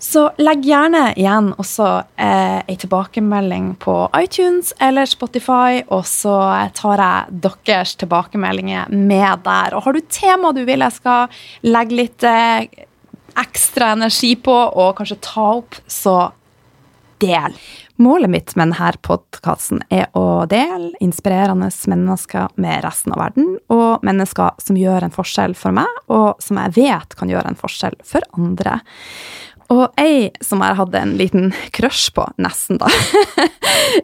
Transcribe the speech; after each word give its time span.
Så 0.00 0.22
legg 0.40 0.64
gjerne 0.64 1.10
igjen 1.12 1.50
også 1.60 1.86
eh, 2.16 2.76
tilbakemelding 2.80 3.74
på 3.82 3.94
iTunes 4.16 4.72
eller 4.80 5.04
Spotify, 5.08 5.82
og 5.92 6.06
så 6.08 6.36
tar 6.76 7.02
jeg 7.04 7.40
deres 7.44 7.92
tilbakemeldinger 8.00 8.88
med 8.88 9.44
der. 9.44 9.76
Og 9.76 9.84
har 9.84 9.96
du 9.96 10.00
tema 10.08 10.54
du 10.56 10.62
vil 10.64 10.80
jeg 10.86 10.96
skal 10.96 11.42
legge 11.68 11.98
litt 12.00 12.24
eh, 12.24 12.64
ekstra 13.44 13.92
energi 13.98 14.32
på, 14.40 14.56
og 14.56 14.96
kanskje 14.98 15.20
ta 15.26 15.46
opp, 15.60 15.76
så 15.84 16.16
del. 17.20 17.54
Målet 18.00 18.30
mitt 18.32 18.54
med 18.56 18.70
denne 18.70 18.94
podkasten 19.04 19.82
er 19.92 20.06
å 20.16 20.46
dele 20.48 20.94
inspirerende 21.04 21.68
mennesker 21.68 22.48
med 22.56 22.80
resten 22.86 23.12
av 23.12 23.20
verden, 23.20 23.58
og 23.68 24.06
mennesker 24.06 24.56
som 24.62 24.78
gjør 24.80 25.04
en 25.04 25.12
forskjell 25.12 25.52
for 25.58 25.76
meg, 25.76 26.00
og 26.08 26.40
som 26.40 26.62
jeg 26.62 26.78
vet 26.78 27.16
kan 27.20 27.28
gjøre 27.28 27.52
en 27.52 27.60
forskjell 27.60 27.98
for 28.08 28.24
andre. 28.40 28.78
Og 29.70 30.00
ei 30.00 30.30
som 30.42 30.62
jeg 30.64 30.76
hadde 30.80 30.98
en 30.98 31.12
liten 31.18 31.50
crush 31.76 32.10
på, 32.16 32.26
nesten, 32.42 32.80
da. 32.80 32.90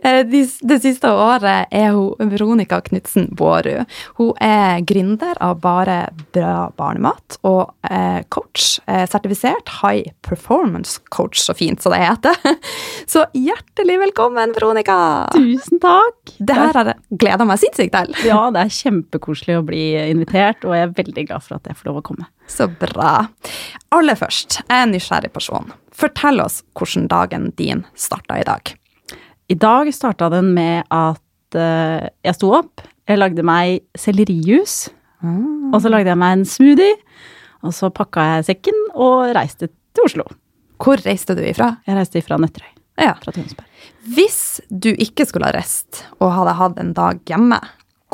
Eh, 0.06 0.22
det 0.26 0.76
siste 0.82 1.08
året 1.10 1.72
er 1.74 1.92
hun 1.94 2.30
Veronica 2.30 2.78
Knutsen 2.84 3.26
Bårud. 3.36 3.84
Hun 4.18 4.30
er 4.42 4.80
gründer 4.86 5.36
av 5.42 5.58
Bare 5.62 5.98
bra 6.34 6.68
barnemat 6.76 7.36
og 7.46 7.72
eh, 7.88 8.22
coach. 8.32 8.78
Eh, 8.86 9.04
sertifisert 9.10 9.70
high 9.80 10.12
performance 10.26 11.00
coach, 11.14 11.40
så 11.42 11.54
fint 11.56 11.82
som 11.82 11.94
det 11.94 12.02
heter. 12.02 12.40
Så 13.12 13.24
hjertelig 13.36 13.98
velkommen, 14.06 14.54
Veronica! 14.56 14.96
Tusen 15.34 15.80
takk! 15.82 16.34
Det 16.38 16.56
her 16.56 16.76
har 16.76 16.92
jeg 16.92 17.20
gleda 17.22 17.46
meg 17.48 17.60
sinnssykt 17.62 17.94
til. 17.94 18.16
Ja, 18.26 18.40
det 18.54 18.64
er 18.64 18.76
kjempekoselig 18.78 19.60
å 19.60 19.66
bli 19.66 19.84
invitert, 20.06 20.66
og 20.66 20.76
jeg 20.76 20.88
er 20.88 20.96
veldig 20.96 21.28
glad 21.30 21.46
for 21.46 21.58
at 21.58 21.70
jeg 21.70 21.78
får 21.78 21.90
lov 21.92 22.00
å 22.02 22.06
komme. 22.10 22.28
Så 22.46 22.68
bra. 22.80 23.26
Aller 23.94 24.18
først, 24.18 24.60
jeg 24.62 24.72
er 24.72 24.86
en 24.86 24.94
nysgjerrig 24.94 25.32
person. 25.34 25.72
Fortell 25.96 26.42
oss 26.44 26.62
hvordan 26.78 27.08
dagen 27.10 27.50
din 27.58 27.84
starta 27.98 28.38
i 28.40 28.46
dag. 28.46 28.72
I 29.48 29.56
dag 29.58 29.90
starta 29.94 30.28
den 30.32 30.52
med 30.56 30.86
at 30.90 31.58
uh, 31.58 32.06
jeg 32.26 32.38
sto 32.38 32.52
opp, 32.58 32.82
jeg 33.06 33.20
lagde 33.20 33.44
meg 33.46 33.84
sellerijus, 33.98 34.88
mm. 35.22 35.74
og 35.74 35.78
så 35.82 35.92
lagde 35.92 36.10
jeg 36.10 36.18
meg 36.18 36.38
en 36.38 36.48
smoothie, 36.48 36.96
og 37.66 37.74
så 37.74 37.90
pakka 37.94 38.24
jeg 38.34 38.48
sekken 38.50 38.82
og 38.94 39.30
reiste 39.36 39.70
til 39.70 40.08
Oslo. 40.08 40.26
Hvor 40.82 41.00
reiste 41.06 41.36
du 41.38 41.42
ifra? 41.46 41.76
Jeg 41.86 41.96
reiste 41.96 42.20
ifra 42.20 42.38
Nøtterøy. 42.40 42.72
Ja. 43.00 43.14
Fra 43.20 43.32
Tønsberg. 43.32 43.68
Hvis 44.16 44.60
du 44.70 44.92
ikke 44.92 45.26
skulle 45.28 45.48
ha 45.48 45.56
reist 45.56 46.04
og 46.18 46.32
hadde 46.32 46.56
hatt 46.58 46.78
en 46.80 46.92
dag 46.96 47.20
hjemme, 47.28 47.58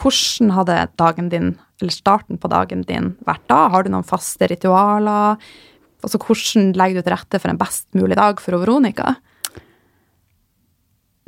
hvordan 0.00 0.54
hadde 0.56 0.78
dagen 1.00 1.28
din 1.32 1.52
eller 1.82 1.94
starten 1.94 2.38
på 2.40 2.50
dagen 2.52 2.86
din 2.88 3.12
vært 3.26 3.44
da? 3.50 3.66
Har 3.74 3.84
du 3.84 3.92
noen 3.92 4.06
faste 4.06 4.48
ritualer? 4.50 5.40
Altså, 6.02 6.18
hvordan 6.18 6.72
legger 6.78 6.98
du 7.00 7.06
til 7.06 7.14
rette 7.14 7.42
for 7.42 7.52
en 7.52 7.60
best 7.60 7.86
mulig 7.98 8.18
dag 8.18 8.40
for 8.42 8.58
Veronica? 8.58 9.16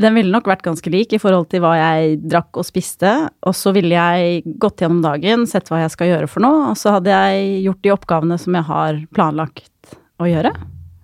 Den 0.03 0.17
ville 0.19 0.33
nok 0.35 0.49
vært 0.51 0.65
ganske 0.67 0.91
lik 0.91 1.13
i 1.15 1.21
forhold 1.23 1.47
til 1.53 1.63
hva 1.63 1.77
jeg 1.79 2.17
drakk 2.27 2.59
og 2.59 2.67
spiste. 2.67 3.13
Og 3.47 3.55
så 3.55 3.71
ville 3.77 3.95
jeg 3.95 4.57
gått 4.59 4.83
gjennom 4.83 5.05
dagen, 5.05 5.45
sett 5.47 5.71
hva 5.71 5.85
jeg 5.85 5.93
skal 5.95 6.11
gjøre 6.11 6.31
for 6.31 6.43
noe. 6.43 6.73
Og 6.73 6.79
så 6.81 6.97
hadde 6.97 7.15
jeg 7.15 7.61
gjort 7.69 7.85
de 7.85 7.93
oppgavene 7.95 8.39
som 8.43 8.59
jeg 8.59 8.67
har 8.71 8.99
planlagt 9.15 9.95
å 10.19 10.27
gjøre. 10.27 10.51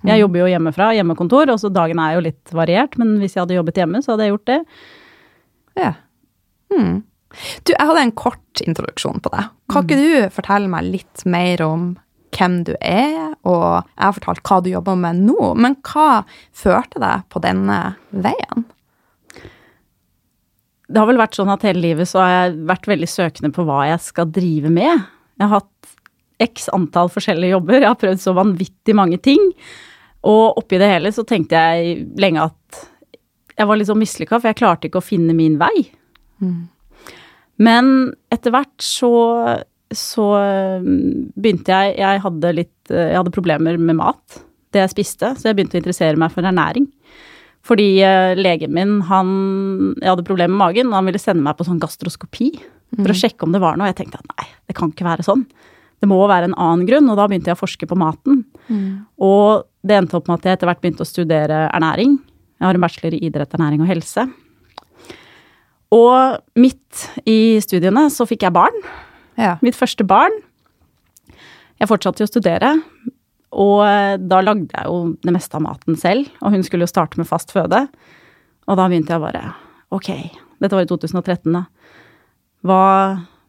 Jeg 0.00 0.16
mm. 0.16 0.20
jobber 0.24 0.42
jo 0.42 0.48
hjemmefra, 0.50 0.88
hjemmekontor, 0.96 1.52
og 1.52 1.60
så 1.62 1.70
dagen 1.70 2.00
er 2.02 2.16
jo 2.16 2.24
litt 2.24 2.54
variert. 2.56 2.98
Men 2.98 3.14
hvis 3.22 3.36
jeg 3.36 3.44
hadde 3.44 3.58
jobbet 3.60 3.78
hjemme, 3.78 4.02
så 4.02 4.14
hadde 4.14 4.26
jeg 4.26 4.34
gjort 4.34 4.50
det. 4.50 4.58
Ja. 5.78 5.92
Hmm. 6.74 6.96
Du, 7.64 7.72
jeg 7.72 7.86
hadde 7.86 8.02
en 8.08 8.16
kort 8.18 8.62
introduksjon 8.64 9.20
på 9.22 9.32
deg. 9.34 9.50
Kan 9.70 9.86
ikke 9.86 9.98
mm. 9.98 10.02
du 10.02 10.34
fortelle 10.34 10.70
meg 10.72 10.88
litt 10.88 11.24
mer 11.30 11.62
om 11.66 11.92
hvem 12.34 12.60
du 12.66 12.74
er, 12.78 13.34
og 13.46 13.82
jeg 13.82 14.04
har 14.04 14.16
fortalt 14.16 14.42
hva 14.46 14.60
du 14.62 14.70
jobber 14.70 14.98
med 14.98 15.22
nå, 15.26 15.54
men 15.58 15.76
hva 15.86 16.22
førte 16.56 17.02
deg 17.02 17.26
på 17.32 17.42
denne 17.42 17.78
veien? 18.10 18.66
Det 20.90 20.98
har 20.98 21.06
vel 21.06 21.20
vært 21.20 21.36
sånn 21.38 21.50
at 21.52 21.64
hele 21.66 21.82
livet 21.84 22.10
så 22.10 22.22
har 22.22 22.32
jeg 22.32 22.60
vært 22.70 22.88
veldig 22.90 23.08
søkende 23.10 23.52
på 23.54 23.64
hva 23.66 23.84
jeg 23.92 24.02
skal 24.02 24.30
drive 24.34 24.72
med. 24.74 25.06
Jeg 25.38 25.46
har 25.46 25.60
hatt 25.60 25.92
x 26.40 26.70
antall 26.74 27.10
forskjellige 27.12 27.54
jobber, 27.54 27.78
jeg 27.78 27.90
har 27.90 28.00
prøvd 28.00 28.22
så 28.22 28.34
vanvittig 28.34 28.96
mange 28.98 29.20
ting. 29.22 29.42
Og 30.26 30.58
oppi 30.60 30.80
det 30.80 30.90
hele 30.90 31.12
så 31.14 31.24
tenkte 31.28 31.60
jeg 31.60 32.08
lenge 32.20 32.48
at 32.50 32.82
jeg 33.60 33.68
var 33.68 33.78
litt 33.78 33.90
sånn 33.90 34.00
mislykka, 34.00 34.38
for 34.38 34.50
jeg 34.50 34.58
klarte 34.58 34.88
ikke 34.88 35.02
å 35.02 35.04
finne 35.04 35.36
min 35.36 35.58
vei. 35.60 35.90
Mm. 36.40 36.68
Men 37.60 38.12
etter 38.32 38.54
hvert 38.54 38.84
så, 38.84 39.10
så 39.92 40.28
mm, 40.80 41.34
begynte 41.36 41.76
jeg 41.76 41.98
Jeg 42.00 42.22
hadde 42.24 42.54
litt 42.56 42.92
Jeg 42.94 43.18
hadde 43.18 43.34
problemer 43.34 43.76
med 43.76 43.98
mat, 43.98 44.40
det 44.72 44.84
jeg 44.84 44.94
spiste, 44.94 45.34
så 45.36 45.50
jeg 45.50 45.58
begynte 45.58 45.76
å 45.78 45.82
interessere 45.82 46.20
meg 46.20 46.32
for 46.32 46.46
ernæring. 46.46 46.88
Fordi 47.66 47.88
eh, 48.06 48.32
legen 48.38 48.72
min, 48.72 49.00
han 49.10 49.32
Jeg 50.00 50.12
hadde 50.14 50.26
problemer 50.26 50.54
med 50.54 50.62
magen, 50.62 50.92
og 50.92 51.00
han 51.00 51.10
ville 51.10 51.20
sende 51.22 51.44
meg 51.44 51.58
på 51.58 51.66
sånn 51.68 51.82
gastroskopi 51.82 52.52
for 52.96 53.06
mm. 53.06 53.12
å 53.12 53.18
sjekke 53.20 53.46
om 53.46 53.52
det 53.54 53.62
var 53.62 53.76
noe. 53.78 53.90
Jeg 53.90 54.00
tenkte 54.00 54.22
at 54.22 54.32
nei, 54.32 54.48
det 54.66 54.76
kan 54.78 54.90
ikke 54.90 55.06
være 55.06 55.26
sånn. 55.26 55.44
Det 56.00 56.08
må 56.08 56.16
være 56.24 56.48
en 56.48 56.56
annen 56.56 56.86
grunn, 56.88 57.10
og 57.12 57.18
da 57.20 57.26
begynte 57.28 57.52
jeg 57.52 57.58
å 57.58 57.60
forske 57.60 57.86
på 57.86 57.98
maten. 58.00 58.40
Mm. 58.72 59.04
Og 59.22 59.66
det 59.86 59.98
endte 59.98 60.16
opp 60.16 60.30
med 60.30 60.40
at 60.40 60.48
jeg 60.48 60.58
etter 60.58 60.70
hvert 60.70 60.80
begynte 60.82 61.04
å 61.04 61.08
studere 61.08 61.66
ernæring. 61.68 62.16
Jeg 62.56 62.66
har 62.66 62.76
en 62.76 62.84
bachelor 62.84 63.16
i 63.16 63.20
idrett, 63.28 63.52
ernæring 63.56 63.84
og 63.84 63.90
helse. 63.92 64.24
Og 65.94 66.60
midt 66.60 67.06
i 67.28 67.58
studiene 67.62 68.06
så 68.14 68.26
fikk 68.28 68.46
jeg 68.46 68.54
barn. 68.54 68.76
Ja. 69.40 69.56
Mitt 69.64 69.78
første 69.78 70.06
barn. 70.06 70.34
Jeg 71.80 71.88
fortsatte 71.88 72.22
jo 72.22 72.28
å 72.28 72.30
studere, 72.30 72.74
og 73.56 73.78
eh, 73.86 74.14
da 74.20 74.42
lagde 74.44 74.68
jeg 74.68 74.84
jo 74.86 75.14
det 75.24 75.32
meste 75.34 75.56
av 75.56 75.64
maten 75.64 75.96
selv. 75.98 76.28
Og 76.44 76.54
hun 76.54 76.64
skulle 76.66 76.86
jo 76.86 76.92
starte 76.92 77.18
med 77.18 77.28
fast 77.28 77.54
føde. 77.54 77.86
Og 78.68 78.78
da 78.78 78.86
begynte 78.86 79.16
jeg 79.16 79.24
bare 79.24 79.54
Ok, 79.90 80.12
dette 80.62 80.76
var 80.76 80.84
i 80.84 80.86
2013, 80.86 81.50
da. 81.50 81.64
Hva, 82.62 82.82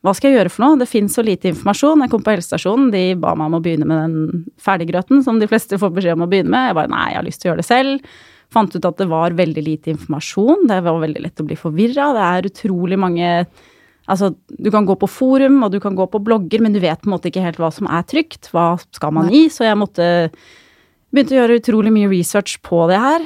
hva 0.02 0.14
skal 0.18 0.32
jeg 0.32 0.40
gjøre 0.40 0.52
for 0.54 0.64
noe? 0.64 0.80
Det 0.82 0.88
fins 0.90 1.14
så 1.14 1.22
lite 1.22 1.52
informasjon. 1.52 2.02
Jeg 2.02 2.10
kom 2.14 2.24
på 2.26 2.34
helsestasjonen, 2.34 2.88
de 2.94 3.04
ba 3.22 3.36
meg 3.38 3.52
om 3.52 3.60
å 3.60 3.62
begynne 3.62 3.86
med 3.86 4.00
den 4.02 4.46
ferdiggrøten 4.64 5.22
som 5.22 5.38
de 5.38 5.50
fleste 5.52 5.78
får 5.78 5.92
beskjed 5.94 6.18
om 6.18 6.26
å 6.26 6.30
begynne 6.32 6.50
med. 6.50 6.72
Jeg 6.72 6.80
bare 6.80 6.90
nei, 6.90 7.04
jeg 7.12 7.20
har 7.20 7.28
lyst 7.28 7.44
til 7.44 7.50
å 7.50 7.52
gjøre 7.52 7.62
det 7.62 7.68
selv. 7.68 8.16
Fant 8.52 8.74
ut 8.76 8.88
at 8.88 8.98
det 9.00 9.08
var 9.12 9.36
veldig 9.38 9.64
lite 9.64 9.94
informasjon. 9.94 10.66
Det 10.70 10.80
var 10.84 11.04
veldig 11.04 11.22
lett 11.24 11.44
å 11.44 11.48
bli 11.48 11.60
forvirra. 11.60 12.12
Det 12.18 12.26
er 12.30 12.50
utrolig 12.52 13.00
mange 13.00 13.36
Altså, 14.12 14.32
du 14.50 14.68
kan 14.74 14.84
gå 14.84 14.96
på 14.98 15.08
forum, 15.08 15.60
og 15.64 15.72
du 15.72 15.78
kan 15.80 15.94
gå 15.96 16.04
på 16.10 16.20
blogger, 16.26 16.60
men 16.60 16.74
du 16.74 16.80
vet 16.82 17.00
på 17.00 17.08
en 17.08 17.14
måte 17.14 17.30
ikke 17.30 17.44
helt 17.46 17.60
hva 17.62 17.70
som 17.72 17.86
er 17.88 18.02
trygt. 18.10 18.50
Hva 18.52 18.74
skal 18.98 19.14
man 19.16 19.30
i? 19.32 19.46
Så 19.54 19.64
jeg 19.64 19.78
måtte 19.80 20.08
Begynte 21.12 21.36
å 21.36 21.42
gjøre 21.42 21.58
utrolig 21.60 21.92
mye 21.92 22.08
research 22.08 22.62
på 22.64 22.86
det 22.88 22.98
her, 23.04 23.24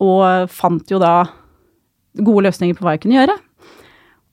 og 0.00 0.48
fant 0.48 0.88
jo 0.88 0.96
da 1.02 1.26
gode 2.16 2.46
løsninger 2.46 2.78
på 2.78 2.86
hva 2.86 2.94
jeg 2.94 3.02
kunne 3.02 3.18
gjøre. 3.18 3.34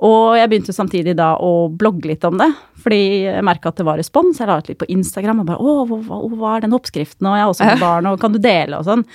Og 0.07 0.37
jeg 0.39 0.49
begynte 0.49 0.73
samtidig 0.73 1.17
da 1.19 1.33
å 1.37 1.67
blogge 1.67 2.09
litt 2.09 2.23
om 2.25 2.39
det, 2.39 2.47
fordi 2.81 3.01
jeg 3.27 3.45
merka 3.45 3.69
at 3.69 3.81
det 3.81 3.85
var 3.85 3.99
respons. 3.99 4.39
Jeg 4.39 4.49
la 4.49 4.57
ut 4.57 4.71
litt 4.71 4.79
på 4.79 4.89
Instagram 4.89 5.43
og 5.43 5.51
bare 5.51 5.59
'Å, 5.59 5.99
hva, 6.07 6.21
hva 6.31 6.55
er 6.55 6.63
den 6.63 6.77
oppskriften?' 6.79 7.27
Og 7.27 7.35
jeg 7.35 7.43
har 7.43 7.51
også 7.51 7.79
barn, 7.89 8.07
og 8.09 8.19
kan 8.23 8.31
du 8.31 8.39
dele 8.39 8.79
og 8.79 8.87
sånn. 8.87 9.05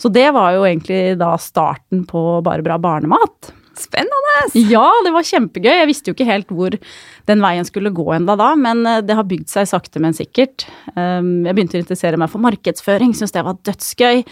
Så 0.00 0.08
det 0.08 0.30
var 0.32 0.54
jo 0.56 0.64
egentlig 0.64 1.18
da 1.20 1.34
starten 1.40 2.06
på 2.08 2.40
Bare 2.44 2.64
bra 2.64 2.78
barnemat. 2.80 3.52
Spennende! 3.80 4.36
Ja, 4.72 4.86
det 5.04 5.12
var 5.14 5.24
kjempegøy. 5.24 5.72
Jeg 5.72 5.88
visste 5.88 6.10
jo 6.10 6.16
ikke 6.16 6.28
helt 6.28 6.50
hvor 6.52 6.74
den 7.28 7.44
veien 7.44 7.66
skulle 7.68 7.92
gå 7.94 8.06
enda 8.16 8.36
da, 8.38 8.50
men 8.58 8.82
eh, 8.88 9.00
det 9.06 9.16
har 9.16 9.28
bygd 9.28 9.48
seg 9.52 9.68
sakte, 9.70 10.02
men 10.02 10.16
sikkert. 10.16 10.66
Um, 10.96 11.46
jeg 11.46 11.56
begynte 11.56 11.78
å 11.78 11.82
interessere 11.84 12.20
meg 12.20 12.32
for 12.32 12.42
markedsføring, 12.44 13.14
syntes 13.16 13.36
det 13.36 13.44
var 13.46 13.60
dødsgøy. 13.68 14.24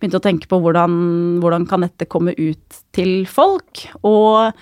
Begynte 0.00 0.20
å 0.20 0.24
tenke 0.24 0.50
på 0.50 0.58
hvordan, 0.62 0.96
hvordan 1.42 1.68
kan 1.70 1.86
dette 1.86 2.08
komme 2.10 2.34
ut 2.38 2.80
til 2.96 3.28
folk. 3.30 3.86
Og 4.06 4.56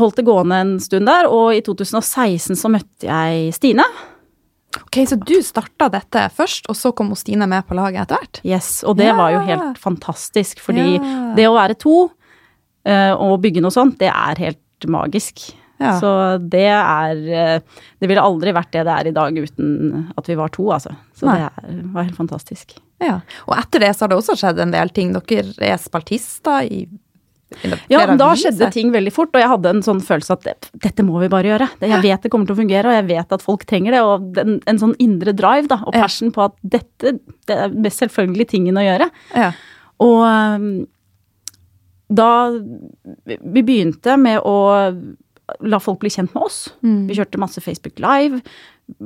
holdt 0.00 0.20
det 0.20 0.26
gående 0.26 0.62
en 0.64 0.76
stund 0.82 1.10
der, 1.10 1.30
og 1.30 1.54
i 1.54 1.62
2016 1.66 2.58
så 2.58 2.70
møtte 2.72 3.10
jeg 3.10 3.54
Stine. 3.56 3.86
Ok, 4.76 5.00
Så 5.08 5.16
du 5.18 5.34
starta 5.42 5.88
dette 5.90 6.28
først, 6.30 6.68
og 6.70 6.76
så 6.78 6.92
kom 6.94 7.10
Stine 7.18 7.46
med 7.50 7.66
på 7.66 7.74
laget 7.74 8.04
etter 8.04 8.20
hvert? 8.20 8.40
Yes, 8.46 8.84
og 8.86 8.96
det 9.00 9.06
Ja. 9.10 9.16
var 9.16 9.30
jo 9.32 9.40
helt 9.40 9.78
fantastisk, 9.78 10.60
fordi 10.60 10.94
Ja. 11.00 11.34
det 11.34 11.46
å 11.48 11.54
være 11.58 11.76
to 11.78 12.10
eh, 12.86 13.12
og 13.12 13.42
bygge 13.42 13.60
noe 13.60 13.70
sånt, 13.70 13.98
det 13.98 14.08
er 14.08 14.34
helt 14.38 14.86
magisk. 14.86 15.52
Ja. 15.80 15.98
Så 15.98 16.38
det 16.50 16.68
er 16.68 17.10
eh, 17.56 17.60
Det 18.00 18.08
ville 18.08 18.20
aldri 18.22 18.52
vært 18.52 18.70
det 18.70 18.84
det 18.84 18.94
er 18.94 19.06
i 19.08 19.12
dag 19.12 19.32
uten 19.34 20.12
at 20.16 20.26
vi 20.26 20.34
var 20.36 20.48
to, 20.48 20.64
altså. 20.70 20.94
Så 21.16 21.26
Nei. 21.26 21.36
det 21.38 21.50
er, 21.64 21.82
var 21.92 22.02
helt 22.04 22.16
fantastisk. 22.16 22.78
Ja. 23.00 23.20
Og 23.48 23.56
etter 23.58 23.80
det 23.80 23.96
så 23.96 24.02
har 24.04 24.08
det 24.08 24.18
også 24.18 24.36
skjedd 24.36 24.58
en 24.60 24.70
del 24.72 24.88
ting. 24.90 25.12
Dere 25.12 25.54
er 25.58 25.76
spaltister 25.78 26.62
i, 26.70 26.86
Ja, 27.90 28.04
men 28.06 28.20
da 28.20 28.30
skjedde 28.38 28.70
ting 28.74 28.92
veldig 28.94 29.12
fort, 29.14 29.32
og 29.34 29.42
jeg 29.42 29.50
hadde 29.50 29.72
en 29.74 29.82
sånn 29.84 30.02
følelse 30.04 30.36
at 30.36 30.70
dette 30.84 31.04
må 31.06 31.18
vi 31.22 31.30
bare 31.32 31.50
gjøre. 31.50 31.68
Jeg 31.82 32.02
vet 32.04 32.24
det 32.24 32.30
kommer 32.32 32.48
til 32.48 32.56
å 32.56 32.60
fungere, 32.60 32.90
og 32.90 32.98
jeg 32.98 33.08
vet 33.10 33.34
at 33.36 33.44
folk 33.44 33.66
trenger 33.68 33.96
det. 33.96 34.02
Og 34.06 34.40
en, 34.42 34.58
en 34.70 34.80
sånn 34.80 34.94
indre 35.02 35.34
drive 35.36 35.70
da, 35.70 35.80
og 35.84 35.96
passion 35.96 36.32
på 36.34 36.46
at 36.46 36.56
dette 36.62 37.16
det 37.50 37.56
er 37.56 37.74
mest 37.74 38.02
selvfølgelige 38.02 38.52
tingen 38.54 38.78
å 38.78 38.86
gjøre. 38.86 39.10
Ja. 39.34 39.50
Og 40.00 40.20
um, 40.24 40.70
da 42.10 42.30
Vi 42.50 43.62
begynte 43.62 44.16
med 44.18 44.40
å 44.42 44.56
la 45.66 45.80
folk 45.82 46.00
bli 46.02 46.10
kjent 46.12 46.34
med 46.34 46.46
oss. 46.46 46.64
Mm. 46.84 47.08
Vi 47.08 47.16
kjørte 47.18 47.40
masse 47.42 47.62
Facebook 47.62 47.98
Live. 48.02 48.40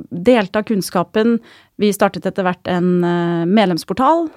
Delte 0.09 0.61
av 0.61 0.67
kunnskapen. 0.69 1.39
Vi 1.81 1.91
startet 1.93 2.25
etter 2.29 2.45
hvert 2.45 2.69
en 2.69 2.89
eh, 3.05 3.45
medlemsportal. 3.49 4.27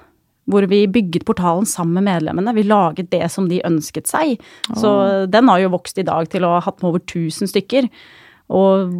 Hvor 0.49 0.65
vi 0.71 0.83
bygget 0.89 1.25
portalen 1.29 1.67
sammen 1.69 1.99
med 1.99 2.07
medlemmene. 2.09 2.55
Vi 2.57 2.63
laget 2.65 3.11
det 3.13 3.27
som 3.31 3.47
de 3.51 3.61
ønsket 3.67 4.07
seg. 4.09 4.39
Så 4.73 5.27
den 5.29 5.47
har 5.51 5.59
jo 5.61 5.69
vokst 5.75 5.97
i 6.01 6.05
dag 6.07 6.29
til 6.33 6.41
å 6.47 6.55
ha 6.55 6.63
hatt 6.65 6.81
med 6.81 6.89
over 6.89 7.03
1000 7.05 7.51
stykker. 7.51 7.89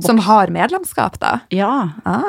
Som 0.05 0.19
har 0.27 0.51
medlemskap, 0.53 1.17
da? 1.19 1.39
ja, 1.49 1.89
Ah. 2.05 2.21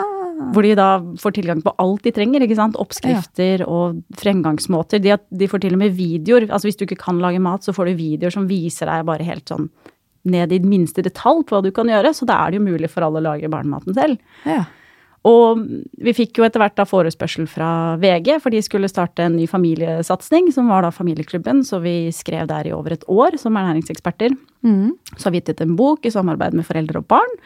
hvor 0.54 0.62
de 0.64 0.74
da 0.74 0.86
får 1.20 1.34
tilgang 1.36 1.60
på 1.62 1.74
alt 1.78 2.02
de 2.02 2.12
trenger. 2.16 2.40
ikke 2.40 2.56
sant? 2.56 2.76
Oppskrifter 2.80 3.60
og 3.68 3.98
fremgangsmåter. 4.16 5.02
De, 5.04 5.12
de 5.36 5.46
får 5.46 5.60
til 5.60 5.74
og 5.76 5.82
med 5.82 5.92
videoer. 5.98 6.48
altså 6.48 6.68
Hvis 6.70 6.78
du 6.80 6.86
ikke 6.86 6.96
kan 7.04 7.20
lage 7.20 7.38
mat, 7.44 7.60
så 7.62 7.74
får 7.76 7.90
du 7.92 7.98
videoer 8.00 8.32
som 8.32 8.48
viser 8.48 8.86
deg 8.88 9.04
bare 9.04 9.26
helt 9.26 9.44
sånn 9.52 9.68
ned 10.24 10.52
i 10.52 10.58
minste 10.64 11.02
detalj 11.04 11.44
på 11.48 11.56
hva 11.56 11.62
du 11.64 11.70
kan 11.76 11.88
gjøre. 11.88 12.14
Så 12.16 12.24
da 12.28 12.40
er 12.46 12.50
det 12.52 12.60
jo 12.60 12.66
mulig 12.72 12.88
for 12.92 13.04
alle 13.04 13.20
å 13.20 13.26
lage 13.28 13.48
barnematen 13.52 13.92
selv. 13.96 14.16
Ja. 14.48 14.64
Og 15.28 15.58
vi 16.00 16.14
fikk 16.16 16.38
jo 16.40 16.46
etter 16.46 16.62
hvert 16.62 16.78
da 16.78 16.86
forespørsel 16.88 17.44
fra 17.50 17.96
VG, 18.00 18.38
for 18.40 18.54
de 18.54 18.62
skulle 18.64 18.88
starte 18.88 19.26
en 19.26 19.36
ny 19.36 19.44
familiesatsing, 19.50 20.48
som 20.54 20.70
var 20.72 20.86
da 20.86 20.92
Familieklubben. 20.94 21.60
Så 21.66 21.82
vi 21.84 22.08
skrev 22.14 22.48
der 22.48 22.70
i 22.70 22.72
over 22.72 22.96
et 22.96 23.04
år 23.04 23.36
som 23.40 23.58
ernæringseksperter. 23.60 24.32
Mm. 24.64 24.96
Så 25.16 25.26
har 25.26 25.34
vi 25.34 25.42
gitt 25.42 25.52
ut 25.52 25.60
en 25.66 25.76
bok 25.76 26.08
i 26.08 26.14
samarbeid 26.14 26.56
med 26.56 26.68
foreldre 26.68 27.02
og 27.02 27.10
barn. 27.12 27.36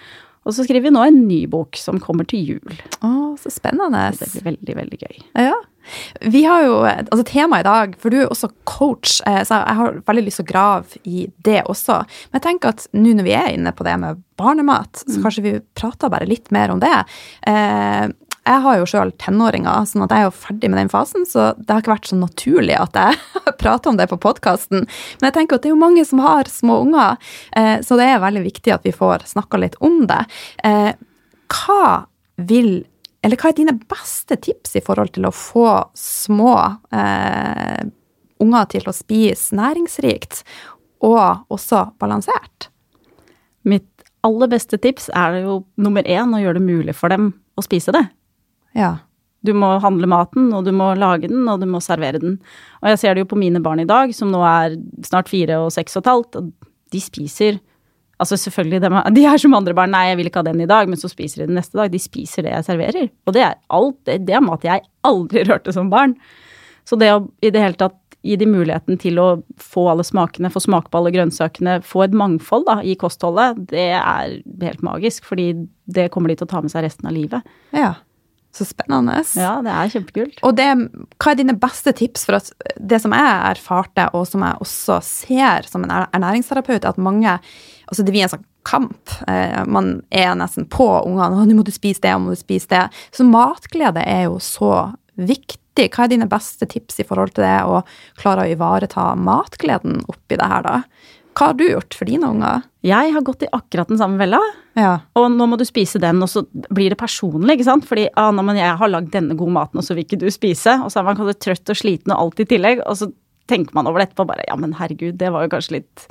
Og 0.44 0.55
så 0.55 0.64
skriver 0.67 0.88
vi 0.88 0.94
nå 0.94 1.05
en 1.05 1.23
ny 1.29 1.44
bok 1.50 1.79
som 1.81 2.00
kommer 2.02 2.29
til 2.29 2.55
jul. 2.55 2.81
Å, 3.00 3.12
så 3.41 3.52
spennende. 3.52 4.11
Det 4.19 4.29
blir 4.35 4.50
veldig, 4.52 4.76
veldig 4.82 5.00
gøy. 5.05 5.23
Ja. 5.46 5.56
Vi 6.20 6.44
har 6.49 6.62
jo, 6.64 6.76
altså 6.88 7.25
Temaet 7.29 7.64
i 7.64 7.69
dag, 7.69 7.96
for 8.00 8.12
du 8.12 8.23
er 8.23 8.31
også 8.32 8.49
coach, 8.69 9.19
eh, 9.29 9.43
så 9.44 9.61
jeg 9.61 9.79
har 9.81 9.99
veldig 10.08 10.25
lyst 10.25 10.41
til 10.41 10.46
å 10.46 10.49
grave 10.49 11.00
i 11.05 11.26
det 11.44 11.61
også. 11.69 11.99
Men 12.31 12.41
jeg 12.41 12.46
tenker 12.46 12.73
at 12.73 12.87
nå 12.96 13.12
når 13.19 13.29
vi 13.29 13.35
er 13.37 13.50
inne 13.52 13.75
på 13.76 13.85
det 13.87 13.96
med 14.00 14.23
barnemat, 14.41 15.05
så 15.05 15.20
kanskje 15.23 15.44
vi 15.44 15.55
prater 15.79 16.11
bare 16.12 16.29
litt 16.29 16.49
mer 16.55 16.73
om 16.75 16.81
det. 16.82 16.94
Jeg 18.44 18.61
har 18.61 18.76
jo 18.76 18.88
sjøl 18.88 19.11
tenåringer, 19.20 19.87
sånn 19.88 20.05
at 20.05 20.12
jeg 20.12 20.20
er 20.20 20.26
jo 20.29 20.37
ferdig 20.37 20.69
med 20.69 20.82
den 20.82 20.91
fasen, 20.93 21.25
så 21.25 21.52
det 21.56 21.70
har 21.70 21.81
ikke 21.81 21.94
vært 21.94 22.08
så 22.11 22.19
naturlig 22.20 22.75
at 22.76 22.99
jeg 22.99 23.20
prater 23.62 23.93
om 23.93 24.00
det 24.00 24.08
på 24.11 24.20
podkasten. 24.20 24.85
Men 24.85 25.29
jeg 25.31 25.37
tenker 25.38 25.56
at 25.56 25.64
det 25.64 25.70
er 25.70 25.75
jo 25.75 25.81
mange 25.81 26.05
som 26.05 26.20
har 26.25 26.50
små 26.52 26.82
unger, 26.85 27.17
eh, 27.56 27.79
så 27.85 27.96
det 28.00 28.08
er 28.11 28.20
veldig 28.25 28.43
viktig 28.44 28.75
at 28.75 28.85
vi 28.85 28.93
får 28.93 29.25
snakka 29.32 29.62
litt 29.62 29.79
om 29.85 30.02
det. 30.11 30.20
Eh, 30.64 30.93
hva 31.55 31.87
vil 32.37 32.82
eller 33.25 33.41
hva 33.41 33.49
er 33.49 33.56
dine 33.56 33.73
beste 33.88 34.37
tips 34.37 34.75
i 34.76 34.82
forhold 34.85 35.14
til 35.14 35.25
å 35.25 35.32
få 35.32 35.69
små 35.96 36.58
eh, 36.93 37.87
unger 38.44 38.67
til 38.75 38.91
å 38.91 38.93
spise 38.93 39.56
næringsrikt 39.56 40.43
og 41.08 41.46
også 41.55 41.87
balansert? 42.02 42.69
Mitt 43.64 43.88
aller 44.25 44.52
beste 44.52 44.76
tips 44.76 45.08
er 45.17 45.38
jo 45.41 45.62
nummer 45.81 46.05
én 46.05 46.37
å 46.37 46.43
gjøre 46.43 46.61
det 46.61 46.69
mulig 46.69 46.96
for 46.99 47.12
dem 47.12 47.31
å 47.56 47.64
spise 47.64 47.96
det. 47.96 48.05
Ja. 48.79 48.97
Du 49.44 49.53
må 49.56 49.75
handle 49.85 50.09
maten, 50.09 50.49
og 50.56 50.65
du 50.65 50.73
må 50.73 50.94
lage 50.97 51.29
den, 51.29 51.44
og 51.53 51.61
du 51.61 51.69
må 51.69 51.82
servere 51.85 52.21
den. 52.23 52.38
Og 52.81 52.93
jeg 52.93 53.03
ser 53.03 53.15
det 53.15 53.25
jo 53.25 53.32
på 53.34 53.41
mine 53.41 53.60
barn 53.65 53.82
i 53.82 53.89
dag, 53.89 54.15
som 54.17 54.32
nå 54.32 54.41
er 54.49 54.79
snart 55.05 55.29
fire 55.32 55.60
og 55.67 55.72
seks 55.75 55.99
og 55.99 56.05
et 56.05 56.13
halvt, 56.13 56.41
og 56.41 56.75
de 56.94 57.03
spiser 57.03 57.63
Altså 58.22 58.37
selvfølgelig, 58.39 58.79
de 58.81 58.87
er, 58.87 59.10
de 59.17 59.25
er 59.27 59.41
som 59.43 59.56
andre 59.58 59.75
barn. 59.75 59.91
Nei, 59.91 60.05
jeg 60.06 60.20
vil 60.20 60.29
ikke 60.31 60.39
ha 60.44 60.46
den 60.46 60.63
i 60.63 60.70
dag, 60.70 60.87
men 60.87 61.01
så 61.01 61.10
spiser 61.10 61.43
de 61.43 61.49
den 61.51 61.58
neste 61.58 61.75
dag. 61.75 61.91
De 61.91 61.99
spiser 61.99 62.46
det 62.46 62.53
jeg 62.53 62.67
serverer. 62.69 63.08
Og 63.27 63.34
det 63.34 63.43
er 63.43 63.56
alt. 63.75 63.99
Det, 64.06 64.20
det 64.29 64.37
er 64.39 64.44
mat 64.44 64.65
jeg 64.65 64.84
aldri 65.05 65.43
rørte 65.51 65.75
som 65.75 65.91
barn. 65.93 66.15
Så 66.87 66.94
det 67.01 67.10
å 67.10 67.25
i 67.43 67.51
det 67.51 67.65
hele 67.65 67.81
tatt 67.81 67.99
gi 68.25 68.39
de 68.41 68.46
muligheten 68.49 68.96
til 69.03 69.19
å 69.20 69.27
få 69.60 69.89
alle 69.91 70.06
smakene, 70.06 70.49
få 70.55 70.63
smake 70.63 70.89
på 70.93 71.03
alle 71.03 71.13
grønnsakene, 71.13 71.81
få 71.84 72.06
et 72.06 72.15
mangfold 72.17 72.65
da, 72.70 72.79
i 72.87 72.94
kostholdet, 72.96 73.67
det 73.75 73.91
er 73.99 74.39
helt 74.63 74.87
magisk. 74.87 75.27
Fordi 75.29 75.51
det 75.84 76.06
kommer 76.15 76.32
de 76.32 76.39
til 76.39 76.46
å 76.49 76.53
ta 76.55 76.63
med 76.65 76.72
seg 76.72 76.87
resten 76.87 77.10
av 77.10 77.19
livet. 77.19 77.55
ja. 77.77 77.96
Så 78.55 78.67
spennende. 78.69 79.19
Ja, 79.34 79.56
det 79.65 79.73
er 79.75 79.91
kjempekult. 79.91 80.37
Og 80.46 80.55
det, 80.55 80.69
hva 81.19 81.32
er 81.32 81.39
dine 81.41 81.56
beste 81.58 81.91
tips 81.96 82.23
for 82.29 82.39
at 82.39 82.53
det 82.79 83.01
som 83.03 83.15
jeg 83.17 83.32
erfarte, 83.51 84.06
og 84.15 84.29
som 84.31 84.44
jeg 84.46 84.61
også 84.63 85.01
ser 85.03 85.67
som 85.67 85.87
en 85.87 85.94
ernæringsterapeut, 86.06 86.82
er 86.82 86.93
at 86.94 87.01
mange 87.03 87.39
Altså, 87.84 88.01
det 88.01 88.15
blir 88.15 88.25
en 88.25 88.31
sånn 88.32 88.46
kamp. 88.65 89.11
Eh, 89.29 89.58
man 89.69 89.99
er 90.08 90.31
nesten 90.41 90.65
på 90.73 90.87
ungene. 91.05 91.44
'Nå 91.44 91.58
må 91.58 91.65
du 91.67 91.70
spise 91.75 92.01
det, 92.01 92.15
nå 92.15 92.25
må 92.25 92.32
du 92.32 92.41
spise 92.41 92.70
det.' 92.70 92.89
Så 93.13 93.27
matglede 93.29 94.01
er 94.01 94.25
jo 94.25 94.39
så 94.41 94.94
viktig. 95.20 95.91
Hva 95.93 96.06
er 96.06 96.15
dine 96.15 96.31
beste 96.31 96.65
tips 96.65 97.03
i 97.03 97.05
forhold 97.05 97.34
til 97.34 97.44
det 97.44 97.58
å 97.67 97.82
klare 98.17 98.46
å 98.46 98.51
ivareta 98.51 99.13
matgleden 99.20 100.01
oppi 100.08 100.39
det 100.41 100.49
her, 100.49 100.65
da? 100.65 100.81
Hva 101.34 101.50
har 101.50 101.56
du 101.58 101.64
gjort 101.67 101.96
for 101.98 102.08
dine 102.08 102.29
unger? 102.31 102.62
Jeg 102.86 103.14
har 103.14 103.24
gått 103.26 103.43
i 103.43 103.50
akkurat 103.50 103.91
den 103.91 103.98
samme 103.98 104.20
fella. 104.20 104.38
Ja. 104.79 104.93
Og 105.19 105.26
nå 105.34 105.48
må 105.50 105.58
du 105.58 105.64
spise 105.67 105.98
den, 106.03 106.22
og 106.22 106.31
så 106.31 106.44
blir 106.53 106.94
det 106.94 107.00
personlig, 107.00 107.56
ikke 107.56 107.67
sant. 107.67 107.88
Fordi 107.88 108.06
ah, 108.20 108.31
nå, 108.34 108.44
men 108.46 108.60
jeg 108.60 108.79
har 108.79 108.93
lagd 108.93 109.10
denne 109.14 109.36
gode 109.38 109.56
maten, 109.56 109.81
og 109.81 109.86
så 109.86 109.96
vil 109.96 110.06
ikke 110.06 110.20
du 110.22 110.29
spise. 110.34 110.76
Og 110.84 110.93
så 110.93 111.00
er 111.00 111.08
man 111.08 111.19
kanskje 111.19 111.38
trøtt 111.48 111.74
og 111.74 111.81
sliten 111.81 112.14
og 112.14 112.22
alt 112.22 112.44
i 112.44 112.48
tillegg, 112.55 112.84
og 112.86 112.98
så 113.00 113.10
tenker 113.50 113.76
man 113.76 113.91
over 113.91 114.00
det 114.00 114.08
etterpå 114.08 114.26
bare 114.31 114.46
ja, 114.46 114.56
men 114.56 114.76
herregud, 114.79 115.19
det 115.20 115.31
var 115.34 115.44
jo 115.44 115.53
kanskje 115.53 115.79
litt 115.81 116.06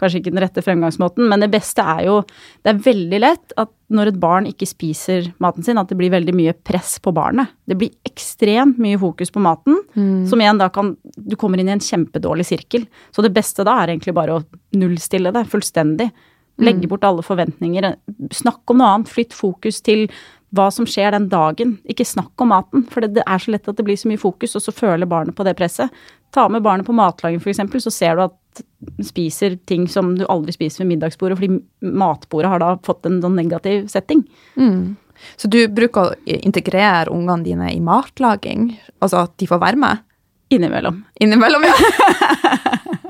Kanskje 0.00 0.20
ikke 0.20 0.32
den 0.34 0.42
rette 0.44 0.62
fremgangsmåten, 0.64 1.24
men 1.30 1.40
det 1.40 1.50
beste 1.52 1.80
er 1.80 2.04
jo 2.08 2.20
Det 2.62 2.72
er 2.72 2.84
veldig 2.84 3.20
lett 3.22 3.56
at 3.56 3.70
når 3.88 4.10
et 4.10 4.20
barn 4.20 4.46
ikke 4.50 4.66
spiser 4.66 5.28
maten 5.38 5.62
sin, 5.62 5.78
at 5.78 5.88
det 5.88 5.96
blir 5.96 6.10
veldig 6.10 6.34
mye 6.34 6.52
press 6.66 6.98
på 6.98 7.12
barnet. 7.14 7.52
Det 7.66 7.76
blir 7.78 7.94
ekstremt 8.04 8.80
mye 8.82 8.98
fokus 8.98 9.30
på 9.30 9.40
maten, 9.40 9.78
som 10.26 10.40
igjen 10.40 10.58
da 10.58 10.68
kan 10.68 10.96
Du 11.16 11.36
kommer 11.36 11.58
inn 11.58 11.68
i 11.68 11.76
en 11.76 11.80
kjempedårlig 11.80 12.46
sirkel. 12.46 12.86
Så 13.14 13.22
det 13.22 13.34
beste 13.34 13.64
da 13.64 13.78
er 13.82 13.94
egentlig 13.94 14.14
bare 14.14 14.40
å 14.40 14.44
nullstille 14.74 15.32
det 15.32 15.46
fullstendig. 15.46 16.10
Legge 16.58 16.88
bort 16.88 17.04
alle 17.04 17.22
forventninger. 17.22 17.94
Snakk 18.32 18.64
om 18.72 18.80
noe 18.80 18.88
annet. 18.94 19.12
Flytt 19.12 19.34
fokus 19.36 19.82
til 19.84 20.06
hva 20.56 20.68
som 20.72 20.86
skjer 20.88 21.12
den 21.12 21.28
dagen. 21.28 21.76
Ikke 21.88 22.06
snakk 22.06 22.32
om 22.40 22.52
maten, 22.54 22.86
for 22.90 23.04
det, 23.04 23.16
det 23.18 23.24
er 23.26 23.42
så 23.42 23.52
lett 23.52 23.68
at 23.68 23.76
det 23.76 23.84
blir 23.86 23.98
så 23.98 24.10
mye 24.10 24.20
fokus, 24.20 24.56
og 24.56 24.64
så 24.64 24.74
føler 24.74 25.08
barnet 25.10 25.36
på 25.36 25.44
det 25.46 25.56
presset. 25.58 25.92
Ta 26.36 26.46
med 26.52 26.64
barnet 26.64 26.86
på 26.86 26.94
matlaging 26.96 27.40
f.eks., 27.40 27.62
så 27.86 27.92
ser 27.94 28.18
du 28.18 28.26
at 28.26 28.34
spiser 29.04 29.56
ting 29.68 29.86
som 29.88 30.14
du 30.18 30.24
aldri 30.32 30.52
spiser 30.54 30.82
ved 30.84 30.90
middagsbordet, 30.94 31.38
fordi 31.40 31.92
matbordet 31.96 32.50
har 32.52 32.62
da 32.62 32.70
fått 32.84 33.08
en 33.08 33.18
sånn 33.24 33.36
negativ 33.36 33.86
setting. 33.92 34.22
Så 35.40 35.48
du 35.48 35.62
bruker 35.72 36.10
å 36.10 36.36
integrere 36.36 37.12
ungene 37.12 37.44
dine 37.44 37.70
i 37.72 37.80
matlaging? 37.84 38.68
Altså 39.00 39.24
at 39.24 39.32
de 39.40 39.48
får 39.48 39.62
være 39.62 39.80
med? 39.80 40.04
Innimellom. 40.52 41.00
Innimellom, 41.24 41.64
ja. 41.66 41.74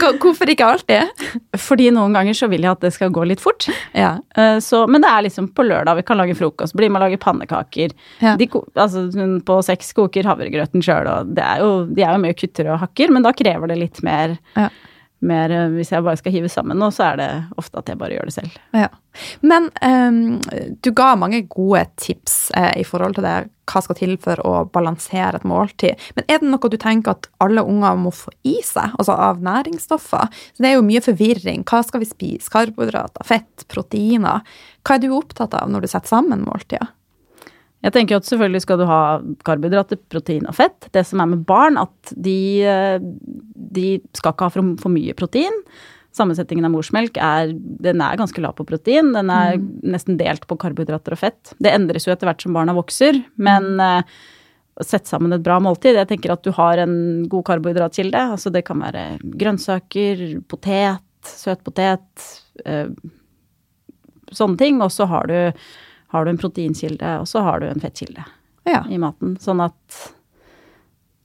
Hvorfor 0.00 0.50
ikke 0.52 0.66
alltid? 0.66 1.24
Fordi 1.60 1.90
noen 1.94 2.14
ganger 2.16 2.36
så 2.36 2.48
vil 2.50 2.64
jeg 2.66 2.70
at 2.74 2.80
det 2.84 2.92
skal 2.94 3.12
gå 3.14 3.24
litt 3.28 3.42
fort. 3.42 3.66
Ja. 3.96 4.14
Eh, 4.36 4.58
Så, 4.64 4.84
men 4.90 5.02
det 5.04 5.10
er 5.10 5.26
liksom 5.26 5.48
på 5.54 5.64
lørdag 5.66 5.96
vi 6.00 6.06
kan 6.06 6.18
lage 6.20 6.36
frokost, 6.38 6.74
bli 6.78 6.88
med 6.88 7.00
og 7.02 7.08
lage 7.08 7.20
pannekaker. 7.22 7.92
Ja. 8.22 8.34
De, 8.40 8.48
altså, 8.74 9.06
hun 9.14 9.38
på 9.46 9.58
seks 9.66 9.92
koker 9.96 10.24
havregrøten 10.28 10.82
sjøl, 10.84 11.06
og 11.10 11.34
det 11.36 11.44
er 11.44 11.62
jo, 11.64 11.70
de 11.90 12.02
er 12.06 12.16
jo 12.16 12.22
mye 12.24 12.36
kutter 12.38 12.72
og 12.74 12.80
hakker, 12.84 13.12
men 13.14 13.22
da 13.26 13.32
krever 13.36 13.70
det 13.72 13.78
litt 13.80 14.02
mer, 14.06 14.36
Ja. 14.58 14.68
mer 15.24 15.50
eh, 15.50 15.68
Hvis 15.72 15.90
jeg 15.94 16.04
bare 16.04 16.16
skal 16.20 16.32
hive 16.34 16.48
sammen 16.52 16.76
nå, 16.78 16.90
så 16.92 17.12
er 17.12 17.16
det 17.22 17.30
ofte 17.56 17.78
at 17.80 17.88
jeg 17.88 17.98
bare 18.00 18.12
gjør 18.18 18.28
det 18.28 18.34
selv. 18.36 18.58
Ja. 18.76 18.88
Men 19.42 19.70
um, 19.80 20.40
du 20.82 20.90
ga 20.92 21.14
mange 21.16 21.44
gode 21.48 21.86
tips 21.96 22.50
eh, 22.56 22.72
i 22.80 22.84
forhold 22.84 23.14
til 23.16 23.24
det, 23.24 23.36
hva 23.70 23.82
skal 23.84 23.98
til 23.98 24.16
for 24.22 24.40
å 24.46 24.54
balansere 24.72 25.40
et 25.40 25.46
måltid. 25.48 26.00
Men 26.16 26.26
er 26.28 26.42
det 26.42 26.50
noe 26.50 26.70
du 26.70 26.78
tenker 26.80 27.14
at 27.14 27.28
alle 27.44 27.64
unger 27.64 28.00
må 28.00 28.12
få 28.14 28.32
i 28.46 28.56
seg, 28.64 28.96
altså 28.98 29.16
av 29.28 29.40
næringsstoffer? 29.44 30.42
Så 30.54 30.64
det 30.64 30.70
er 30.70 30.76
jo 30.78 30.86
mye 30.86 31.04
forvirring. 31.04 31.64
Hva 31.68 31.82
skal 31.86 32.04
vi 32.04 32.10
spise? 32.10 32.50
Karbohydrater, 32.52 33.26
fett, 33.28 33.66
proteiner? 33.72 34.44
Hva 34.84 34.98
er 34.98 35.04
du 35.04 35.14
opptatt 35.16 35.56
av 35.58 35.72
når 35.72 35.84
du 35.84 35.92
setter 35.92 36.16
sammen 36.16 36.44
måltider? 36.46 36.92
Jeg 37.84 37.92
tenker 37.92 38.16
at 38.16 38.24
selvfølgelig 38.24 38.62
skal 38.64 38.78
du 38.80 38.86
ha 38.88 39.00
karbohydrater, 39.44 39.98
protein 40.08 40.46
og 40.48 40.56
fett. 40.56 40.86
Det 40.96 41.02
som 41.04 41.20
er 41.20 41.28
med 41.34 41.42
barn, 41.44 41.76
at 41.76 42.14
de, 42.16 42.38
eh, 42.64 42.96
de 43.76 43.88
skal 44.16 44.32
ikke 44.32 44.48
ha 44.48 44.54
for, 44.54 44.70
for 44.80 44.94
mye 44.94 45.16
protein. 45.18 45.58
Sammensetningen 46.14 46.68
av 46.68 46.70
morsmelk 46.70 47.16
er, 47.18 47.50
den 47.56 48.00
er 48.04 48.18
ganske 48.20 48.38
lav 48.44 48.54
på 48.54 48.66
protein. 48.68 49.08
Den 49.16 49.32
er 49.34 49.56
nesten 49.82 50.18
delt 50.20 50.44
på 50.46 50.54
karbohydrater 50.62 51.16
og 51.16 51.18
fett. 51.18 51.54
Det 51.58 51.72
endres 51.74 52.06
jo 52.06 52.12
etter 52.14 52.28
hvert 52.30 52.44
som 52.44 52.54
barna 52.54 52.74
vokser, 52.76 53.18
men 53.42 53.72
eh, 53.82 54.14
å 54.78 54.86
sette 54.86 55.10
sammen 55.10 55.34
et 55.34 55.42
bra 55.46 55.60
måltid 55.62 55.94
Jeg 55.94 56.08
tenker 56.10 56.32
at 56.34 56.42
du 56.46 56.50
har 56.54 56.78
en 56.82 56.94
god 57.30 57.44
karbohydratkilde. 57.50 58.22
Altså 58.36 58.50
det 58.54 58.62
kan 58.66 58.78
være 58.82 59.04
grønnsaker, 59.42 60.22
potet, 60.50 61.02
søtpotet, 61.26 62.28
eh, 62.64 62.88
sånne 64.34 64.58
ting. 64.58 64.80
Og 64.86 64.90
så 64.94 65.06
har 65.10 65.26
du, 65.30 65.36
har 66.14 66.24
du 66.24 66.30
en 66.30 66.38
proteinkilde, 66.40 67.16
og 67.22 67.26
så 67.30 67.42
har 67.46 67.62
du 67.62 67.68
en 67.72 67.82
fettkilde 67.82 68.22
Ja. 68.70 68.84
i 68.90 68.98
maten. 69.02 69.34
Sånn 69.42 69.62
at 69.66 70.12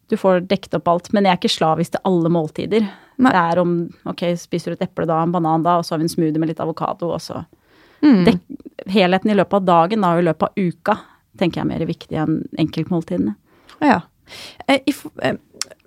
du 0.10 0.18
får 0.18 0.44
dekket 0.50 0.80
opp 0.80 0.89
alt. 0.92 1.13
Men 1.13 1.28
jeg 1.28 1.36
er 1.36 1.39
ikke 1.42 1.54
slavisk 1.54 1.96
til 1.96 2.04
alle 2.10 2.32
måltider. 2.34 2.89
Nei. 3.20 3.32
Det 3.36 3.39
er 3.42 3.62
om 3.62 3.74
ok, 4.10 4.25
spiser 4.39 4.74
du 4.74 4.80
et 4.80 4.88
eple 4.88 5.08
da, 5.10 5.22
en 5.24 5.34
banan 5.36 5.66
da, 5.66 5.78
og 5.80 5.86
så 5.86 5.96
har 5.96 6.01
vi 6.01 6.08
en 6.08 6.13
smoothie 6.13 6.42
med 6.42 6.51
litt 6.54 6.63
avokado, 6.63 7.12
og 7.13 7.24
så 7.24 7.44
Mm. 8.01 8.24
Dek, 8.25 8.38
Helheten 8.88 9.32
i 9.32 9.36
løpet 9.36 9.54
av 9.60 9.66
dagen 9.68 10.04
da, 10.06 10.13
og 10.16 10.22
i 10.22 10.28
løpet 10.30 10.48
av 10.48 10.56
uka 10.56 10.96
tenker 11.39 11.60
jeg 11.60 11.66
er 11.66 11.72
mer 11.74 11.86
viktig 11.88 12.20
enn 12.20 12.39
enkeltmåltidene. 12.63 13.36
Ja. 13.84 14.01
Eh, 14.68 14.80
if, 14.88 15.06
eh, 15.22 15.36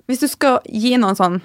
Hvis 0.06 0.20
du 0.20 0.28
skal 0.28 0.60
gi 0.66 0.96
noen 0.98 1.16
sånn 1.16 1.40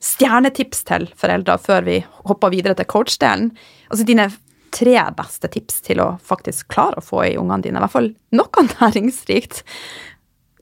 stjernetips 0.00 0.82
til 0.88 1.06
foreldre 1.14 1.58
før 1.60 1.84
vi 1.84 1.98
hopper 2.26 2.50
videre 2.50 2.74
til 2.74 2.88
coach-delen, 2.88 3.52
altså 3.90 4.06
dine 4.08 4.30
tre 4.72 4.96
beste 5.14 5.50
tips 5.52 5.82
til 5.84 6.00
å 6.00 6.18
faktisk 6.24 6.70
klare 6.72 6.98
å 6.98 7.04
få 7.04 7.22
i 7.26 7.36
ungene 7.36 7.62
dine, 7.62 7.78
i 7.78 7.84
hvert 7.84 7.92
fall 7.92 8.10
noe 8.32 8.66
næringsrikt. 8.80 9.62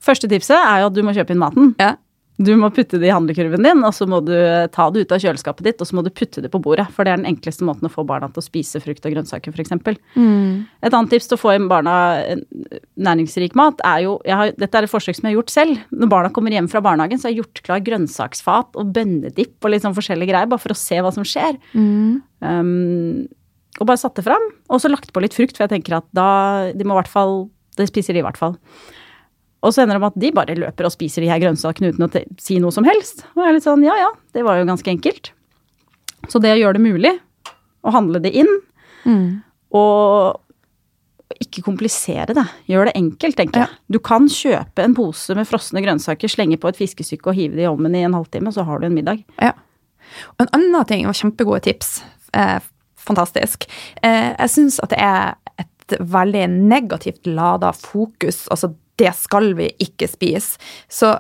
Første 0.09 0.31
tipset 0.31 0.57
er 0.57 0.83
jo 0.83 0.91
at 0.91 0.97
du 0.97 1.03
må 1.05 1.17
kjøpe 1.17 1.35
inn 1.35 1.43
maten. 1.43 1.75
Ja. 1.81 1.97
Du 2.39 2.53
må 2.55 2.69
putte 2.71 3.01
det 3.03 3.09
i 3.09 3.11
handlekurven 3.11 3.65
din, 3.67 3.81
og 3.83 3.91
så 3.97 4.07
må 4.07 4.21
du 4.23 4.31
ta 4.71 4.85
det 4.95 5.03
ut 5.03 5.13
av 5.15 5.19
kjøleskapet 5.19 5.67
ditt, 5.67 5.81
og 5.83 5.89
så 5.89 5.97
må 5.99 6.05
du 6.07 6.11
putte 6.15 6.39
det 6.45 6.51
på 6.53 6.61
bordet. 6.63 6.85
For 6.95 7.03
det 7.03 7.11
er 7.11 7.19
den 7.19 7.27
enkleste 7.33 7.67
måten 7.67 7.89
å 7.89 7.91
få 7.91 8.05
barna 8.07 8.29
til 8.31 8.39
å 8.39 8.47
spise 8.47 8.79
frukt 8.83 9.09
og 9.09 9.17
grønnsaker, 9.17 9.51
f.eks. 9.51 9.75
Et 9.75 10.95
annet 10.95 11.11
tips 11.11 11.27
til 11.27 11.35
å 11.35 11.41
få 11.41 11.57
inn 11.57 11.67
barna 11.71 11.97
næringsrik 12.95 13.59
mat 13.59 13.83
er 13.83 14.05
jo 14.05 14.13
jeg 14.23 14.39
har, 14.39 14.53
Dette 14.55 14.79
er 14.79 14.87
et 14.87 14.93
forsøk 14.93 15.19
som 15.19 15.27
jeg 15.27 15.35
har 15.35 15.41
gjort 15.41 15.55
selv. 15.57 15.81
Når 15.91 16.13
barna 16.13 16.31
kommer 16.37 16.55
hjem 16.55 16.71
fra 16.71 16.83
barnehagen, 16.85 17.19
så 17.19 17.27
har 17.27 17.35
jeg 17.35 17.43
gjort 17.43 17.65
klar 17.67 17.83
grønnsaksfat 17.89 18.79
og 18.79 18.95
bønnedipp 18.95 19.59
og 19.59 19.75
litt 19.75 19.83
sånn 19.83 19.99
forskjellige 19.99 20.31
greier, 20.31 20.53
bare 20.53 20.63
for 20.63 20.77
å 20.77 20.79
se 20.79 21.03
hva 21.03 21.11
som 21.19 21.27
skjer. 21.27 21.59
Um, 21.75 23.27
og 23.83 23.91
bare 23.91 23.99
satt 23.99 24.15
det 24.15 24.27
fram. 24.31 24.47
Og 24.71 24.79
så 24.79 24.93
lagt 24.93 25.11
på 25.11 25.27
litt 25.27 25.35
frukt, 25.35 25.59
for 25.59 25.67
jeg 25.67 25.75
tenker 25.75 25.99
at 25.99 26.07
da 26.15 26.71
De 26.71 26.87
må 26.87 26.95
i 26.95 27.01
hvert 27.01 27.11
fall 27.11 27.49
Det 27.79 27.87
spiser 27.91 28.15
de 28.15 28.23
i 28.23 28.27
hvert 28.27 28.39
fall. 28.39 28.55
Og 29.67 29.75
så 29.75 29.83
ender 29.83 29.99
det 29.99 30.03
med 30.05 30.13
at 30.15 30.21
de 30.23 30.33
bare 30.37 30.59
løper 30.59 30.87
og 30.87 30.95
spiser 30.95 31.25
de 31.25 31.31
her 31.31 31.41
grønnsakene 31.43 31.91
uten 31.93 32.07
å 32.07 32.11
si 32.43 32.59
noe 32.63 32.75
som 32.75 32.87
helst. 32.87 33.25
Og 33.35 33.43
jeg 33.43 33.51
er 33.51 33.57
litt 33.57 33.67
sånn 33.67 33.87
ja 33.87 33.97
ja, 33.99 34.11
det 34.37 34.45
var 34.47 34.61
jo 34.61 34.69
ganske 34.69 34.93
enkelt. 34.93 35.33
Så 36.31 36.41
det 36.43 36.53
å 36.55 36.61
gjøre 36.61 36.79
det 36.79 36.85
mulig 36.85 37.15
å 37.87 37.95
handle 37.95 38.21
det 38.23 38.35
inn, 38.39 38.51
og 39.75 41.39
ikke 41.43 41.63
komplisere 41.67 42.35
det. 42.35 42.45
Gjør 42.71 42.89
det 42.89 42.97
enkelt, 42.99 43.37
tenker 43.39 43.65
jeg. 43.65 43.79
Du 43.93 43.99
kan 44.03 44.27
kjøpe 44.33 44.85
en 44.85 44.97
pose 44.97 45.37
med 45.39 45.47
frosne 45.49 45.83
grønnsaker, 45.85 46.31
slenge 46.31 46.59
på 46.61 46.71
et 46.71 46.79
fiskestykke 46.79 47.31
og 47.31 47.39
hive 47.39 47.59
det 47.59 47.67
i 47.67 47.71
ovnen 47.71 47.95
i 47.95 48.05
en 48.07 48.17
halvtime, 48.17 48.53
så 48.55 48.65
har 48.67 48.81
du 48.81 48.89
en 48.89 48.97
middag. 48.97 49.23
Ja. 49.37 49.53
Og 50.37 50.47
en 50.47 50.53
annen 50.57 50.89
ting, 50.89 51.07
og 51.07 51.17
kjempegode 51.19 51.63
tips, 51.69 51.99
eh, 52.33 52.59
fantastisk. 52.97 53.69
Eh, 54.03 54.35
jeg 54.35 54.55
syns 54.55 54.81
at 54.83 54.95
det 54.95 55.01
er 55.05 55.37
et 55.61 55.99
veldig 56.01 56.47
negativt 56.49 57.29
lada 57.29 57.73
fokus. 57.77 58.47
Altså, 58.53 58.73
det 58.99 59.15
skal 59.17 59.53
vi 59.59 59.71
ikke 59.85 60.09
spise. 60.11 60.59
Så 60.91 61.15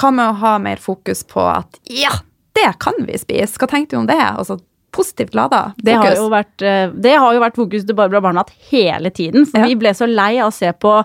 hva 0.00 0.10
med 0.14 0.30
å 0.32 0.38
ha 0.40 0.56
mer 0.62 0.80
fokus 0.80 1.22
på 1.28 1.42
at 1.44 1.80
ja, 1.92 2.12
det 2.56 2.72
kan 2.82 2.96
vi 3.06 3.18
spise? 3.20 3.60
Hva 3.60 3.68
tenkte 3.70 3.96
du 3.96 4.02
om 4.02 4.08
det? 4.10 4.20
Altså 4.20 4.58
positivt 4.90 5.36
lada 5.38 5.68
fokus. 5.70 5.84
Det 5.86 5.98
har, 6.00 6.14
jo 6.18 6.30
vært, 6.32 6.62
eh, 6.66 6.88
det 6.90 7.12
har 7.22 7.34
jo 7.36 7.42
vært 7.44 7.58
fokus 7.60 7.84
til 7.86 7.94
Barbara 7.98 8.22
Barnat 8.24 8.50
hele 8.72 9.12
tiden. 9.14 9.46
For 9.46 9.60
Ja. 9.60 9.66
vi 9.70 9.76
ble 9.78 9.92
så 9.94 10.08
lei 10.08 10.38
av 10.38 10.50
å 10.50 10.54
se 10.56 10.72
på 10.72 11.04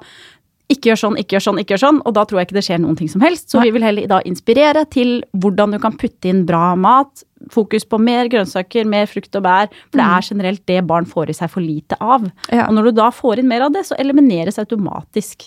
ikke 0.66 0.90
gjør 0.90 0.98
sånn, 0.98 1.18
ikke 1.22 1.36
gjør 1.36 1.44
sånn, 1.46 1.60
ikke 1.62 1.74
gjør 1.76 1.82
sånn. 1.84 2.02
Og 2.10 2.14
da 2.18 2.24
tror 2.26 2.40
jeg 2.40 2.48
ikke 2.48 2.58
det 2.58 2.64
skjer 2.66 2.80
noen 2.82 2.98
ting 2.98 3.10
som 3.12 3.22
helst. 3.22 3.52
Så 3.52 3.60
Nei. 3.60 3.68
vi 3.68 3.76
vil 3.76 3.86
heller 3.86 4.08
da 4.10 4.22
inspirere 4.26 4.90
til 4.90 5.24
hvordan 5.38 5.76
du 5.76 5.80
kan 5.80 5.94
putte 5.94 6.26
inn 6.32 6.46
bra 6.48 6.74
mat. 6.76 7.22
Fokus 7.54 7.86
på 7.86 8.00
mer 8.02 8.26
grønnsaker, 8.34 8.88
mer 8.90 9.06
frukt 9.06 9.36
og 9.38 9.44
bær. 9.46 9.70
For 9.92 10.02
det 10.02 10.08
er 10.08 10.26
generelt 10.26 10.66
det 10.66 10.80
barn 10.88 11.06
får 11.06 11.30
i 11.30 11.38
seg 11.38 11.52
for 11.54 11.62
lite 11.62 12.00
av. 12.02 12.26
Mm. 12.26 12.32
Ja. 12.52 12.66
Og 12.66 12.74
når 12.74 12.90
du 12.90 12.92
da 12.98 13.12
får 13.14 13.44
inn 13.44 13.48
mer 13.52 13.68
av 13.68 13.74
det, 13.74 13.86
så 13.86 13.98
elimineres 14.02 14.58
automatisk 14.58 15.46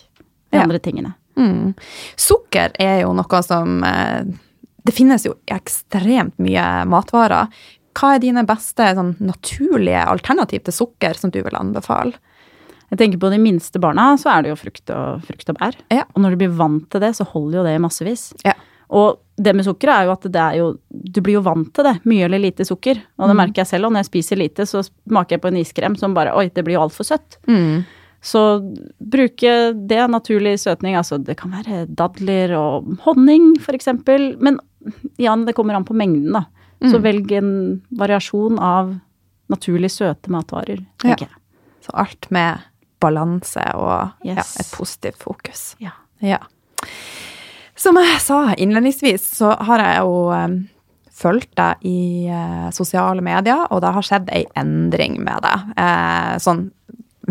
de 0.51 0.57
Ja. 0.59 0.63
andre 0.65 0.79
tingene. 0.79 1.15
Mm. 1.39 1.75
Sukker 2.17 2.73
er 2.81 3.03
jo 3.05 3.13
noe 3.15 3.43
som 3.47 3.85
eh, 3.85 4.25
Det 4.85 4.95
finnes 4.97 5.25
jo 5.27 5.35
ekstremt 5.47 6.39
mye 6.41 6.65
matvarer. 6.89 7.51
Hva 7.99 8.15
er 8.15 8.23
dine 8.23 8.45
beste 8.47 8.87
sånn, 8.97 9.17
naturlige 9.21 10.01
alternativ 10.09 10.63
til 10.65 10.73
sukker 10.73 11.15
som 11.19 11.31
du 11.35 11.43
vil 11.43 11.57
anbefale? 11.59 12.15
Jeg 12.89 12.99
tenker 13.03 13.21
på 13.21 13.29
de 13.31 13.37
minste 13.43 13.79
barna, 13.83 14.15
så 14.17 14.31
er 14.33 14.43
det 14.47 14.53
jo 14.55 14.57
frukt 14.57 14.89
og, 14.95 15.21
frukt 15.29 15.51
og 15.53 15.59
bær. 15.59 15.77
Ja. 15.93 16.07
Og 16.15 16.23
når 16.25 16.31
du 16.31 16.37
blir 16.41 16.55
vant 16.57 16.87
til 16.89 17.03
det, 17.05 17.11
så 17.19 17.27
holder 17.29 17.59
jo 17.59 17.65
det 17.67 17.75
i 17.77 17.83
massevis. 17.85 18.31
Ja. 18.47 18.55
Og 18.89 19.19
det 19.37 19.53
med 19.55 19.67
sukker 19.67 19.91
er 19.93 20.07
jo 20.09 20.15
at 20.15 20.25
det 20.33 20.41
er 20.41 20.55
jo 20.57 20.71
Du 20.89 21.21
blir 21.21 21.35
jo 21.37 21.43
vant 21.45 21.69
til 21.77 21.85
det. 21.85 21.99
Mye 22.09 22.25
eller 22.25 22.41
lite 22.41 22.65
sukker. 22.65 22.97
Og 23.21 23.29
det 23.29 23.37
merker 23.37 23.61
jeg 23.61 23.67
selv. 23.75 23.85
Og 23.87 23.93
når 23.93 24.07
jeg 24.07 24.09
spiser 24.13 24.41
lite, 24.41 24.65
så 24.65 24.81
smaker 24.87 25.37
jeg 25.37 25.43
på 25.45 25.49
en 25.53 25.61
iskrem 25.61 25.99
som 26.01 26.15
bare 26.17 26.33
Oi, 26.35 26.49
det 26.49 26.65
blir 26.65 26.79
jo 26.79 26.87
altfor 26.87 27.05
søtt. 27.05 27.37
Så 28.21 28.41
bruke 28.99 29.53
det 29.89 30.01
naturlig 30.11 30.57
søtning. 30.61 30.97
Altså 30.99 31.19
det 31.23 31.37
kan 31.39 31.53
være 31.55 31.85
dadler 31.87 32.55
og 32.59 32.89
honning, 33.05 33.53
eksempel. 33.73 34.33
Men 34.43 34.59
igjen, 35.19 35.45
det 35.47 35.55
kommer 35.55 35.75
an 35.79 35.87
på 35.87 35.95
mengden, 35.97 36.33
da. 36.35 36.45
Så 36.79 37.01
velg 37.03 37.33
en 37.35 37.53
variasjon 37.99 38.59
av 38.63 38.93
naturlig 39.51 39.91
søte 39.91 40.31
matvarer, 40.31 40.79
Ja. 40.79 40.87
tenker 41.03 41.27
jeg. 41.27 41.37
Så 41.83 41.91
alt 41.95 42.29
med 42.31 42.59
balanse 43.01 43.63
og 43.75 44.11
ja, 44.27 44.35
et 44.39 44.71
positivt 44.75 45.19
fokus. 45.23 45.75
Ja. 45.83 45.91
Ja. 46.21 46.39
Som 47.79 47.97
jeg 47.97 48.19
sa 48.21 48.55
innledningsvis, 48.59 49.23
så 49.39 49.53
har 49.55 49.79
jeg 49.79 50.01
jo 50.03 50.31
um, 50.35 50.57
fulgt 51.15 51.53
deg 51.59 51.83
i 51.87 52.27
eh, 52.31 52.71
sosiale 52.75 53.23
medier, 53.23 53.65
og 53.71 53.81
det 53.83 53.93
har 53.95 54.07
skjedd 54.07 54.29
ei 54.35 54.45
endring 54.59 55.19
med 55.23 55.43
deg. 55.47 55.73
Eh, 55.79 56.35
sånn 56.43 56.69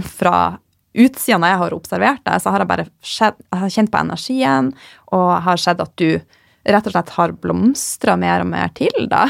fra 0.03 0.57
utsida 0.97 1.37
når 1.41 1.53
jeg 1.53 1.61
har 1.63 1.77
observert 1.77 2.23
deg, 2.27 2.41
så 2.43 2.53
har 2.53 2.63
jeg 2.63 2.71
bare 2.73 2.87
skjedd, 3.05 3.39
jeg 3.51 3.63
har 3.63 3.73
kjent 3.77 3.93
på 3.93 4.01
energien, 4.01 4.73
og 5.15 5.29
har 5.47 5.61
sett 5.61 5.81
at 5.83 5.93
du 6.01 6.09
rett 6.67 6.87
og 6.89 6.91
slett 6.97 7.15
har 7.15 7.31
blomstra 7.45 8.17
mer 8.19 8.43
og 8.43 8.49
mer 8.51 8.73
til, 8.75 9.07
da. 9.11 9.25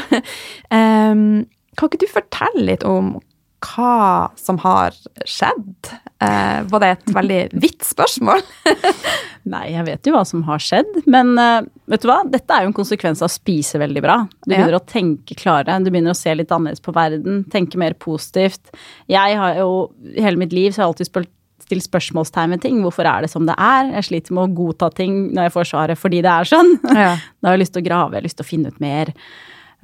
Um, 0.74 1.44
kan 1.78 1.90
ikke 1.90 2.02
du 2.02 2.08
fortelle 2.10 2.64
litt 2.72 2.82
om 2.88 3.18
hva 3.62 4.30
som 4.38 4.58
har 4.62 4.94
skjedd? 5.26 5.88
Uh, 6.22 6.62
var 6.70 6.82
det 6.82 6.88
et 6.92 7.08
veldig 7.14 7.38
vidt 7.62 7.82
spørsmål? 7.86 8.42
Nei, 9.52 9.64
jeg 9.72 9.86
vet 9.86 10.06
jo 10.06 10.12
hva 10.14 10.22
som 10.26 10.44
har 10.46 10.62
skjedd, 10.62 11.00
men 11.10 11.32
uh, 11.38 11.66
vet 11.90 12.02
du 12.04 12.08
hva? 12.10 12.20
Dette 12.30 12.54
er 12.54 12.62
jo 12.66 12.70
en 12.70 12.76
konsekvens 12.76 13.22
av 13.22 13.26
å 13.30 13.34
spise 13.34 13.80
veldig 13.82 14.02
bra. 14.04 14.18
Du 14.46 14.52
Ja. 14.52 14.60
begynner 14.60 14.78
å 14.78 14.84
tenke 14.86 15.34
klarere, 15.38 15.78
du 15.82 15.90
begynner 15.90 16.14
å 16.14 16.18
se 16.18 16.34
litt 16.38 16.54
annerledes 16.54 16.82
på 16.84 16.94
verden, 16.94 17.42
tenke 17.50 17.78
mer 17.82 17.94
positivt. 17.98 18.70
Jeg 19.10 19.38
har 19.38 19.58
jo 19.58 19.72
hele 20.18 20.38
mitt 20.38 20.54
liv 20.54 20.70
så 20.70 20.82
har 20.82 20.88
jeg 20.88 20.94
alltid 20.94 21.10
spurt, 21.10 21.32
stilt 21.68 21.86
spørsmålstegn 21.86 22.56
ved 22.56 22.64
ting. 22.64 22.80
Hvorfor 22.84 23.08
er 23.08 23.24
det 23.24 23.32
som 23.32 23.46
det 23.48 23.56
er? 23.60 23.92
Jeg 23.98 24.08
sliter 24.08 24.36
med 24.36 24.48
å 24.48 24.56
godta 24.62 24.90
ting 24.94 25.28
når 25.36 25.48
jeg 25.48 25.56
får 25.58 25.70
svaret 25.72 26.00
fordi 26.00 26.22
det 26.24 26.32
er 26.34 26.50
sånn. 26.54 26.74
Ja. 26.98 27.12
Da 27.38 27.50
har 27.50 27.58
jeg 27.58 27.62
lyst 27.62 27.76
til 27.76 27.84
å 27.84 27.88
grave, 27.88 28.16
jeg 28.16 28.22
har 28.22 28.26
lyst 28.26 28.40
til 28.40 28.46
å 28.46 28.48
finne 28.48 28.72
ut 28.72 28.80
mer. 28.82 29.12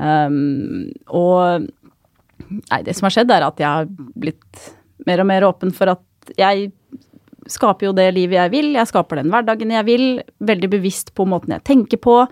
Um, 0.02 0.88
og 1.14 1.68
nei, 1.68 2.80
det 2.86 2.96
som 2.96 3.06
har 3.06 3.14
skjedd, 3.14 3.30
er 3.30 3.46
at 3.46 3.62
jeg 3.62 3.68
har 3.68 3.86
blitt 4.18 4.64
mer 5.06 5.22
og 5.22 5.30
mer 5.30 5.46
åpen 5.46 5.70
for 5.76 5.92
at 5.92 6.34
jeg 6.40 6.72
skaper 7.50 7.90
jo 7.90 7.94
det 7.96 8.08
livet 8.16 8.38
jeg 8.38 8.52
vil, 8.54 8.70
jeg 8.78 8.88
skaper 8.88 9.20
den 9.20 9.30
hverdagen 9.32 9.72
jeg 9.74 9.86
vil, 9.86 10.06
veldig 10.48 10.70
bevisst 10.72 11.12
på 11.16 11.26
måten 11.28 11.54
jeg 11.54 11.66
tenker 11.68 12.00
på. 12.02 12.22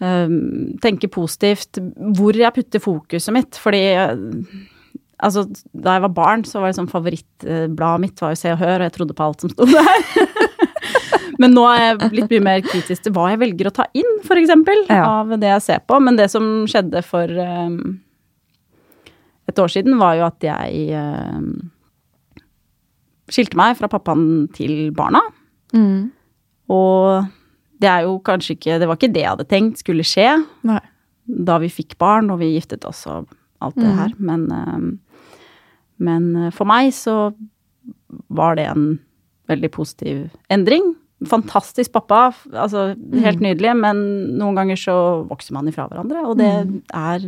Um, 0.00 0.78
tenker 0.80 1.12
positivt. 1.12 1.76
Hvor 2.16 2.36
jeg 2.36 2.56
putter 2.56 2.80
fokuset 2.80 3.34
mitt. 3.36 3.58
Fordi 3.60 3.82
altså, 5.22 5.46
da 5.72 5.96
jeg 5.96 6.04
var 6.06 6.14
barn, 6.16 6.44
så 6.48 6.62
var 6.62 6.74
sånn 6.76 6.90
favorittbladet 6.90 8.02
mitt 8.02 8.22
var 8.22 8.34
jo 8.34 8.40
Se 8.40 8.52
og 8.54 8.60
Hør, 8.60 8.80
og 8.80 8.86
jeg 8.88 8.96
trodde 8.96 9.16
på 9.16 9.26
alt 9.26 9.44
som 9.44 9.52
sto 9.52 9.68
der. 9.68 10.04
Men 11.40 11.54
nå 11.56 11.64
er 11.70 11.80
jeg 11.80 12.10
litt 12.18 12.32
mye 12.34 12.44
mer 12.44 12.62
kritisk 12.64 13.06
til 13.06 13.14
hva 13.16 13.30
jeg 13.32 13.40
velger 13.40 13.70
å 13.70 13.74
ta 13.78 13.86
inn, 13.96 14.10
f.eks. 14.26 14.52
Ja. 14.90 15.02
Av 15.06 15.32
det 15.40 15.48
jeg 15.48 15.64
ser 15.64 15.82
på. 15.88 15.96
Men 16.04 16.18
det 16.18 16.28
som 16.32 16.66
skjedde 16.68 17.00
for 17.06 17.32
um, 17.32 17.78
et 19.48 19.62
år 19.62 19.72
siden, 19.72 19.96
var 20.00 20.18
jo 20.18 20.26
at 20.26 20.44
jeg 20.44 21.00
um, 21.00 21.70
skilte 23.32 23.56
meg 23.56 23.78
fra 23.78 23.88
pappaen 23.88 24.50
til 24.52 24.90
barna. 24.96 25.22
Mm. 25.72 26.10
Og 26.70 27.30
det 27.80 27.88
er 27.88 28.04
jo 28.04 28.16
kanskje 28.26 28.56
ikke 28.56 28.78
Det 28.82 28.86
var 28.90 28.98
ikke 28.98 29.12
det 29.14 29.22
jeg 29.22 29.30
hadde 29.30 29.46
tenkt 29.48 29.80
skulle 29.80 30.04
skje 30.06 30.26
Nei. 30.66 30.80
da 31.24 31.56
vi 31.62 31.70
fikk 31.72 31.94
barn 32.02 32.28
og 32.34 32.40
vi 32.42 32.50
giftet 32.56 32.84
oss 32.88 33.04
og 33.08 33.30
alt 33.64 33.78
det 33.78 33.88
mm. 33.88 33.96
her. 33.96 34.12
Men, 34.18 34.44
um, 34.50 34.90
men 36.02 36.32
uh, 36.36 36.50
for 36.54 36.68
meg 36.68 36.92
så 36.96 37.30
var 38.32 38.58
det 38.58 38.66
en 38.70 38.88
veldig 39.50 39.70
positiv 39.74 40.28
endring. 40.52 40.94
Fantastisk 41.28 41.92
pappa, 41.92 42.30
altså 42.54 42.92
helt 42.96 43.42
mm. 43.42 43.44
nydelig, 43.44 43.74
men 43.76 44.00
noen 44.40 44.56
ganger 44.56 44.78
så 44.80 44.96
vokser 45.28 45.56
man 45.56 45.68
ifra 45.68 45.84
hverandre, 45.90 46.24
og 46.24 46.38
det 46.40 46.52
mm. 46.64 46.76
er 46.96 47.26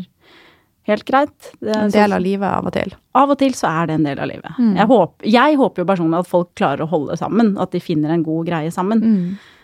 helt 0.89 1.05
greit. 1.07 1.51
Det 1.61 1.71
er 1.71 1.87
en 1.87 1.95
del 1.95 2.17
av 2.17 2.23
livet 2.25 2.49
av 2.49 2.69
og 2.71 2.75
til. 2.75 2.95
Av 3.19 3.33
og 3.35 3.39
til 3.43 3.55
så 3.59 3.71
er 3.71 3.91
det 3.91 3.99
en 3.99 4.07
del 4.09 4.23
av 4.23 4.31
livet. 4.31 4.55
Mm. 4.59 4.71
Jeg, 4.81 4.89
håper, 4.91 5.29
jeg, 5.35 5.59
håper, 5.61 5.83
jo 5.83 5.91
personlig 5.93 6.23
at 6.23 6.31
folk 6.31 6.53
klarer 6.59 6.87
å 6.87 6.91
holde 6.91 7.19
sammen, 7.21 7.53
at 7.63 7.75
de 7.75 7.83
finner 7.85 8.15
en 8.15 8.25
god 8.27 8.49
greie 8.49 8.73
sammen. 8.75 9.03
Mm. 9.03 9.59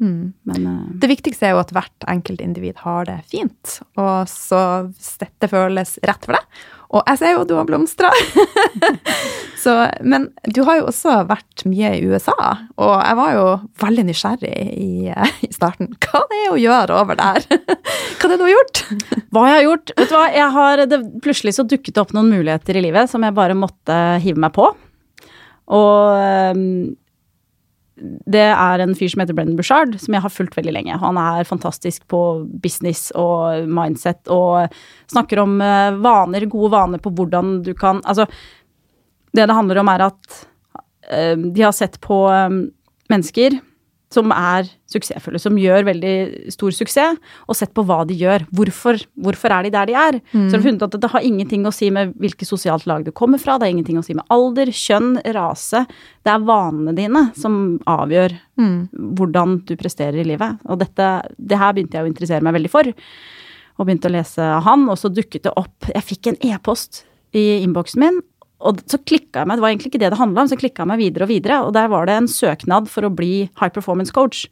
Mm. 0.00 0.20
Men, 0.48 0.66
uh, 0.66 0.84
det 1.00 1.10
viktigste 1.10 1.48
er 1.48 1.56
jo 1.56 1.62
at 1.62 1.72
hvert 1.76 2.08
enkelt 2.08 2.44
individ 2.44 2.84
har 2.84 3.08
det 3.08 3.18
fint. 3.32 3.80
Og 4.00 4.28
så 4.30 4.62
dette 5.20 5.50
føles 5.50 5.96
rett 6.06 6.28
for 6.28 6.36
deg 6.36 6.68
Og 6.90 7.04
jeg 7.06 7.20
ser 7.20 7.34
jo 7.36 7.42
at 7.44 7.50
du 7.50 7.54
har 7.54 7.66
blomstra. 7.68 8.10
men 10.10 10.26
du 10.50 10.62
har 10.66 10.80
jo 10.80 10.88
også 10.90 11.20
vært 11.28 11.64
mye 11.68 11.92
i 11.98 12.02
USA, 12.08 12.34
og 12.80 12.94
jeg 12.96 13.18
var 13.20 13.34
jo 13.36 13.44
veldig 13.82 14.04
nysgjerrig 14.08 14.54
i, 14.74 14.90
i 15.46 15.50
starten. 15.54 15.92
Hva 16.02 16.24
det 16.30 16.40
er 16.40 16.54
å 16.54 16.58
gjøre 16.58 16.98
over 16.98 17.20
der? 17.20 17.46
hva 18.18 18.26
er 18.26 18.32
det 18.32 18.40
du 18.40 18.46
har 18.46 18.54
gjort? 18.56 18.82
hva 19.34 19.46
jeg 19.46 19.56
har 19.56 19.66
gjort? 19.68 19.94
Vet 20.00 20.10
du 20.10 20.16
hva, 20.16 20.24
jeg 20.34 20.54
har, 20.56 20.84
det, 20.90 21.00
plutselig 21.22 21.54
så 21.56 21.66
dukket 21.68 21.94
det 21.94 22.02
opp 22.02 22.14
noen 22.16 22.32
muligheter 22.32 22.80
i 22.80 22.84
livet 22.88 23.12
som 23.12 23.26
jeg 23.26 23.38
bare 23.38 23.58
måtte 23.58 24.00
hive 24.24 24.42
meg 24.42 24.56
på. 24.56 24.72
Og 25.70 26.56
um, 26.56 26.64
det 28.00 28.46
er 28.48 28.82
en 28.82 28.94
fyr 28.96 29.10
som 29.12 29.22
heter 29.22 29.36
Brendan 29.36 29.58
Bushard, 29.58 29.96
som 30.00 30.14
jeg 30.16 30.24
har 30.24 30.32
fulgt 30.32 30.56
veldig 30.56 30.72
lenge. 30.72 30.98
Han 31.02 31.18
er 31.20 31.48
fantastisk 31.48 32.06
på 32.10 32.20
business 32.62 33.10
og 33.18 33.68
mindset 33.68 34.30
og 34.32 34.72
snakker 35.12 35.42
om 35.42 35.58
eh, 35.64 35.96
vaner, 36.00 36.48
gode 36.50 36.72
vaner 36.74 37.02
på 37.02 37.12
hvordan 37.16 37.60
du 37.66 37.74
kan 37.76 38.00
Altså, 38.08 38.26
det 39.36 39.46
det 39.46 39.54
handler 39.54 39.78
om, 39.82 39.88
er 39.92 40.06
at 40.08 40.38
uh, 41.12 41.36
de 41.38 41.62
har 41.62 41.74
sett 41.76 42.00
på 42.02 42.24
um, 42.26 42.64
mennesker 43.12 43.60
som 44.10 44.32
er 44.34 44.66
suksessfulle, 44.90 45.38
som 45.38 45.58
gjør 45.58 45.84
veldig 45.86 46.14
stor 46.50 46.74
suksess, 46.74 47.18
og 47.46 47.56
sett 47.56 47.70
på 47.76 47.84
hva 47.86 48.00
de 48.08 48.16
gjør. 48.18 48.42
Hvorfor, 48.58 48.98
hvorfor 49.22 49.54
er 49.54 49.66
de 49.66 49.72
der 49.74 49.86
de 49.86 49.94
er? 49.94 50.18
Mm. 50.32 50.48
Så 50.50 50.58
har 50.58 50.64
funnet 50.64 50.86
at 50.86 50.96
det 50.98 51.10
har 51.12 51.26
ingenting 51.26 51.66
å 51.68 51.74
si 51.74 51.92
med 51.94 52.16
hvilket 52.18 52.48
sosialt 52.48 52.88
lag 52.90 53.04
du 53.06 53.12
kommer 53.14 53.38
fra, 53.38 53.54
det 53.58 53.68
har 53.68 53.74
ingenting 53.76 54.00
å 54.00 54.04
si 54.06 54.16
med 54.18 54.26
alder, 54.34 54.72
kjønn, 54.74 55.12
rase. 55.36 55.84
Det 56.26 56.32
er 56.32 56.48
vanene 56.48 56.96
dine 56.98 57.28
som 57.38 57.60
avgjør 57.90 58.34
mm. 58.58 58.78
hvordan 59.20 59.60
du 59.68 59.76
presterer 59.78 60.18
i 60.24 60.26
livet. 60.32 60.58
Og 60.66 60.82
dette, 60.82 61.12
det 61.38 61.60
her 61.60 61.76
begynte 61.76 62.00
jeg 62.00 62.08
å 62.08 62.10
interessere 62.10 62.46
meg 62.46 62.58
veldig 62.58 62.72
for, 62.72 62.90
og 63.78 63.86
begynte 63.86 64.10
å 64.10 64.16
lese 64.16 64.42
av 64.58 64.66
han, 64.66 64.88
og 64.90 64.98
så 64.98 65.08
dukket 65.08 65.46
det 65.46 65.54
opp 65.56 65.86
Jeg 65.94 66.04
fikk 66.04 66.32
en 66.32 66.42
e-post 66.50 67.04
i 67.36 67.62
innboksen 67.62 68.02
min 68.02 68.18
og 68.60 68.80
så 68.90 69.00
klikka 69.00 69.42
jeg 69.42 69.48
meg, 69.48 69.58
det 69.58 69.64
var 69.64 69.72
egentlig 69.72 69.90
ikke 69.92 70.02
det 70.02 70.10
det 70.12 70.20
handla 70.20 70.44
om, 70.44 70.50
så 70.50 70.58
klikka 70.60 70.84
jeg 70.84 70.90
meg 70.92 71.00
videre 71.00 71.26
og 71.26 71.32
videre, 71.32 71.60
og 71.66 71.72
der 71.76 71.88
var 71.92 72.08
det 72.08 72.18
en 72.20 72.28
søknad 72.30 72.90
for 72.92 73.06
å 73.06 73.12
bli 73.12 73.34
high 73.60 73.72
performance 73.72 74.12
coach. 74.14 74.44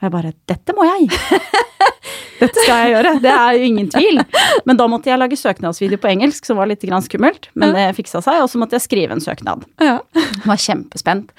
Og 0.00 0.08
jeg 0.08 0.14
bare 0.14 0.32
Dette 0.50 0.76
må 0.76 0.86
jeg! 0.88 1.10
Dette 2.42 2.64
skal 2.64 2.80
jeg 2.80 2.94
gjøre, 2.96 3.12
det 3.22 3.30
er 3.30 3.54
jo 3.54 3.66
ingen 3.68 3.88
tvil. 3.92 4.18
Men 4.66 4.78
da 4.80 4.88
måtte 4.90 5.12
jeg 5.12 5.20
lage 5.20 5.38
søknadsvideo 5.38 6.00
på 6.02 6.10
engelsk, 6.10 6.48
som 6.48 6.58
var 6.58 6.66
litt 6.66 6.82
skummelt, 6.82 7.46
men 7.54 7.70
det 7.76 7.92
fiksa 7.94 8.18
seg. 8.24 8.40
Og 8.42 8.50
så 8.50 8.58
måtte 8.58 8.74
jeg 8.74 8.86
skrive 8.88 9.14
en 9.14 9.22
søknad. 9.22 9.62
Ja. 9.78 10.00
Jeg 10.16 10.48
var 10.48 10.58
kjempespent. 10.58 11.30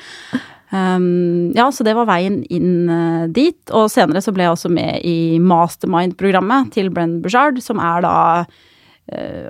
Um, 0.74 1.52
ja, 1.54 1.68
så 1.76 1.86
det 1.86 1.94
var 1.94 2.08
veien 2.10 2.40
inn 2.50 2.90
uh, 2.90 3.26
dit. 3.28 3.60
Og 3.76 3.92
senere 3.92 4.24
så 4.24 4.32
ble 4.34 4.48
jeg 4.48 4.56
også 4.56 4.72
med 4.74 5.04
i 5.06 5.42
mastermind-programmet 5.44 6.72
til 6.78 6.88
Brenn 6.94 7.20
Bushard, 7.26 7.60
som 7.62 7.82
er 7.84 8.06
da 8.06 8.16
eh, 8.42 8.62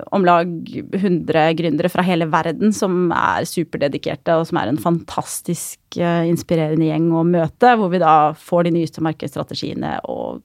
om 0.10 0.26
lag 0.26 0.50
100 0.98 1.54
gründere 1.54 1.90
fra 1.94 2.02
hele 2.06 2.26
verden 2.32 2.74
som 2.74 3.12
er 3.14 3.46
superdedikerte, 3.46 4.40
og 4.40 4.48
som 4.50 4.58
er 4.58 4.72
en 4.72 4.82
fantastisk 4.82 6.00
eh, 6.00 6.24
inspirerende 6.30 6.88
gjeng 6.90 7.12
å 7.14 7.22
møte, 7.28 7.76
hvor 7.78 7.94
vi 7.94 8.02
da 8.02 8.34
får 8.40 8.68
de 8.68 8.74
nyeste 8.80 9.04
markedsstrategiene 9.06 10.00
og 10.10 10.42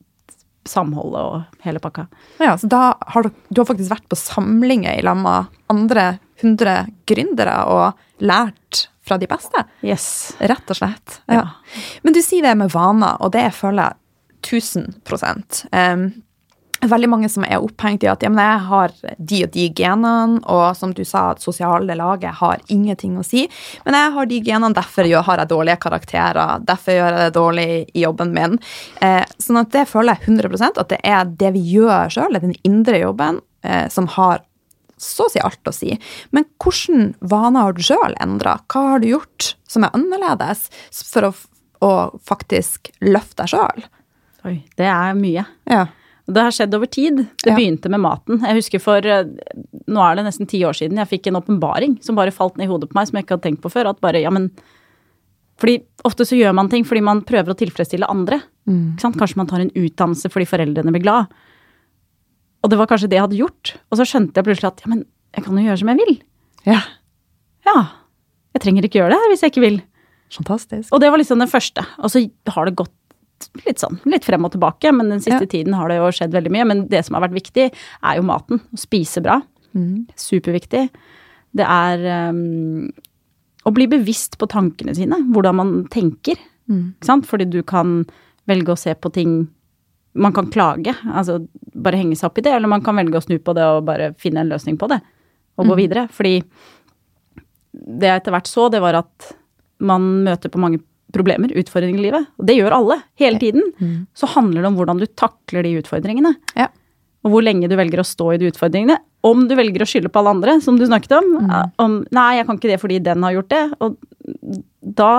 samholdet 0.68 1.25
og 1.25 1.64
hele 1.64 1.81
pakka. 1.81 2.05
Ja, 2.42 2.53
så 2.61 2.68
da 2.68 2.83
har 3.14 3.25
du, 3.25 3.33
du 3.49 3.62
har 3.62 3.71
faktisk 3.71 3.94
vært 3.94 4.09
på 4.12 4.21
samlinger 4.21 4.99
i 4.99 5.07
lag 5.07 5.16
med 5.16 5.49
andre 5.73 6.11
100 6.42 6.92
gründere 7.09 7.57
og 7.73 8.25
lært 8.25 8.88
fra 9.09 9.16
de 9.18 9.29
beste? 9.31 9.64
Yes. 9.81 10.37
Rett 10.38 10.68
og 10.68 10.79
slett. 10.79 11.21
Ja. 11.27 11.40
ja. 11.40 11.83
Men 12.05 12.16
du 12.16 12.21
sier 12.25 12.44
det 12.44 12.55
med 12.61 12.75
vaner, 12.77 13.16
og 13.25 13.33
det 13.33 13.49
føler 13.57 13.88
jeg 13.88 14.05
1000 14.44 15.01
um, 15.73 16.05
veldig 16.87 17.09
mange 17.11 17.29
som 17.31 17.45
er 17.47 17.62
opphengt 17.62 18.05
i 18.05 18.11
at 18.11 18.23
ja, 18.23 18.31
jeg 18.31 18.62
har 18.69 18.95
de 19.19 19.41
og 19.45 19.53
de 19.55 19.67
genene, 19.75 20.41
og 20.47 20.77
som 20.79 20.93
du 20.95 21.03
sa, 21.07 21.33
at 21.33 21.43
sosiale 21.43 21.97
laget 21.99 22.38
har 22.41 22.62
ingenting 22.71 23.17
å 23.19 23.27
si. 23.27 23.47
Men 23.87 23.99
jeg 23.99 24.14
har 24.14 24.31
de 24.31 24.41
genene, 24.47 24.77
derfor 24.77 25.09
har 25.27 25.43
jeg 25.43 25.51
dårlige 25.51 25.81
karakterer, 25.83 26.62
derfor 26.69 26.99
gjør 26.99 27.09
jeg 27.09 27.25
det 27.25 27.38
dårlig 27.38 27.69
i 27.95 28.05
jobben 28.05 28.35
min. 28.37 28.59
Eh, 29.03 29.25
sånn 29.43 29.62
at 29.62 29.73
det 29.75 29.88
føler 29.91 30.19
jeg 30.19 30.38
100 30.38 30.69
at 30.69 30.93
det 30.93 31.01
er 31.03 31.35
det 31.41 31.53
vi 31.57 31.64
gjør 31.75 32.14
sjøl, 32.14 32.38
den 32.38 32.55
indre 32.67 33.03
jobben, 33.03 33.43
eh, 33.67 33.88
som 33.93 34.07
har 34.14 34.45
så 34.99 35.29
å 35.29 35.31
si 35.31 35.43
alt 35.43 35.69
å 35.71 35.75
si. 35.75 35.93
Men 36.35 36.47
hvilke 36.59 37.12
vaner 37.31 37.69
har 37.69 37.77
du 37.77 37.85
sjøl 37.87 38.17
endra? 38.23 38.59
Hva 38.71 38.85
har 38.95 39.03
du 39.03 39.12
gjort 39.12 39.53
som 39.71 39.87
er 39.87 39.95
annerledes 39.97 40.67
for 41.07 41.29
å, 41.29 41.33
å 41.85 41.93
faktisk 42.27 42.91
løfte 43.05 43.45
deg 43.45 43.55
sjøl? 43.55 43.87
Oi, 44.49 44.57
det 44.79 44.87
er 44.91 45.14
mye. 45.19 45.45
Ja. 45.71 45.87
Det 46.29 46.45
har 46.45 46.53
skjedd 46.53 46.75
over 46.77 46.91
tid. 46.93 47.23
Det 47.41 47.53
ja. 47.53 47.57
begynte 47.57 47.88
med 47.88 48.03
maten. 48.05 48.43
Jeg 48.45 48.59
husker 48.59 48.83
for 48.85 49.05
eh, 49.09 49.31
Nå 49.88 50.03
er 50.05 50.19
det 50.19 50.27
nesten 50.27 50.49
ti 50.51 50.61
år 50.69 50.77
siden 50.77 51.01
jeg 51.01 51.09
fikk 51.09 51.31
en 51.31 51.38
åpenbaring 51.41 51.97
som 52.05 52.19
bare 52.19 52.35
falt 52.35 52.59
ned 52.61 52.69
i 52.69 52.71
hodet 52.73 52.91
på 52.91 52.99
meg, 52.99 53.09
som 53.09 53.17
jeg 53.17 53.25
ikke 53.25 53.38
hadde 53.38 53.47
tenkt 53.47 53.62
på 53.64 53.73
før. 53.73 53.88
At 53.95 54.03
bare, 54.05 54.21
ja, 54.21 54.33
men 54.35 54.51
Fordi 55.59 55.79
ofte 56.07 56.27
så 56.29 56.37
gjør 56.37 56.53
man 56.55 56.69
ting 56.71 56.85
fordi 56.87 57.01
man 57.03 57.25
prøver 57.27 57.55
å 57.55 57.59
tilfredsstille 57.59 58.07
andre. 58.07 58.43
Mm. 58.69 58.99
Kanskje 59.01 59.41
man 59.41 59.49
tar 59.51 59.64
en 59.64 59.73
utdannelse 59.73 60.31
fordi 60.31 60.47
foreldrene 60.51 60.93
blir 60.95 61.07
glad. 61.07 61.33
Og 62.62 62.71
det 62.71 62.79
var 62.79 62.91
kanskje 62.91 63.09
det 63.09 63.19
jeg 63.19 63.25
hadde 63.25 63.41
gjort. 63.41 63.75
Og 63.88 63.99
så 63.99 64.07
skjønte 64.07 64.38
jeg 64.38 64.51
plutselig 64.51 64.73
at 64.73 64.85
ja, 64.85 64.93
men 64.93 65.07
jeg 65.35 65.47
kan 65.47 65.59
jo 65.59 65.64
gjøre 65.64 65.81
som 65.81 65.93
jeg 65.93 66.01
vil. 66.03 66.14
Ja. 66.69 66.83
Ja. 67.67 67.79
Jeg 68.57 68.64
trenger 68.64 68.87
ikke 68.87 69.01
gjøre 69.01 69.14
det 69.14 69.23
her 69.23 69.33
hvis 69.33 69.45
jeg 69.47 69.55
ikke 69.55 69.64
vil. 69.64 69.81
Fantastisk. 70.35 70.93
Og 70.93 71.01
det 71.01 71.11
var 71.11 71.21
liksom 71.21 71.41
den 71.41 71.51
første. 71.51 71.85
Og 72.03 72.12
så 72.12 72.23
har 72.53 72.69
det 72.69 72.77
gått 72.79 72.95
litt 73.66 73.83
sånn 73.83 73.98
litt 74.09 74.27
frem 74.27 74.46
og 74.46 74.55
tilbake, 74.55 74.92
men 74.94 75.12
den 75.12 75.22
siste 75.22 75.44
ja. 75.46 75.51
tiden 75.51 75.77
har 75.79 75.90
det 75.90 75.98
jo 76.01 76.11
skjedd 76.14 76.35
veldig 76.35 76.53
mye. 76.55 76.66
Men 76.68 76.87
det 76.90 77.05
som 77.07 77.18
har 77.18 77.27
vært 77.27 77.38
viktig, 77.38 77.68
er 77.72 78.18
jo 78.18 78.27
maten. 78.27 78.62
Å 78.74 78.81
spise 78.81 79.22
bra. 79.24 79.40
Mm. 79.77 80.09
Superviktig. 80.18 80.88
Det 81.59 81.66
er 81.66 82.07
um, 82.31 82.88
å 83.68 83.74
bli 83.74 83.88
bevisst 83.90 84.38
på 84.40 84.48
tankene 84.51 84.94
sine, 84.96 85.20
hvordan 85.35 85.59
man 85.61 85.77
tenker. 85.92 86.40
Mm. 86.70 86.96
Ikke 86.96 87.11
sant? 87.11 87.29
Fordi 87.29 87.48
du 87.51 87.61
kan 87.66 88.03
velge 88.48 88.74
å 88.74 88.81
se 88.81 88.96
på 88.96 89.12
ting 89.14 89.38
Man 90.18 90.33
kan 90.35 90.48
klage, 90.51 90.90
altså 91.14 91.35
bare 91.79 91.98
henge 92.01 92.16
seg 92.16 92.31
opp 92.31 92.38
i 92.40 92.42
det, 92.42 92.51
eller 92.51 92.66
man 92.66 92.81
kan 92.83 92.96
velge 92.96 93.20
å 93.20 93.22
snu 93.22 93.37
på 93.44 93.53
det 93.55 93.62
og 93.62 93.85
bare 93.87 94.09
finne 94.18 94.40
en 94.40 94.48
løsning 94.51 94.74
på 94.81 94.88
det, 94.90 94.96
og 95.55 95.62
mm. 95.62 95.68
gå 95.68 95.77
videre. 95.79 96.03
Fordi 96.11 96.33
det 97.70 98.09
jeg 98.09 98.22
etter 98.22 98.35
hvert 98.35 98.48
så, 98.51 98.64
det 98.72 98.81
var 98.83 98.98
at 98.98 99.29
man 99.79 100.09
møter 100.27 100.51
på 100.51 100.59
mange 100.59 100.81
problemer, 101.14 101.53
utfordringer 101.57 102.01
i 102.01 102.07
livet, 102.09 102.29
og 102.37 102.49
det 102.49 102.59
gjør 102.59 102.77
alle, 102.77 102.99
hele 103.21 103.40
tiden, 103.40 103.64
mm. 103.79 103.97
så 104.16 104.29
handler 104.35 104.62
det 104.62 104.71
om 104.71 104.79
hvordan 104.79 105.01
du 105.01 105.07
takler 105.18 105.64
de 105.64 105.79
utfordringene. 105.81 106.35
Ja. 106.59 106.68
Og 107.27 107.33
hvor 107.33 107.44
lenge 107.44 107.68
du 107.71 107.75
velger 107.79 108.03
å 108.03 108.07
stå 108.07 108.33
i 108.35 108.38
de 108.40 108.51
utfordringene. 108.53 108.99
Om 109.27 109.49
du 109.51 109.57
velger 109.59 109.83
å 109.83 109.88
skylde 109.88 110.11
på 110.12 110.21
alle 110.21 110.37
andre, 110.37 110.59
som 110.64 110.79
du 110.79 110.85
snakket 110.87 111.16
om. 111.18 111.33
Mm. 111.42 111.73
om 111.83 111.99
'Nei, 112.14 112.31
jeg 112.38 112.47
kan 112.47 112.61
ikke 112.61 112.71
det 112.71 112.81
fordi 112.81 112.99
den 113.03 113.25
har 113.27 113.35
gjort 113.35 113.51
det'. 113.51 113.73
Og 113.81 113.97
da 114.83 115.12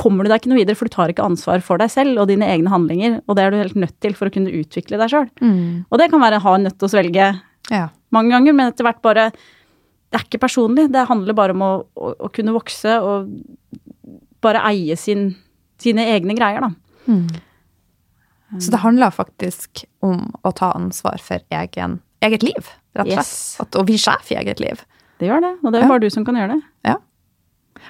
kommer 0.00 0.24
du 0.24 0.30
deg 0.30 0.40
ikke 0.40 0.50
noe 0.50 0.60
videre, 0.60 0.78
for 0.78 0.88
du 0.88 0.94
tar 0.94 1.12
ikke 1.12 1.26
ansvar 1.26 1.62
for 1.62 1.80
deg 1.80 1.92
selv 1.92 2.18
og 2.22 2.28
dine 2.30 2.48
egne 2.48 2.72
handlinger. 2.72 3.20
Og 3.26 3.36
det 3.36 3.44
er 3.44 3.50
du 3.50 3.60
helt 3.60 3.78
nødt 3.78 3.96
til 4.02 4.16
for 4.18 4.30
å 4.30 4.34
kunne 4.34 4.52
utvikle 4.54 4.98
deg 5.00 5.12
sjøl. 5.12 5.30
Mm. 5.42 5.86
Og 5.90 6.00
det 6.00 6.10
kan 6.10 6.22
være 6.22 6.42
ha 6.42 6.56
nødt 6.58 6.78
til 6.78 6.88
å 6.88 6.92
svelge 6.92 7.30
ja. 7.70 7.86
mange 8.10 8.34
ganger, 8.34 8.56
men 8.56 8.72
etter 8.72 8.86
hvert 8.86 9.02
bare 9.02 9.30
Det 10.10 10.18
er 10.18 10.24
ikke 10.26 10.42
personlig. 10.42 10.88
Det 10.90 11.06
handler 11.06 11.36
bare 11.38 11.54
om 11.54 11.60
å, 11.62 11.74
å, 11.94 12.08
å 12.26 12.28
kunne 12.34 12.50
vokse 12.50 12.96
og 12.98 13.28
bare 14.42 14.62
eie 14.70 14.96
sin, 14.96 15.34
sine 15.80 16.04
egne 16.14 16.34
greier, 16.38 16.60
da. 16.60 16.70
Mm. 17.10 17.26
Så 18.60 18.70
det 18.74 18.80
handler 18.82 19.10
faktisk 19.14 19.84
om 20.02 20.32
å 20.42 20.50
ta 20.56 20.72
ansvar 20.74 21.20
for 21.22 21.42
egen, 21.54 22.00
eget 22.24 22.42
liv, 22.42 22.70
rett 22.98 23.06
og 23.06 23.12
slett. 23.12 23.18
Yes. 23.18 23.60
At, 23.62 23.76
og 23.78 23.86
bli 23.86 23.98
sjef 24.00 24.32
i 24.34 24.38
eget 24.40 24.58
liv. 24.62 24.82
Det 25.20 25.28
gjør 25.28 25.44
det, 25.44 25.52
og 25.62 25.70
det 25.72 25.78
er 25.80 25.84
Ja. 25.86 25.88
bare 25.92 26.00
du 26.00 26.10
som 26.10 26.24
kan 26.24 26.34
gjøre 26.34 26.56
det. 26.56 26.62
Ja. 26.88 26.96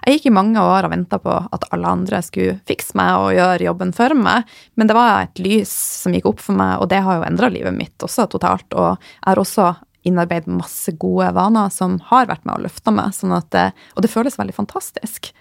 Jeg 0.07 0.19
gikk 0.19 0.27
i 0.27 0.35
mange 0.35 0.61
år 0.61 0.85
og 0.87 0.91
venta 0.93 1.19
på 1.19 1.33
at 1.53 1.65
alle 1.73 1.89
andre 1.89 2.21
skulle 2.23 2.61
fikse 2.69 2.95
meg 2.95 3.17
og 3.19 3.33
gjøre 3.35 3.65
jobben 3.65 3.93
for 3.95 4.15
meg, 4.15 4.45
men 4.77 4.87
det 4.87 4.95
var 4.95 5.23
et 5.23 5.39
lys 5.43 5.71
som 5.73 6.13
gikk 6.13 6.27
opp 6.31 6.41
for 6.41 6.53
meg, 6.55 6.79
og 6.81 6.89
det 6.93 7.01
har 7.03 7.19
jo 7.19 7.27
endra 7.27 7.49
livet 7.51 7.75
mitt 7.75 7.99
også 7.99 8.29
totalt. 8.31 8.69
Og 8.75 8.99
jeg 9.01 9.27
har 9.27 9.37
også 9.43 9.77
innarbeidet 10.07 10.49
masse 10.49 10.93
gode 11.01 11.29
vaner 11.37 11.69
som 11.75 11.99
har 12.09 12.29
vært 12.31 12.47
med 12.49 12.57
og 12.57 12.65
løfta 12.65 12.93
meg, 12.95 13.13
sånn 13.17 13.35
at 13.37 13.57
og 13.95 14.05
det 14.05 14.11
føles 14.13 14.39
veldig 14.41 14.55
fantastisk. 14.57 15.33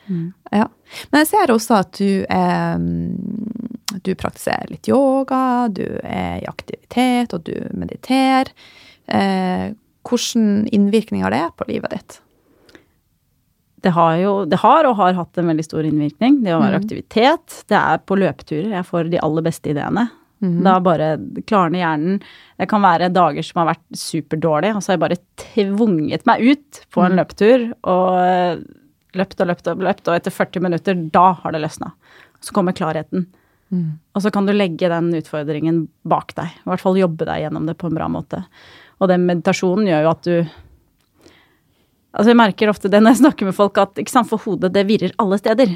Ja. 0.51 0.67
Men 1.11 1.23
jeg 1.23 1.29
ser 1.31 1.53
også 1.53 1.77
at 1.79 1.99
du, 1.99 2.25
eh, 2.27 2.77
du 4.03 4.11
praktiserer 4.19 4.67
litt 4.71 4.89
yoga, 4.89 5.69
du 5.71 5.85
er 6.03 6.41
i 6.41 6.49
aktivitet, 6.49 7.33
og 7.33 7.45
du 7.47 7.55
mediterer. 7.71 8.51
Eh, 9.07 9.69
hvordan 10.09 10.67
innvirkning 10.73 11.23
har 11.23 11.31
det 11.35 11.45
på 11.57 11.67
livet 11.69 11.95
ditt? 11.95 12.19
Det 13.79 13.93
har 13.95 14.17
jo, 14.19 14.33
det 14.45 14.59
har 14.59 14.87
og 14.89 14.97
har 14.99 15.15
hatt 15.15 15.37
en 15.39 15.51
veldig 15.53 15.63
stor 15.63 15.87
innvirkning. 15.87 16.41
Det 16.43 16.51
å 16.51 16.59
være 16.59 16.79
mm. 16.79 16.83
aktivitet. 16.83 17.61
Det 17.71 17.77
er 17.79 18.01
på 18.03 18.17
løpeturer 18.19 18.73
jeg 18.75 18.87
får 18.89 19.11
de 19.13 19.21
aller 19.23 19.45
beste 19.45 19.71
ideene. 19.71 20.09
Mhm. 20.41 20.63
Da 20.63 20.79
bare 20.79 21.07
klarner 21.45 21.79
hjernen. 21.81 22.21
Det 22.57 22.69
kan 22.69 22.81
være 22.81 23.11
dager 23.11 23.43
som 23.43 23.59
har 23.59 23.73
vært 23.75 23.97
superdårlige, 23.99 24.75
og 24.75 24.81
så 24.81 24.91
har 24.93 24.97
jeg 24.97 25.03
bare 25.03 25.23
tvunget 25.37 26.25
meg 26.25 26.41
ut 26.41 26.85
på 26.91 27.03
en 27.03 27.11
Mhm. 27.11 27.19
løpetur 27.19 27.73
og 27.83 28.19
eh, 28.23 28.61
løpt 29.15 29.41
og 29.41 29.47
løpt 29.47 29.67
og 29.67 29.77
løpt, 29.83 30.07
og 30.07 30.15
etter 30.15 30.31
40 30.31 30.61
minutter, 30.61 30.93
da 31.11 31.33
har 31.33 31.51
det 31.51 31.61
løsna. 31.61 31.91
Så 32.41 32.53
kommer 32.53 32.71
klarheten. 32.71 33.25
Mm. 33.71 33.99
Og 34.15 34.21
så 34.21 34.31
kan 34.31 34.45
du 34.45 34.53
legge 34.53 34.87
den 34.89 35.11
utfordringen 35.13 35.87
bak 36.07 36.33
deg. 36.35 36.45
I 36.45 36.69
hvert 36.69 36.79
fall 36.79 36.95
jobbe 36.95 37.25
deg 37.25 37.43
gjennom 37.43 37.67
det 37.67 37.77
på 37.77 37.87
en 37.87 37.93
bra 37.95 38.07
måte. 38.07 38.45
Og 39.01 39.07
den 39.09 39.25
meditasjonen 39.27 39.85
gjør 39.85 40.03
jo 40.03 40.09
at 40.09 40.23
du 40.23 40.49
Altså 42.11 42.31
jeg 42.31 42.37
merker 42.37 42.69
ofte 42.71 42.89
det 42.89 43.03
når 43.03 43.13
jeg 43.13 43.21
snakker 43.21 43.45
med 43.45 43.53
folk, 43.53 43.77
at 43.77 43.99
sant, 44.09 44.27
for 44.27 44.41
hodet 44.41 44.71
det 44.73 44.87
virrer 44.89 45.11
alle 45.21 45.37
steder. 45.37 45.75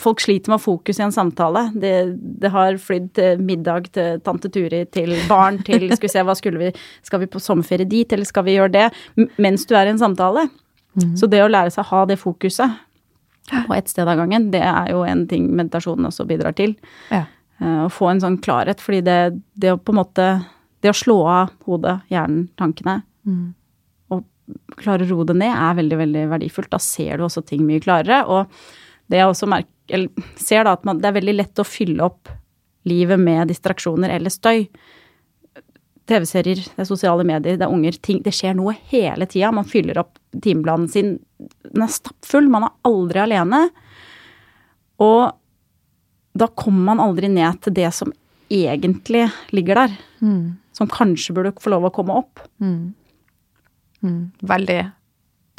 Folk 0.00 0.20
sliter 0.22 0.52
med 0.54 0.60
fokus 0.62 0.98
i 1.00 1.02
en 1.04 1.12
samtale. 1.12 1.66
Det, 1.74 1.92
det 2.40 2.50
har 2.54 2.78
flydd 2.80 3.08
til 3.18 3.42
middag 3.44 3.90
til 3.92 4.20
tante 4.24 4.48
Turi, 4.52 4.84
til 4.94 5.12
barn, 5.28 5.58
til 5.66 5.88
Skal 5.96 6.06
vi 6.06 6.12
se, 6.12 6.22
hva 6.24 6.36
skulle 6.38 6.58
vi 6.62 6.70
Skal 7.06 7.20
vi 7.24 7.28
på 7.30 7.42
sommerferie 7.42 7.88
dit, 7.88 8.12
eller 8.12 8.24
skal 8.28 8.46
vi 8.46 8.54
gjøre 8.56 8.72
det? 8.72 8.86
Mens 9.42 9.66
du 9.68 9.74
er 9.76 9.90
i 9.90 9.94
en 9.94 10.00
samtale. 10.00 10.46
Så 11.18 11.28
det 11.30 11.42
å 11.44 11.50
lære 11.50 11.70
seg 11.70 11.84
å 11.84 11.90
ha 11.92 12.04
det 12.10 12.16
fokuset 12.18 12.78
på 13.66 13.74
ett 13.74 13.88
sted 13.90 14.06
av 14.06 14.16
gangen, 14.20 14.48
det 14.52 14.60
er 14.62 14.90
jo 14.92 15.00
en 15.06 15.24
ting 15.26 15.48
meditasjonen 15.58 16.06
også 16.06 16.26
bidrar 16.28 16.54
til. 16.58 16.76
Ja. 17.10 17.24
Eh, 17.60 17.80
Å 17.86 17.90
få 17.90 18.08
en 18.10 18.20
sånn 18.22 18.36
klarhet, 18.42 18.80
fordi 18.82 19.00
det, 19.06 19.16
det 19.58 19.72
å 19.74 19.78
på 19.78 19.90
en 19.94 19.98
måte 20.00 20.26
Det 20.82 20.90
å 20.92 20.96
slå 20.96 21.16
av 21.28 21.50
hodet, 21.66 21.98
hjernen, 22.10 22.48
tankene, 22.56 23.02
Mm. 23.26 23.52
og 24.10 24.22
klare 24.80 25.04
å 25.04 25.10
roe 25.10 25.26
det 25.28 25.34
ned, 25.36 25.52
er 25.52 25.74
veldig, 25.76 25.96
veldig 26.00 26.22
verdifullt. 26.30 26.70
Da 26.72 26.78
ser 26.80 27.18
du 27.20 27.24
også 27.26 27.42
ting 27.44 27.66
mye 27.68 27.82
klarere. 27.84 28.22
Og 28.32 28.48
det 29.10 29.18
jeg 29.18 29.32
også 29.32 29.48
merker, 29.50 30.06
ser 30.38 30.66
da 30.66 30.76
at 30.76 30.86
man, 30.86 31.00
det 31.02 31.10
er 31.10 31.18
veldig 31.18 31.36
lett 31.36 31.60
å 31.60 31.66
fylle 31.66 32.04
opp 32.06 32.30
livet 32.88 33.20
med 33.20 33.50
distraksjoner 33.50 34.12
eller 34.14 34.32
støy. 34.32 34.68
TV-serier, 36.10 36.62
det 36.64 36.82
er 36.82 36.88
sosiale 36.88 37.24
medier, 37.26 37.58
det 37.58 37.66
er 37.66 37.70
unger, 37.70 37.98
ting 38.02 38.18
Det 38.24 38.32
skjer 38.34 38.56
noe 38.58 38.74
hele 38.90 39.28
tida. 39.30 39.52
Man 39.54 39.68
fyller 39.68 40.00
opp 40.02 40.18
timeplanen 40.42 40.88
sin. 40.90 41.18
Den 41.66 41.84
er 41.86 41.92
stappfull. 41.92 42.48
Man 42.50 42.66
er 42.66 42.74
aldri 42.88 43.22
alene. 43.22 43.60
Og 45.00 45.30
da 46.40 46.48
kommer 46.58 46.90
man 46.92 47.02
aldri 47.02 47.30
ned 47.30 47.60
til 47.64 47.76
det 47.78 47.90
som 47.94 48.12
egentlig 48.50 49.28
ligger 49.54 49.84
der. 49.84 49.98
Mm. 50.18 50.58
Som 50.74 50.90
kanskje 50.90 51.34
burde 51.36 51.54
få 51.62 51.74
lov 51.74 51.86
å 51.86 51.94
komme 51.94 52.16
opp. 52.22 52.42
Mm. 52.62 52.92
Mm. 54.02 54.22
Veldig 54.50 54.80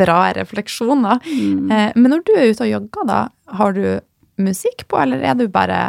bra 0.01 0.19
refleksjoner. 0.37 1.21
Mm. 1.25 1.71
Eh, 1.71 1.91
men 1.95 2.11
når 2.15 2.25
du 2.27 2.33
er 2.35 2.49
ute 2.51 2.65
og 2.67 2.71
jogger, 2.73 3.07
da, 3.09 3.21
har 3.61 3.73
du 3.77 3.83
musikk 4.41 4.87
på, 4.89 4.99
eller 5.01 5.21
er 5.23 5.37
du 5.39 5.45
bare 5.53 5.81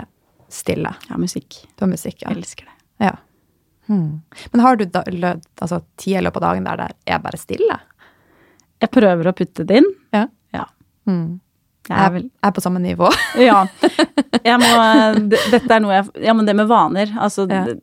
stille? 0.52 0.92
Ja, 1.08 1.16
musikk. 1.20 1.62
Du 1.76 1.86
har 1.86 1.92
musikk, 1.92 2.20
ja. 2.22 2.30
Jeg 2.32 2.42
elsker 2.44 2.68
det. 2.68 2.76
ja. 3.08 3.14
Hmm. 3.90 4.20
Men 4.52 4.60
har 4.62 4.76
du 4.78 4.84
da, 4.86 5.00
altså, 5.60 5.80
tid 5.98 6.20
i 6.20 6.20
løpet 6.22 6.38
av 6.38 6.52
dagen 6.52 6.64
der 6.68 6.78
det 6.84 6.86
er 7.10 7.18
bare 7.24 7.36
stille? 7.40 7.80
Jeg 8.80 8.90
prøver 8.94 9.26
å 9.28 9.32
putte 9.36 9.64
det 9.66 9.80
inn. 9.82 9.88
Ja. 10.14 10.20
Ja. 10.54 10.68
Mm. 11.10 11.40
Jeg 11.90 11.98
er 11.98 12.12
vel 12.14 12.22
Jeg 12.28 12.46
er 12.46 12.52
på 12.54 12.62
samme 12.62 12.78
nivå. 12.80 13.10
Ja. 13.42 13.64
Må, 14.62 14.70
dette 15.34 15.66
er 15.66 15.82
noe 15.82 15.96
jeg 15.98 16.24
Ja, 16.28 16.32
men 16.38 16.46
det 16.46 16.54
med 16.56 16.70
vaner, 16.70 17.10
altså 17.18 17.48
Ja. 17.50 17.64
det, 17.66 17.74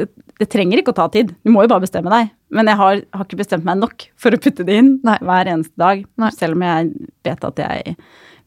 det, 0.00 0.08
det 0.40 0.48
trenger 0.50 0.80
ikke 0.80 0.94
å 0.96 0.98
ta 1.02 1.06
tid. 1.12 1.34
Du 1.44 1.52
må 1.52 1.62
jo 1.66 1.70
bare 1.74 1.84
bestemme 1.84 2.10
deg. 2.12 2.32
Men 2.54 2.70
jeg 2.70 2.78
har, 2.80 3.00
har 3.14 3.26
ikke 3.26 3.40
bestemt 3.40 3.66
meg 3.66 3.80
nok 3.80 4.06
for 4.20 4.34
å 4.34 4.40
putte 4.40 4.66
det 4.66 4.76
inn 4.82 4.92
Nei. 5.06 5.16
hver 5.24 5.50
eneste 5.50 5.80
dag. 5.80 6.04
Nei. 6.22 6.30
Selv 6.36 6.58
om 6.58 6.64
jeg 6.66 6.92
vet 7.26 7.48
at 7.50 7.64
jeg 7.64 7.96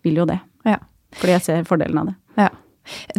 vil 0.06 0.22
jo 0.22 0.28
det. 0.30 0.40
Ja. 0.68 0.80
Fordi 1.18 1.36
jeg 1.36 1.46
ser 1.46 1.68
fordelen 1.68 2.02
av 2.02 2.12
det. 2.12 2.18
Ja. 2.40 2.50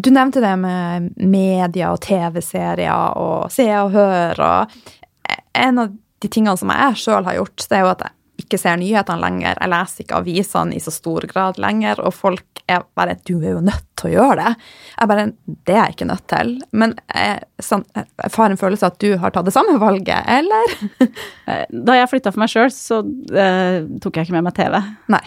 Du 0.00 0.08
nevnte 0.14 0.40
det 0.40 0.54
med 0.60 1.10
media 1.20 1.92
og 1.92 2.00
TV-serier 2.04 3.18
og 3.20 3.50
se 3.52 3.68
og 3.76 3.92
høre. 3.92 4.48
Og 4.48 5.34
en 5.58 5.82
av 5.84 5.92
de 5.92 6.30
tingene 6.32 6.56
som 6.58 6.72
jeg 6.72 7.00
sjøl 7.02 7.28
har 7.28 7.36
gjort, 7.38 7.66
det 7.68 7.76
er 7.76 7.84
jo 7.84 7.92
at 7.92 8.06
jeg 8.06 8.17
ikke 8.48 8.60
ser 8.60 8.78
nyhetene 8.80 9.20
lenger. 9.22 9.58
Jeg 9.60 9.72
leser 9.72 10.04
ikke 10.04 10.20
avisene 10.22 10.76
i 10.76 10.80
så 10.82 10.92
stor 10.94 11.26
grad 11.30 11.60
lenger, 11.62 12.00
og 12.02 12.14
folk 12.16 12.62
er 12.68 12.82
bare 12.96 13.16
'Du 13.24 13.38
er 13.40 13.54
jo 13.56 13.60
nødt 13.64 13.84
til 13.96 14.10
å 14.10 14.14
gjøre 14.16 14.36
det'. 14.40 14.56
Jeg 15.00 15.08
bare 15.08 15.26
'Det 15.64 15.74
er 15.74 15.84
jeg 15.84 15.94
ikke 15.94 16.10
nødt 16.10 16.26
til'. 16.26 16.60
Men 16.72 16.94
jeg, 17.14 17.42
sånn, 17.60 17.84
jeg 17.94 18.30
får 18.30 18.50
en 18.50 18.56
følelse 18.56 18.86
av 18.86 18.92
at 18.92 18.98
du 18.98 19.16
har 19.16 19.30
tatt 19.30 19.44
det 19.44 19.54
samme 19.54 19.78
valget, 19.78 20.24
eller? 20.26 20.64
Eh, 21.48 21.64
Da 21.72 21.94
jeg 21.94 22.10
flytta 22.10 22.32
for 22.32 22.40
meg 22.40 22.50
sjøl, 22.50 22.68
så 22.70 22.98
eh, 23.32 23.86
tok 24.00 24.16
jeg 24.16 24.26
ikke 24.26 24.36
med 24.36 24.44
meg 24.44 24.54
TV. 24.54 24.82
Nei. 25.08 25.24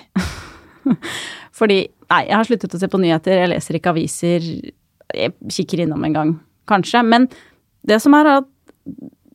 Fordi 1.51 1.88
Nei, 2.12 2.25
jeg 2.27 2.36
har 2.36 2.43
sluttet 2.43 2.73
å 2.75 2.79
se 2.81 2.88
på 2.91 2.99
nyheter, 2.99 3.38
jeg 3.39 3.49
leser 3.53 3.77
ikke 3.77 3.93
aviser. 3.93 4.47
Jeg 5.15 5.31
kikker 5.47 5.79
innom 5.86 6.03
en 6.03 6.13
gang, 6.13 6.39
kanskje. 6.67 7.05
Men 7.07 7.29
det 7.88 8.01
som 8.03 8.13
er 8.13 8.27
at 8.27 8.49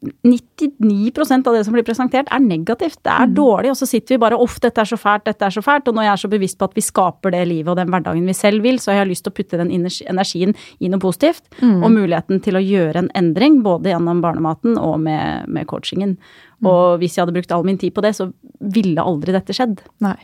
99% 0.02 1.46
av 1.48 1.54
det 1.54 1.64
som 1.64 1.74
blir 1.74 1.84
presentert, 1.86 2.28
er 2.30 2.42
negativt. 2.42 2.98
Det 3.04 3.12
er 3.12 3.30
dårlig, 3.32 3.70
og 3.72 3.78
så 3.78 3.88
sitter 3.88 4.14
vi 4.14 4.20
bare 4.20 4.36
'uff, 4.36 4.58
dette 4.60 4.80
er 4.80 4.84
så 4.84 4.96
fælt', 4.96 5.24
dette 5.24 5.44
er 5.44 5.50
så 5.50 5.62
fælt. 5.64 5.88
Og 5.88 5.94
når 5.94 6.02
jeg 6.02 6.12
er 6.12 6.22
så 6.22 6.28
bevisst 6.28 6.58
på 6.58 6.68
at 6.68 6.74
vi 6.74 6.80
skaper 6.80 7.30
det 7.30 7.48
livet 7.48 7.68
og 7.68 7.76
den 7.76 7.88
hverdagen 7.88 8.26
vi 8.26 8.32
selv 8.32 8.62
vil, 8.62 8.78
så 8.78 8.92
har 8.92 9.04
jeg 9.04 9.08
lyst 9.08 9.24
til 9.24 9.32
å 9.32 9.36
putte 9.36 9.56
den 9.56 9.70
energi- 9.70 10.06
energien 10.08 10.54
i 10.80 10.88
noe 10.88 11.00
positivt. 11.00 11.42
Og 11.82 11.90
muligheten 11.90 12.42
til 12.42 12.54
å 12.54 12.64
gjøre 12.64 12.96
en 12.96 13.10
endring, 13.14 13.62
både 13.62 13.90
gjennom 13.90 14.20
barnematen 14.20 14.78
og 14.78 15.00
med, 15.00 15.48
med 15.48 15.66
coachingen. 15.66 16.18
Og 16.64 16.98
hvis 16.98 17.16
jeg 17.16 17.26
hadde 17.26 17.34
brukt 17.34 17.52
all 17.52 17.64
min 17.64 17.78
tid 17.78 17.94
på 17.94 18.02
det, 18.02 18.14
så 18.16 18.32
ville 18.60 19.02
aldri 19.02 19.32
dette 19.32 19.52
skjedd. 19.52 19.80
Nei. 20.00 20.16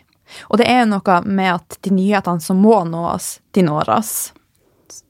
Og 0.50 0.58
det 0.58 0.68
er 0.68 0.84
jo 0.84 0.92
noe 0.92 1.20
med 1.24 1.54
at 1.54 1.78
de 1.82 1.90
nyhetene 1.90 2.40
som 2.40 2.56
må 2.56 2.84
nå 2.84 3.02
oss, 3.14 3.40
de 3.52 3.62
når 3.62 3.88
oss. 3.88 4.32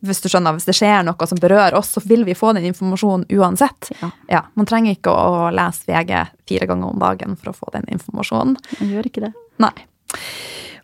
Hvis 0.04 0.20
du 0.22 0.28
skjønner, 0.30 0.54
hvis 0.56 0.68
det 0.68 0.74
skjer 0.76 1.02
noe 1.06 1.28
som 1.28 1.40
berører 1.42 1.76
oss, 1.78 1.92
så 1.94 2.02
vil 2.04 2.24
vi 2.28 2.36
få 2.38 2.52
den 2.56 2.66
informasjonen 2.70 3.26
uansett. 3.38 3.90
Ja. 4.30 4.44
Man 4.58 4.68
trenger 4.68 4.96
ikke 4.96 5.14
å 5.14 5.48
lese 5.54 5.88
VG 5.90 6.12
fire 6.48 6.68
ganger 6.70 6.92
om 6.92 7.02
dagen 7.02 7.38
for 7.38 7.52
å 7.52 7.56
få 7.56 7.72
den 7.74 7.88
informasjonen. 7.92 8.56
Man 8.80 8.94
gjør 8.94 9.10
ikke 9.10 9.24
det. 9.26 9.32
Nei. 9.62 9.74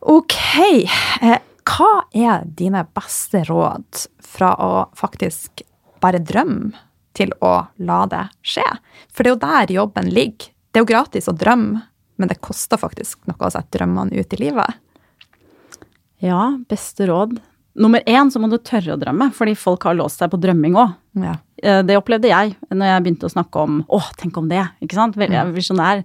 Ok. 0.00 0.36
Eh, 1.22 1.38
hva 1.68 1.92
er 2.16 2.44
dine 2.58 2.84
beste 2.96 3.42
råd 3.48 4.06
fra 4.24 4.54
å 4.56 4.72
faktisk 4.96 5.64
bare 6.02 6.22
drømme 6.22 6.72
til 7.18 7.34
å 7.44 7.54
la 7.84 8.00
det 8.10 8.24
skje? 8.46 8.66
For 9.12 9.24
det 9.24 9.30
er 9.30 9.34
jo 9.34 9.42
der 9.44 9.74
jobben 9.80 10.10
ligger. 10.14 10.52
Det 10.68 10.80
er 10.80 10.84
jo 10.84 10.90
gratis 10.92 11.28
å 11.30 11.36
drømme, 11.36 11.82
men 12.18 12.30
det 12.30 12.40
koster 12.44 12.80
faktisk 12.80 13.24
noe 13.28 13.48
å 13.48 13.52
sette 13.52 13.78
drømmene 13.78 14.16
ut 14.18 14.34
i 14.36 14.40
livet. 14.40 14.78
Ja, 16.24 16.58
beste 16.68 17.06
råd. 17.06 17.38
Nummer 17.78 18.02
én 18.10 18.30
så 18.32 18.40
må 18.42 18.50
du 18.50 18.58
tørre 18.58 18.96
å 18.96 19.00
drømme, 19.00 19.30
fordi 19.36 19.54
folk 19.58 19.86
har 19.86 19.96
låst 19.98 20.22
seg 20.22 20.32
på 20.32 20.40
drømming 20.42 20.76
òg. 20.78 20.96
Ja. 21.22 21.36
Det 21.58 21.96
opplevde 21.98 22.30
jeg 22.30 22.54
når 22.70 22.92
jeg 22.92 23.04
begynte 23.04 23.26
å 23.26 23.32
snakke 23.32 23.62
om 23.64 23.80
å, 23.90 24.00
tenk 24.18 24.36
om 24.38 24.50
det, 24.50 24.64
ikke 24.84 24.98
sant. 24.98 25.18
Jeg 25.18 25.34
er 25.34 25.50
visjonær. 25.54 26.04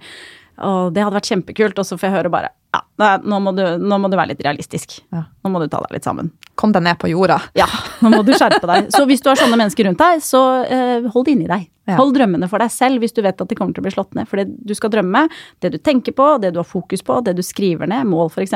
Og 0.62 0.93
det 0.93 1.01
hadde 1.01 1.17
vært 1.17 1.29
kjempekult. 1.31 1.79
Og 1.81 1.88
så 1.88 1.97
får 1.97 2.09
jeg 2.09 2.15
høre 2.17 2.31
bare 2.33 2.51
ja, 2.73 3.17
nå 3.21 3.38
må, 3.41 3.51
du, 3.53 3.62
nå 3.81 3.97
må 4.01 4.09
du 4.09 4.15
være 4.17 4.31
litt 4.31 4.41
realistisk. 4.45 4.95
Ja. 5.13 5.27
Nå 5.45 5.51
må 5.53 5.62
du 5.62 5.67
ta 5.69 5.81
deg 5.83 5.93
litt 5.93 6.07
sammen. 6.07 6.31
Kom 6.57 6.73
deg 6.73 6.86
ned 6.86 6.97
på 7.01 7.09
jorda. 7.12 7.39
Ja, 7.57 7.67
nå 8.01 8.09
må 8.13 8.23
du 8.25 8.33
skjerpe 8.38 8.65
deg. 8.69 8.89
Så 8.93 9.03
hvis 9.09 9.21
du 9.21 9.29
har 9.29 9.38
sånne 9.39 9.59
mennesker 9.59 9.86
rundt 9.89 10.01
deg, 10.01 10.23
så 10.25 10.41
eh, 10.65 11.05
hold 11.13 11.27
det 11.27 11.36
inni 11.36 11.49
deg. 11.49 11.67
Ja. 11.89 11.97
Hold 11.99 12.15
drømmene 12.15 12.47
for 12.49 12.63
deg 12.63 12.71
selv 12.73 13.03
hvis 13.03 13.13
du 13.13 13.21
vet 13.25 13.41
at 13.43 13.49
de 13.49 13.57
kommer 13.59 13.75
til 13.75 13.83
å 13.83 13.88
bli 13.88 13.93
slått 13.93 14.13
ned. 14.17 14.29
For 14.29 14.41
det 14.41 14.47
du 14.55 14.73
skal 14.77 14.93
drømme, 14.93 15.25
det 15.62 15.73
du 15.75 15.79
tenker 15.83 16.15
på, 16.17 16.29
det 16.41 16.53
du 16.55 16.62
har 16.62 16.69
fokus 16.69 17.03
på, 17.05 17.19
det 17.25 17.36
du 17.38 17.43
skriver 17.45 17.89
ned, 17.91 18.07
mål 18.09 18.31
f.eks., 18.31 18.55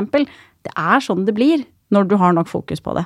det 0.65 0.73
er 0.73 1.03
sånn 1.03 1.27
det 1.27 1.35
blir 1.37 1.65
når 1.93 2.07
du 2.09 2.15
har 2.19 2.35
nok 2.35 2.49
fokus 2.51 2.81
på 2.83 2.95
det. 2.97 3.05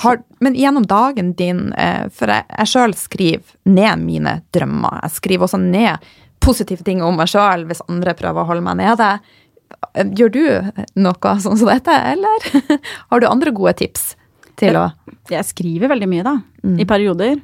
Har, 0.00 0.20
men 0.38 0.54
gjennom 0.54 0.86
dagen 0.86 1.32
din, 1.38 1.72
eh, 1.72 2.06
for 2.14 2.30
jeg, 2.30 2.46
jeg 2.54 2.70
sjøl 2.70 2.94
skriver 2.96 3.56
ned 3.66 4.04
mine 4.04 4.36
drømmer. 4.54 5.00
Jeg 5.04 5.16
skriver 5.18 5.48
også 5.48 5.60
ned 5.62 6.10
positive 6.40 6.86
ting 6.86 7.02
om 7.04 7.18
meg 7.20 7.30
sjøl 7.30 7.66
hvis 7.68 7.82
andre 7.90 8.14
prøver 8.16 8.42
å 8.42 8.48
holde 8.48 8.64
meg 8.64 8.78
nede. 8.80 9.10
Gjør 10.18 10.32
du 10.34 10.42
noe 10.98 11.34
sånn 11.42 11.58
som 11.58 11.70
dette, 11.70 11.94
eller 12.14 12.48
har 13.10 13.20
du 13.20 13.28
andre 13.28 13.52
gode 13.54 13.76
tips 13.82 14.14
til 14.60 14.76
å 14.78 14.88
Jeg 15.30 15.46
skriver 15.48 15.90
veldig 15.92 16.08
mye, 16.10 16.26
da. 16.26 16.36
Mm. 16.64 16.78
I 16.82 16.86
perioder. 16.88 17.38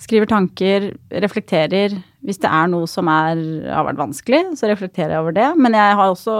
Skriver 0.00 0.28
tanker, 0.30 0.90
reflekterer. 1.22 1.94
Hvis 2.24 2.40
det 2.42 2.50
er 2.50 2.68
noe 2.72 2.88
som 2.90 3.08
er, 3.10 3.40
har 3.68 3.86
vært 3.88 4.00
vanskelig, 4.00 4.42
så 4.58 4.68
reflekterer 4.70 5.16
jeg 5.16 5.24
over 5.24 5.36
det. 5.36 5.48
Men 5.60 5.76
jeg 5.76 5.96
har 6.00 6.12
også 6.12 6.36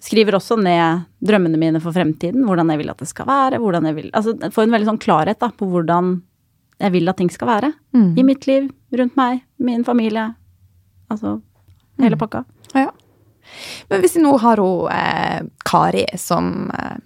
skriver 0.00 0.36
også 0.38 0.56
ned 0.62 1.06
drømmene 1.26 1.58
mine 1.58 1.80
for 1.82 1.92
fremtiden. 1.92 2.44
Hvordan 2.46 2.70
jeg 2.70 2.78
vil 2.82 2.90
at 2.92 2.98
det 3.02 3.08
skal 3.10 3.26
være. 3.26 3.58
hvordan 3.58 3.86
jeg 3.90 3.94
vil, 3.96 4.10
altså 4.14 4.36
Får 4.54 4.62
en 4.62 4.70
veldig 4.76 4.86
sånn 4.92 5.00
klarhet 5.02 5.40
da, 5.42 5.48
på 5.50 5.66
hvordan 5.66 6.22
jeg 6.78 6.92
vil 6.94 7.08
at 7.10 7.16
ting 7.18 7.30
skal 7.34 7.48
være. 7.50 7.72
Mm. 7.96 8.12
I 8.18 8.22
mitt 8.22 8.46
liv, 8.46 8.68
rundt 8.94 9.16
meg, 9.18 9.40
min 9.58 9.84
familie. 9.84 10.34
Altså 11.10 11.40
hele 11.98 12.14
Mm. 12.14 12.18
pakka. 12.20 12.44
Ja. 12.74 12.90
Men 13.90 14.00
hvis 14.00 14.14
vi 14.16 14.22
nå 14.22 14.36
har 14.38 14.56
hun 14.60 14.88
eh, 14.92 15.40
Kari 15.64 16.04
som 16.16 16.70
eh, 16.70 16.98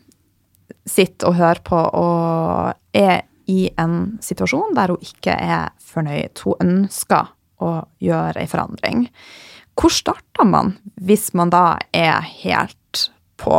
sitter 0.84 1.28
og 1.28 1.34
hører 1.38 1.60
på 1.64 1.78
og 1.94 2.74
er 2.92 3.22
i 3.48 3.70
en 3.78 4.18
situasjon 4.20 4.74
der 4.74 4.88
hun 4.92 4.98
ikke 5.00 5.32
er 5.32 5.70
fornøyd, 5.80 6.38
hun 6.44 6.54
ønsker 6.60 7.30
å 7.62 7.86
gjøre 8.02 8.42
ei 8.42 8.46
forandring. 8.50 9.08
Hvor 9.78 9.92
starter 9.92 10.46
man 10.48 10.76
hvis 11.00 11.30
man 11.38 11.52
da 11.52 11.78
er 11.96 12.20
helt 12.42 13.06
på 13.40 13.58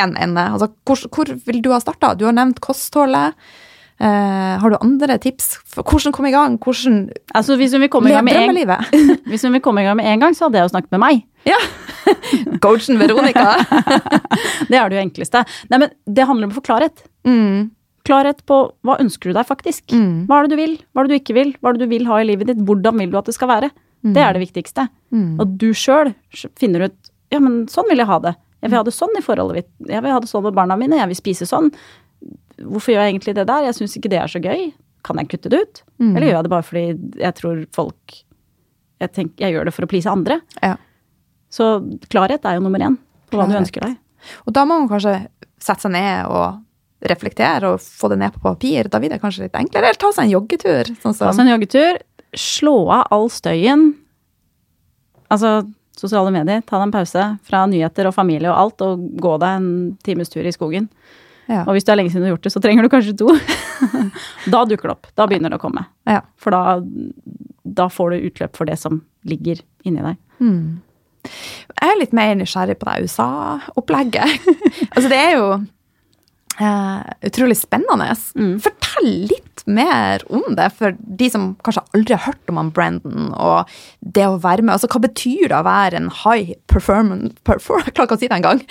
en 0.00 0.16
ende? 0.16 0.48
Altså, 0.52 0.70
hvor, 0.86 1.06
hvor 1.12 1.32
vil 1.48 1.62
du 1.64 1.72
ha 1.74 1.80
starta? 1.82 2.14
Du 2.14 2.26
har 2.28 2.36
nevnt 2.36 2.60
kostholdet. 2.64 3.36
Uh, 3.96 4.60
har 4.60 4.72
du 4.72 4.76
andre 4.76 5.16
tips? 5.16 5.54
Hvordan 5.72 6.12
komme 6.12 6.28
i 6.28 6.34
gang? 6.34 6.58
Hvordan 6.60 7.06
Altså 7.32 7.56
Hvis 7.56 7.72
hun 7.72 7.80
vil 7.80 7.88
komme 7.88 8.10
i 8.10 8.12
gang 8.12 8.26
med 8.26 8.34
en, 8.34 8.42
drømmelivet? 8.42 8.90
hvis 9.30 9.46
hun 9.46 9.56
vil 9.56 9.62
komme 9.64 9.80
i 9.80 9.86
gang 9.86 9.96
med 9.96 10.10
en 10.10 10.20
gang, 10.20 10.36
så 10.36 10.46
hadde 10.46 10.60
jeg 10.60 10.68
jo 10.68 10.74
snakket 10.74 10.92
med 10.92 11.00
meg. 11.00 11.22
Ja. 11.48 11.56
Coachen 12.62 13.00
Veronica. 13.00 13.56
Det 14.70 14.76
er 14.76 14.90
det 14.90 14.98
jo 14.98 15.06
enkleste. 15.06 15.46
Nei, 15.72 15.80
men 15.80 15.90
det 16.04 16.28
handler 16.28 16.48
om 16.48 16.52
å 16.52 16.58
få 16.58 16.64
klarhet. 16.68 17.06
Mm. 17.24 17.70
Klarhet 18.06 18.44
på 18.46 18.58
hva 18.84 18.98
ønsker 19.02 19.30
du 19.30 19.38
deg 19.38 19.48
faktisk. 19.48 19.88
Mm. 19.94 20.26
Hva 20.28 20.38
er 20.38 20.46
det 20.46 20.56
du 20.56 20.60
vil, 20.60 20.76
hva 20.92 21.02
er 21.02 21.08
det 21.08 21.16
du 21.16 21.22
ikke 21.22 21.36
vil, 21.38 21.54
hva 21.60 21.72
er 21.72 21.78
det 21.78 21.86
du 21.86 21.94
vil 21.94 22.06
ha 22.10 22.20
i 22.20 22.28
livet 22.28 22.50
ditt, 22.50 22.60
hvordan 22.68 23.00
vil 23.00 23.14
du 23.14 23.18
at 23.18 23.30
det 23.30 23.34
skal 23.34 23.50
være. 23.50 23.72
Det 24.14 24.22
er 24.22 24.36
det 24.36 24.42
viktigste. 24.44 24.86
Mm. 25.14 25.40
Og 25.42 25.54
du 25.60 25.70
sjøl 25.74 26.12
finner 26.58 26.88
ut 26.88 27.12
ja, 27.32 27.40
men 27.42 27.64
sånn 27.70 27.88
vil 27.90 27.98
jeg 27.98 28.08
ha 28.08 28.18
det. 28.22 28.34
Jeg 28.62 28.70
vil 28.70 28.78
ha 28.78 28.86
det 28.86 28.94
sånn 28.94 29.18
i 29.18 29.22
forholdet 29.24 29.60
mitt. 29.60 29.70
Jeg 29.90 30.02
vil 30.04 30.14
ha 30.14 30.20
det 30.22 30.30
sånn 30.30 30.44
med 30.46 30.56
barna 30.56 30.76
mine. 30.78 30.98
Jeg 31.00 31.10
vil 31.10 31.18
spise 31.18 31.48
sånn. 31.48 31.72
Hvorfor 32.62 32.94
gjør 32.94 33.04
jeg 33.04 33.14
egentlig 33.14 33.34
det 33.36 33.46
der? 33.50 33.66
Jeg 33.68 33.76
syns 33.78 33.96
ikke 33.98 34.12
det 34.12 34.20
er 34.22 34.32
så 34.32 34.40
gøy. 34.42 34.68
Kan 35.06 35.20
jeg 35.20 35.30
kutte 35.34 35.52
det 35.52 35.60
ut? 35.62 35.82
Mm. 36.02 36.12
Eller 36.14 36.26
gjør 36.28 36.36
jeg 36.38 36.46
det 36.46 36.52
bare 36.54 36.66
fordi 36.66 36.84
jeg 37.22 37.38
tror 37.40 37.64
folk 37.74 38.22
Jeg, 38.96 39.10
tenker, 39.12 39.44
jeg 39.44 39.52
gjør 39.52 39.68
det 39.68 39.74
for 39.76 39.84
å 39.84 39.88
please 39.90 40.08
andre. 40.08 40.38
Ja. 40.62 40.76
Så 41.52 41.66
klarhet 42.08 42.46
er 42.48 42.56
jo 42.56 42.62
nummer 42.64 42.80
én 42.80 42.96
på 43.28 43.36
hva 43.36 43.44
du 43.50 43.58
ønsker 43.58 43.84
deg. 43.84 43.98
Og 44.48 44.54
da 44.56 44.62
må 44.64 44.78
man 44.80 44.88
kanskje 44.88 45.18
sette 45.60 45.84
seg 45.84 45.92
ned 45.92 46.30
og 46.32 46.62
reflektere 47.06 47.74
og 47.74 47.82
få 47.84 48.08
det 48.08 48.18
ned 48.22 48.32
på 48.32 48.40
papir. 48.40 48.88
Da 48.88 49.00
blir 49.02 49.12
det 49.12 49.20
kanskje 49.20 49.44
litt 49.44 49.58
enklere. 49.58 49.90
Eller 49.90 50.00
ta 50.00 50.08
seg 50.16 50.24
en 50.26 50.32
joggetur. 50.32 50.88
Sånn 51.02 51.18
Ta 51.18 51.28
seg 51.28 51.44
en 51.44 51.52
joggetur. 51.52 52.00
Slå 52.34 52.78
av 52.90 53.06
all 53.14 53.28
støyen. 53.32 53.90
Altså 55.32 55.60
sosiale 55.96 56.32
medier. 56.34 56.62
Ta 56.66 56.78
deg 56.78 56.88
en 56.88 56.94
pause 56.94 57.26
fra 57.46 57.64
nyheter 57.70 58.08
og 58.08 58.16
familie 58.16 58.50
og 58.52 58.58
alt, 58.60 58.84
og 58.84 59.06
gå 59.22 59.36
deg 59.42 59.60
en 59.60 59.70
times 60.06 60.32
tur 60.32 60.46
i 60.46 60.54
skogen. 60.54 60.88
ja. 61.48 61.62
Og 61.64 61.76
hvis 61.76 61.86
det 61.86 61.94
er 61.94 62.00
lenge 62.00 62.12
siden 62.12 62.26
du 62.26 62.30
har 62.30 62.36
gjort 62.36 62.48
det, 62.48 62.54
så 62.54 62.62
trenger 62.62 62.86
du 62.86 62.92
kanskje 62.92 63.16
to. 63.16 63.30
da 64.54 64.64
dukker 64.68 64.90
det 64.90 64.96
opp. 64.96 65.12
Da 65.16 65.28
begynner 65.28 65.52
det 65.52 65.60
å 65.60 65.62
komme. 65.62 65.86
Ja. 66.08 66.22
For 66.40 66.54
da, 66.54 66.80
da 67.62 67.88
får 67.92 68.12
du 68.12 68.28
utløp 68.30 68.58
for 68.58 68.68
det 68.68 68.78
som 68.82 69.00
ligger 69.26 69.62
inni 69.86 70.04
deg. 70.04 70.20
Mm. 70.42 70.82
Jeg 71.26 71.90
er 71.90 71.98
litt 71.98 72.14
mer 72.14 72.36
nysgjerrig 72.38 72.76
på 72.78 72.88
det 72.88 73.08
USA-opplegget. 73.08 74.50
altså, 74.94 75.08
det 75.10 75.18
er 75.18 75.32
jo 75.34 75.46
uh, 76.60 77.00
utrolig 77.26 77.56
spennende. 77.58 78.12
Mm. 78.38 78.56
Fortell 78.62 79.10
litt 79.32 79.55
mer 79.66 80.22
om 80.32 80.44
det, 80.56 80.68
for 80.78 80.94
de 80.98 81.28
som 81.30 81.48
kanskje 81.66 81.82
aldri 81.96 82.14
har 82.14 82.24
hørt 82.28 82.52
om 82.52 82.60
han 82.60 82.70
Brandon, 82.74 83.32
og 83.34 83.72
det 84.00 84.26
å 84.28 84.38
være 84.42 84.62
med. 84.62 84.76
Altså, 84.76 84.90
hva 84.92 85.02
betyr 85.02 85.50
det 85.50 85.58
å 85.58 85.66
være 85.66 86.00
en 86.00 86.08
high 86.22 86.54
performance 86.70 87.34
perform, 87.48 87.84
Jeg 87.86 87.96
klarer 87.96 88.08
ikke 88.08 88.18
å 88.18 88.22
si 88.22 88.30
det 88.30 88.38
engang. 88.38 88.62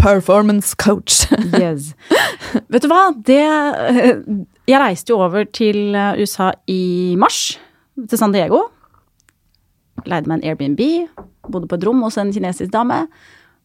Performance 0.00 0.74
coach. 0.74 1.22
Yes. 1.54 1.92
Vet 2.72 2.84
du 2.84 2.90
hva? 2.90 3.10
Det 3.14 3.40
Jeg 3.40 4.82
reiste 4.82 5.14
jo 5.14 5.22
over 5.22 5.46
til 5.46 5.94
USA 6.18 6.52
i 6.70 7.16
mars, 7.20 7.58
til 7.96 8.20
San 8.20 8.34
Diego. 8.34 8.66
Leide 10.06 10.30
meg 10.30 10.40
en 10.40 10.46
Airbnb, 10.50 10.82
bodde 11.50 11.68
på 11.68 11.78
et 11.78 11.86
rom 11.86 12.02
hos 12.06 12.18
en 12.20 12.32
kinesisk 12.34 12.72
dame. 12.72 13.04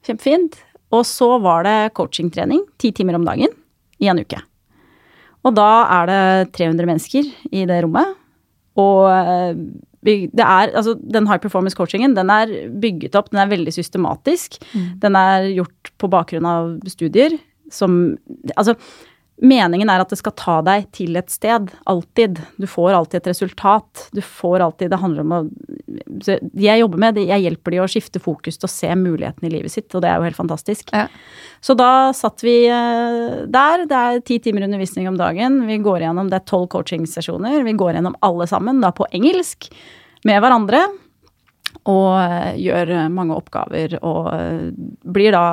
Kjempefint. 0.06 0.60
Og 0.93 1.06
så 1.08 1.28
var 1.41 1.65
det 1.65 1.93
coachingtrening 1.98 2.62
ti 2.82 2.91
timer 2.95 3.17
om 3.17 3.26
dagen 3.26 3.50
i 4.02 4.12
en 4.12 4.21
uke. 4.21 4.38
Og 5.45 5.55
da 5.58 5.71
er 6.01 6.10
det 6.10 6.53
300 6.58 6.89
mennesker 6.89 7.27
i 7.53 7.65
det 7.69 7.81
rommet. 7.86 8.15
Og 8.81 9.05
eh, 9.12 9.60
det 10.05 10.43
er, 10.43 10.69
altså 10.69 10.93
den 10.99 11.25
high 11.29 11.41
performance 11.41 11.77
coachingen 11.77 12.13
den 12.17 12.29
er 12.29 12.51
bygget 12.81 13.15
opp, 13.17 13.31
den 13.31 13.41
er 13.41 13.49
veldig 13.49 13.73
systematisk. 13.73 14.60
Den 15.01 15.17
er 15.17 15.49
gjort 15.55 15.91
på 16.01 16.10
bakgrunn 16.12 16.45
av 16.49 16.75
studier 16.91 17.38
som 17.73 18.17
Altså, 18.53 18.75
meningen 19.43 19.89
er 19.91 20.00
at 20.00 20.12
det 20.12 20.17
skal 20.19 20.34
ta 20.39 20.56
deg 20.63 20.86
til 20.95 21.17
et 21.19 21.32
sted. 21.32 21.71
Alltid. 21.91 22.39
Du 22.56 22.67
får 22.69 22.95
alltid 22.95 23.19
et 23.19 23.30
resultat. 23.34 24.08
Du 24.15 24.21
får 24.24 24.63
alltid 24.63 24.93
Det 24.93 25.00
handler 25.02 25.26
om 25.26 25.34
å 25.36 25.39
De 26.26 26.38
jeg 26.63 26.80
jobber 26.80 27.02
med, 27.02 27.19
jeg 27.19 27.43
hjelper 27.43 27.76
de 27.76 27.82
å 27.84 27.89
skifte 27.91 28.21
fokus 28.24 28.58
til 28.58 28.67
å 28.69 28.71
se 28.71 28.91
mulighetene 28.95 29.50
i 29.50 29.54
livet 29.58 29.74
sitt, 29.74 29.89
og 29.93 30.04
det 30.04 30.10
er 30.10 30.19
jo 30.19 30.28
helt 30.28 30.39
fantastisk. 30.39 30.89
Ja. 30.95 31.08
Så 31.63 31.76
da 31.78 32.13
satt 32.15 32.43
vi 32.45 32.56
eh, 32.71 33.43
der. 33.52 33.86
Det 33.89 34.00
er 34.00 34.24
ti 34.26 34.39
timer 34.43 34.67
undervisning 34.67 35.10
om 35.12 35.19
dagen. 35.19 35.63
Vi 35.67 35.80
går 35.84 36.06
gjennom, 36.06 36.30
Det 36.32 36.39
er 36.39 36.48
tolv 36.48 36.69
coachingsesjoner. 36.71 37.63
Vi 37.67 37.76
går 37.76 37.98
gjennom 37.98 38.15
alle 38.26 38.48
sammen, 38.48 38.80
da 38.84 38.93
på 38.95 39.08
engelsk, 39.12 39.67
med 40.26 40.41
hverandre. 40.41 40.86
Og 41.91 42.12
eh, 42.21 42.56
gjør 42.63 42.95
mange 43.13 43.36
oppgaver 43.36 44.00
og 44.02 44.32
eh, 44.34 44.71
blir 45.04 45.36
da 45.36 45.45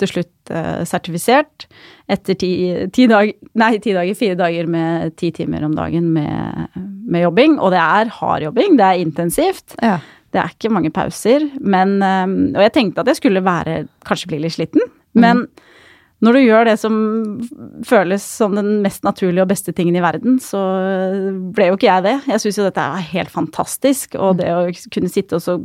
til 0.00 0.10
slutt 0.10 0.52
eh, 0.52 0.82
sertifisert 0.88 1.66
etter 2.10 2.36
ti, 2.38 2.50
ti, 2.94 3.06
dag, 3.10 3.30
nei, 3.60 3.70
ti 3.82 3.94
dager, 3.96 4.18
fire 4.18 4.38
dager 4.38 4.68
med 4.70 5.14
ti 5.20 5.30
timer 5.34 5.64
om 5.66 5.76
dagen 5.76 6.10
med, 6.16 6.80
med 7.06 7.26
jobbing. 7.26 7.58
Og 7.60 7.72
det 7.74 7.82
er 7.82 8.12
hard 8.18 8.48
jobbing, 8.48 8.78
det 8.80 8.88
er 8.88 9.04
intensivt. 9.04 9.76
Ja. 9.80 9.98
Det 10.34 10.42
er 10.42 10.50
ikke 10.50 10.72
mange 10.74 10.90
pauser, 10.90 11.46
men 11.62 12.00
øhm, 12.02 12.56
Og 12.56 12.62
jeg 12.64 12.72
tenkte 12.74 13.04
at 13.04 13.06
jeg 13.06 13.20
skulle 13.20 13.44
være 13.46 13.84
Kanskje 14.02 14.32
bli 14.32 14.40
litt 14.42 14.56
sliten, 14.56 14.82
men 15.14 15.44
når 16.24 16.36
du 16.36 16.40
gjør 16.40 16.68
det 16.68 16.74
som 16.80 16.94
føles 17.84 18.24
som 18.24 18.54
den 18.56 18.78
mest 18.84 19.04
naturlige 19.04 19.44
og 19.44 19.50
beste 19.50 19.74
tingen 19.76 19.96
i 19.98 20.02
verden, 20.02 20.38
så 20.40 20.60
ble 21.54 21.68
jo 21.68 21.76
ikke 21.76 21.90
jeg 21.90 22.04
det. 22.06 22.14
Jeg 22.30 22.42
syns 22.42 22.58
jo 22.60 22.66
dette 22.68 22.84
er 22.96 23.10
helt 23.10 23.32
fantastisk, 23.34 24.16
og 24.16 24.38
det 24.40 24.48
å 24.54 24.62
kunne 24.94 25.12
sitte 25.12 25.36
og 25.36 25.44
så 25.44 25.58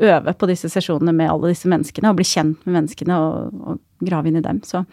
øve 0.00 0.34
på 0.38 0.48
disse 0.50 0.70
sesjonene 0.72 1.14
med 1.16 1.30
alle 1.32 1.52
disse 1.54 1.68
menneskene, 1.70 2.10
og 2.12 2.18
bli 2.20 2.26
kjent 2.28 2.62
med 2.66 2.78
menneskene 2.80 3.18
og, 3.18 3.64
og 3.74 4.06
grave 4.06 4.30
inn 4.30 4.38
i 4.40 4.44
dem, 4.44 4.60
så 4.66 4.84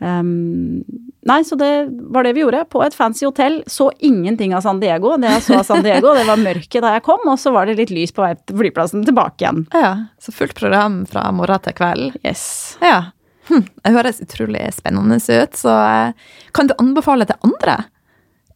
um, 0.00 0.80
nei, 1.28 1.38
så 1.44 1.58
det 1.58 1.70
var 2.14 2.26
det 2.26 2.32
vi 2.36 2.42
gjorde. 2.44 2.64
På 2.72 2.82
et 2.84 2.94
fancy 2.96 3.26
hotell. 3.26 3.60
Så 3.66 3.90
ingenting 3.98 4.54
av 4.56 4.62
San 4.64 4.80
Diego. 4.80 5.16
Det 5.20 5.30
jeg 5.32 5.44
så 5.46 5.58
av 5.60 5.66
San 5.68 5.82
Diego, 5.86 6.14
det 6.16 6.24
var 6.28 6.40
mørket 6.40 6.82
da 6.84 6.94
jeg 6.96 7.04
kom, 7.06 7.22
og 7.28 7.38
så 7.40 7.52
var 7.54 7.68
det 7.68 7.78
litt 7.80 7.92
lys 7.94 8.14
på 8.14 8.24
vei 8.24 8.32
til 8.38 8.58
flyplassen 8.62 9.04
tilbake 9.08 9.44
igjen. 9.44 9.64
ja. 9.74 9.94
Så 10.22 10.34
fullt 10.34 10.56
program 10.58 11.04
fra 11.08 11.28
morgen 11.34 11.62
til 11.64 11.76
kveld. 11.78 12.18
Yes. 12.26 12.42
Ja. 12.84 13.10
Hm. 13.48 13.62
Det 13.80 13.94
høres 13.94 14.18
utrolig 14.20 14.66
spennende 14.76 15.16
ut. 15.16 15.54
Så 15.56 15.72
eh, 15.72 16.26
kan 16.52 16.68
du 16.68 16.74
anbefale 16.78 17.24
til 17.28 17.38
andre? 17.46 17.78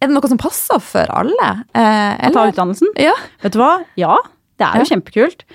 Er 0.02 0.10
det 0.10 0.16
noe 0.16 0.28
som 0.28 0.40
passer 0.40 0.82
for 0.82 1.08
alle? 1.14 1.50
Eh, 1.78 2.28
Ta 2.34 2.48
utdannelsen. 2.50 2.90
Ja. 3.00 3.14
Vet 3.44 3.54
du 3.54 3.60
hva? 3.62 3.76
Ja, 3.96 4.18
det 4.62 4.80
er 4.80 4.84
jo 4.84 4.92
kjempekult. 4.94 5.46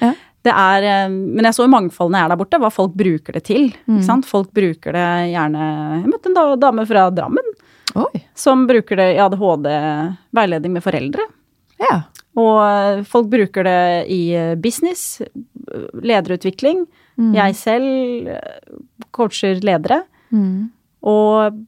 Er, 0.48 0.86
eh, 0.86 1.08
men 1.12 1.48
jeg 1.48 1.56
så 1.58 1.66
jo 1.66 1.72
mangfoldet 1.74 2.14
når 2.14 2.22
jeg 2.22 2.28
er 2.28 2.34
der 2.34 2.42
borte, 2.42 2.60
hva 2.64 2.72
folk 2.74 2.94
bruker 2.98 3.38
det 3.38 3.44
til. 3.50 3.72
Mm. 3.90 4.24
Folk 4.28 4.52
bruker 4.56 4.96
det 4.96 5.08
gjerne 5.34 5.64
Jeg 6.02 6.12
møtte 6.12 6.32
en 6.32 6.60
dame 6.62 6.86
fra 6.88 7.08
Drammen 7.12 7.50
Oi. 7.98 8.22
som 8.38 8.68
bruker 8.70 9.00
det 9.00 9.10
i 9.16 9.20
ADHD-veiledning 9.24 10.78
med 10.78 10.86
foreldre. 10.86 11.26
Ja. 11.82 11.98
Og 12.38 12.62
eh, 12.64 13.04
folk 13.08 13.32
bruker 13.34 13.68
det 13.68 13.82
i 14.14 14.22
eh, 14.38 14.56
business, 14.56 15.22
lederutvikling. 15.94 16.86
Mm. 17.18 17.32
Jeg 17.36 17.58
selv 17.58 18.32
coacher 19.16 19.60
ledere. 19.66 20.04
Mm. 20.32 20.70
Og 21.08 21.64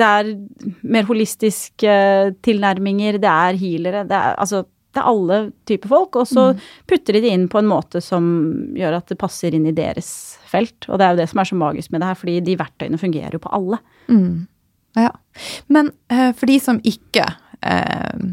det 0.00 0.10
er 0.18 0.34
mer 0.82 1.08
holistiske 1.08 1.94
tilnærminger, 2.46 3.20
det 3.22 3.30
er 3.30 3.58
healere, 3.60 4.04
det 4.08 4.18
er 4.18 4.36
altså 4.40 4.64
det 4.90 4.98
er 4.98 5.06
alle 5.06 5.36
typer 5.70 5.90
folk, 5.90 6.16
og 6.18 6.26
så 6.26 6.48
putter 6.90 7.14
de 7.14 7.22
det 7.22 7.30
inn 7.30 7.46
på 7.50 7.60
en 7.60 7.68
måte 7.70 8.00
som 8.02 8.24
gjør 8.74 8.96
at 8.98 9.12
det 9.12 9.20
passer 9.20 9.54
inn 9.54 9.68
i 9.70 9.74
deres 9.76 10.08
felt. 10.50 10.88
Og 10.88 10.98
det 10.98 11.06
er 11.06 11.14
jo 11.14 11.20
det 11.20 11.28
som 11.30 11.42
er 11.42 11.50
så 11.50 11.58
magisk 11.60 11.92
med 11.94 12.02
det 12.02 12.08
her, 12.10 12.18
fordi 12.18 12.34
de 12.48 12.56
verktøyene 12.58 12.98
fungerer 12.98 13.36
jo 13.36 13.42
på 13.44 13.52
alle. 13.54 13.78
Mm. 14.10 14.48
Ja. 14.98 15.12
Men 15.70 15.92
eh, 16.10 16.32
for 16.34 16.50
de 16.50 16.58
som 16.62 16.82
ikke 16.82 17.28
eh, 17.62 18.24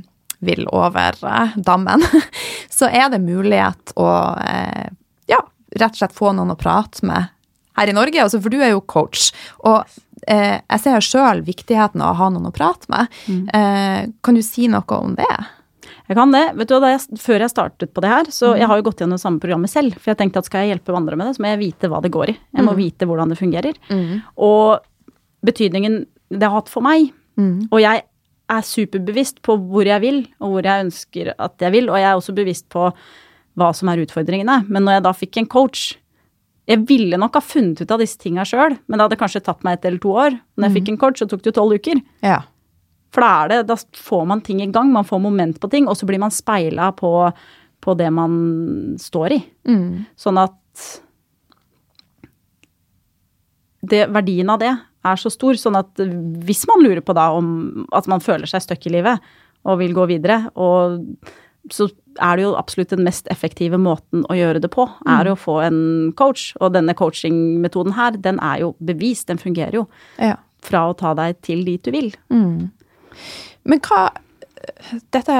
vil 0.50 0.66
over 0.74 1.22
eh, 1.30 1.58
dammen, 1.62 2.02
så 2.80 2.90
er 2.90 3.12
det 3.14 3.22
mulighet 3.22 3.94
å 3.94 4.10
eh, 4.42 4.90
ja, 5.30 5.44
rett 5.78 5.94
og 5.94 6.02
slett 6.02 6.18
få 6.18 6.34
noen 6.34 6.56
å 6.56 6.60
prate 6.60 7.06
med 7.06 7.30
her 7.78 7.92
i 7.92 7.96
Norge, 7.96 8.20
altså, 8.24 8.42
for 8.42 8.50
du 8.54 8.58
er 8.62 8.72
jo 8.74 8.82
coach. 8.82 9.30
Og 9.64 9.86
eh, 10.28 10.58
jeg 10.60 10.84
ser 10.84 11.06
sjøl 11.06 11.44
viktigheten 11.48 12.02
av 12.02 12.16
å 12.16 12.18
ha 12.24 12.30
noen 12.34 12.50
å 12.50 12.54
prate 12.56 12.90
med. 12.90 13.08
Mm. 13.30 13.44
Eh, 13.54 14.02
kan 14.26 14.36
du 14.36 14.42
si 14.46 14.68
noe 14.72 14.98
om 14.98 15.14
det? 15.16 15.30
Jeg 16.08 16.16
kan 16.16 16.32
det. 16.32 16.44
Vet 16.56 16.70
du, 16.72 16.76
jeg, 16.88 17.00
Før 17.20 17.44
jeg 17.44 17.52
startet 17.52 17.92
på 17.94 18.02
det 18.04 18.10
her, 18.12 18.30
så 18.32 18.54
jeg 18.56 18.68
har 18.72 18.80
jo 18.80 18.86
gått 18.88 19.02
gjennom 19.04 19.18
det 19.20 19.24
samme 19.24 19.42
programmet 19.44 19.70
selv. 19.72 19.98
For 20.00 20.14
jeg 20.14 20.20
tenkte 20.22 20.40
at 20.40 20.48
skal 20.48 20.64
jeg 20.64 20.76
hjelpe 20.78 20.96
andre 20.96 21.18
med 21.20 21.28
det, 21.28 21.34
så 21.36 21.44
må 21.44 21.50
jeg 21.52 21.60
vite 21.66 21.90
hva 21.92 22.00
det 22.04 22.12
går 22.16 22.32
i. 22.32 22.38
Jeg 22.56 22.64
må 22.64 22.72
Mm. 22.74 22.80
vite 22.80 23.06
hvordan 23.10 23.30
det 23.34 23.38
fungerer. 23.40 23.76
Og 24.38 24.80
betydningen 25.46 26.06
det 26.32 26.44
har 26.48 26.56
hatt 26.62 26.72
for 26.72 26.82
meg. 26.86 27.12
Mm. 27.40 27.68
Og 27.72 27.80
jeg 27.84 28.04
er 28.50 28.64
superbevisst 28.64 29.42
på 29.44 29.58
hvor 29.60 29.84
jeg 29.88 30.00
vil, 30.02 30.22
og 30.40 30.54
hvor 30.56 30.64
jeg 30.64 30.86
ønsker 30.88 31.34
at 31.38 31.60
jeg 31.60 31.72
vil. 31.76 31.90
Og 31.92 32.00
jeg 32.00 32.08
er 32.08 32.16
også 32.16 32.36
bevisst 32.36 32.70
på 32.72 32.88
hva 33.58 33.72
som 33.76 33.90
er 33.92 34.04
utfordringene. 34.06 34.62
Men 34.70 34.86
når 34.88 34.98
jeg 35.00 35.04
da 35.08 35.14
fikk 35.18 35.38
en 35.42 35.50
coach 35.52 35.96
Jeg 36.68 36.84
ville 36.90 37.20
nok 37.20 37.38
ha 37.40 37.44
funnet 37.44 37.80
ut 37.80 37.92
av 37.96 38.02
disse 38.04 38.20
tinga 38.20 38.44
sjøl, 38.48 38.76
men 38.88 39.00
det 39.00 39.06
hadde 39.06 39.20
kanskje 39.22 39.44
tatt 39.46 39.64
meg 39.64 39.78
ett 39.78 39.88
eller 39.88 40.02
to 40.04 40.12
år. 40.20 40.36
Når 40.60 40.68
jeg 40.68 40.76
fikk 40.76 40.90
en 40.92 41.00
coach, 41.00 41.22
så 41.22 41.28
tok 41.32 41.44
det 41.44 41.54
jo 41.54 41.58
tolv 41.62 41.78
uker. 41.80 42.02
Ja. 42.26 42.42
For 43.16 43.24
da 43.24 43.30
er 43.44 43.54
det, 43.54 43.60
da 43.70 43.78
får 43.96 44.26
man 44.28 44.44
ting 44.44 44.60
i 44.62 44.68
gang, 44.72 44.92
man 44.92 45.08
får 45.08 45.22
moment 45.24 45.62
på 45.64 45.70
ting, 45.72 45.88
og 45.88 45.96
så 45.96 46.10
blir 46.10 46.20
man 46.20 46.34
speila 46.36 46.90
på, 46.98 47.12
på 47.84 47.96
det 48.00 48.10
man 48.12 48.36
står 49.00 49.38
i. 49.38 49.40
Mm. 49.72 50.04
Sånn 50.20 50.42
at 50.44 50.90
det, 53.88 54.04
verdien 54.12 54.52
av 54.52 54.60
det 54.62 54.74
er 54.76 55.24
så 55.24 55.32
stor. 55.32 55.56
Sånn 55.60 55.80
at 55.80 56.04
hvis 56.44 56.66
man 56.68 56.84
lurer 56.84 57.04
på 57.06 57.16
da 57.16 57.30
om 57.38 57.88
at 57.96 58.12
man 58.12 58.24
føler 58.24 58.50
seg 58.50 58.66
stuck 58.66 58.90
i 58.90 58.96
livet 58.98 59.24
og 59.68 59.80
vil 59.80 59.96
gå 59.96 60.08
videre, 60.12 60.50
og 60.60 61.00
så 61.72 61.88
er 62.24 62.38
det 62.38 62.46
jo 62.46 62.56
absolutt 62.60 62.94
den 62.94 63.06
mest 63.06 63.30
effektive 63.34 63.80
måten 63.82 64.26
å 64.32 64.38
gjøre 64.38 64.62
det 64.64 64.72
på, 64.74 64.88
er 65.10 65.30
å 65.30 65.38
få 65.40 65.60
en 65.66 65.80
coach. 66.20 66.50
Og 66.62 66.74
denne 66.76 66.96
coachingmetoden 66.98 67.96
her, 67.98 68.18
den 68.22 68.42
er 68.44 68.64
jo 68.66 68.74
bevist, 68.84 69.28
den 69.32 69.42
fungerer 69.42 69.82
jo. 69.82 69.88
ja. 70.22 70.38
Fra 70.68 70.88
å 70.90 70.96
ta 70.98 71.14
deg 71.16 71.38
til 71.46 71.62
dit 71.68 71.84
du 71.86 71.92
vil. 71.94 72.10
Mm. 72.34 72.72
Men 73.70 73.84
hva 73.86 74.08
Dette 75.14 75.36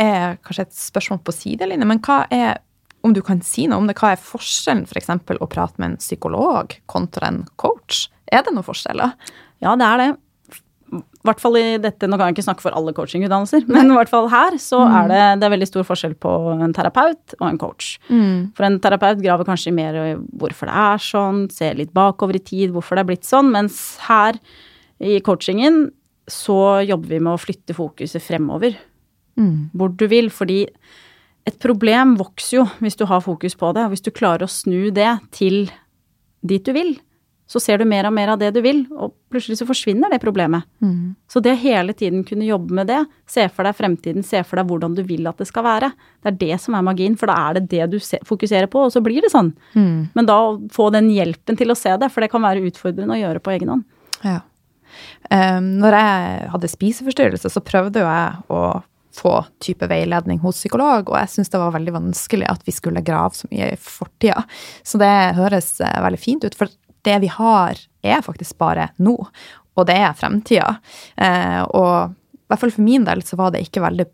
er 0.00 0.36
kanskje 0.46 0.62
et 0.62 0.76
spørsmål 0.78 1.18
på 1.26 1.34
sidelinje, 1.34 1.84
men 1.90 1.98
hva 2.06 2.22
er 2.32 2.60
om 3.02 3.12
du 3.16 3.20
kan 3.24 3.40
si 3.44 3.66
noe 3.68 3.80
om 3.80 3.88
det, 3.88 3.96
hva 3.98 4.12
er 4.14 4.22
forskjellen 4.22 4.86
f.eks. 4.86 5.10
For 5.26 5.40
å 5.42 5.48
prate 5.50 5.80
med 5.80 5.92
en 5.92 6.00
psykolog 6.00 6.76
kontra 6.90 7.30
en 7.32 7.42
coach? 7.60 8.06
Er 8.30 8.44
det 8.46 8.54
noen 8.54 8.66
forskjeller? 8.66 9.16
Ja, 9.64 9.74
det 9.76 9.88
er 9.88 10.00
det. 10.00 10.08
I 10.90 11.28
hvert 11.28 11.38
fall 11.42 11.56
i 11.60 11.76
dette, 11.78 12.08
Nå 12.08 12.16
kan 12.18 12.30
jeg 12.30 12.38
ikke 12.38 12.46
snakke 12.48 12.64
for 12.64 12.74
alle 12.74 12.94
coachingutdannelser, 12.96 13.66
men 13.70 13.92
i 13.92 13.96
hvert 13.98 14.10
fall 14.10 14.26
her 14.32 14.56
så 14.58 14.80
er 14.88 15.10
det, 15.10 15.20
det 15.38 15.46
er 15.46 15.52
veldig 15.52 15.68
stor 15.68 15.84
forskjell 15.86 16.16
på 16.18 16.32
en 16.56 16.74
terapeut 16.74 17.36
og 17.38 17.46
en 17.46 17.60
coach. 17.60 17.92
For 18.56 18.66
en 18.66 18.80
terapeut 18.82 19.20
graver 19.22 19.46
kanskje 19.46 19.72
mer 19.76 19.94
i 20.00 20.14
hvorfor 20.16 20.66
det 20.70 20.74
er 20.82 21.04
sånn, 21.04 21.44
ser 21.54 21.78
litt 21.78 21.92
bakover 21.94 22.40
i 22.40 22.42
tid, 22.42 22.72
hvorfor 22.74 22.98
det 22.98 23.04
er 23.04 23.10
blitt 23.12 23.28
sånn, 23.28 23.52
mens 23.54 23.98
her 24.08 24.40
i 24.98 25.20
coachingen 25.24 25.90
så 26.30 26.80
jobber 26.86 27.08
vi 27.14 27.20
med 27.22 27.34
å 27.36 27.40
flytte 27.42 27.74
fokuset 27.74 28.22
fremover. 28.22 28.74
Hvor 29.74 29.94
du 29.94 30.06
vil, 30.10 30.30
fordi 30.30 30.64
et 31.48 31.56
problem 31.62 32.16
vokser 32.20 32.58
jo 32.58 32.66
hvis 32.82 32.98
du 33.00 33.06
har 33.08 33.22
fokus 33.24 33.54
på 33.56 33.70
det, 33.76 33.86
og 33.86 33.94
hvis 33.94 34.04
du 34.04 34.10
klarer 34.10 34.44
å 34.44 34.50
snu 34.50 34.90
det 34.94 35.12
til 35.32 35.70
dit 36.42 36.64
du 36.66 36.72
vil, 36.76 36.92
så 37.50 37.58
ser 37.62 37.80
du 37.80 37.86
mer 37.88 38.06
og 38.06 38.14
mer 38.14 38.30
av 38.30 38.38
det 38.38 38.52
du 38.54 38.60
vil, 38.62 38.84
og 38.94 39.10
plutselig 39.32 39.58
så 39.58 39.66
forsvinner 39.66 40.12
det 40.12 40.20
problemet. 40.22 40.68
Så 41.30 41.42
det 41.42 41.56
å 41.56 41.58
hele 41.58 41.94
tiden 41.98 42.22
kunne 42.26 42.46
jobbe 42.46 42.76
med 42.78 42.86
det, 42.86 43.00
se 43.26 43.48
for 43.50 43.66
deg 43.66 43.74
fremtiden, 43.74 44.22
se 44.26 44.44
for 44.46 44.60
deg 44.60 44.70
hvordan 44.70 44.94
du 44.94 45.02
vil 45.06 45.26
at 45.26 45.40
det 45.42 45.48
skal 45.50 45.66
være, 45.66 45.88
det 46.22 46.30
er 46.30 46.38
det 46.44 46.60
som 46.62 46.76
er 46.78 46.84
magien, 46.86 47.16
for 47.18 47.30
da 47.30 47.38
er 47.48 47.58
det 47.58 47.64
det 47.72 47.88
du 47.90 47.98
fokuserer 48.28 48.70
på, 48.70 48.84
og 48.86 48.94
så 48.94 49.02
blir 49.02 49.24
det 49.24 49.32
sånn. 49.34 49.50
Men 50.14 50.28
da 50.30 50.38
få 50.70 50.92
den 50.94 51.10
hjelpen 51.10 51.58
til 51.58 51.74
å 51.74 51.78
se 51.78 51.96
det, 51.98 52.10
for 52.14 52.22
det 52.22 52.30
kan 52.30 52.44
være 52.46 52.62
utfordrende 52.70 53.18
å 53.18 53.22
gjøre 53.24 53.42
på 53.42 53.56
egen 53.56 53.74
hånd. 53.74 53.84
Ja. 54.22 54.38
Um, 55.30 55.76
når 55.82 55.96
jeg 55.96 56.46
hadde 56.54 56.70
spiseforstyrrelse, 56.70 57.50
så 57.50 57.62
prøvde 57.62 58.02
jo 58.02 58.08
jeg 58.08 58.46
å 58.50 58.62
få 59.14 59.32
type 59.62 59.86
veiledning 59.90 60.38
hos 60.42 60.60
psykolog, 60.60 61.10
og 61.10 61.18
jeg 61.18 61.32
syns 61.32 61.50
det 61.50 61.60
var 61.60 61.74
veldig 61.74 61.94
vanskelig 61.96 62.46
at 62.50 62.62
vi 62.66 62.74
skulle 62.74 63.02
grave 63.04 63.34
så 63.34 63.50
mye 63.50 63.72
i 63.74 63.80
fortida. 63.80 64.44
Så 64.86 65.00
det 65.02 65.10
høres 65.38 65.72
eh, 65.82 65.98
veldig 66.04 66.20
fint 66.22 66.46
ut, 66.46 66.56
for 66.58 66.70
det 67.06 67.18
vi 67.22 67.32
har, 67.32 67.80
er 68.02 68.22
faktisk 68.24 68.58
bare 68.60 68.90
nå, 69.00 69.16
og 69.76 69.86
det 69.88 69.96
er 69.96 70.16
fremtida. 70.16 70.76
Eh, 71.16 71.60
og 71.64 72.14
i 72.14 72.50
hvert 72.50 72.62
fall 72.64 72.74
for 72.74 72.86
min 72.86 73.06
del 73.06 73.22
så 73.26 73.38
var 73.40 73.54
det 73.54 73.64
ikke 73.66 73.84
veldig 73.84 74.06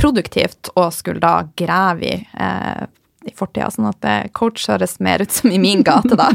produktivt 0.00 0.72
å 0.78 0.88
skulle 0.94 1.22
da 1.22 1.42
grave 1.58 2.06
i 2.06 2.16
eh, 2.18 2.88
i 3.28 3.32
fortida, 3.36 3.70
sånn 3.72 3.90
at 3.90 4.00
det 4.04 4.18
coach 4.36 4.66
høres 4.70 4.98
mer 5.02 5.22
ut 5.24 5.32
som 5.32 5.52
i 5.52 5.60
min 5.60 5.84
gate, 5.84 6.16
da. 6.16 6.30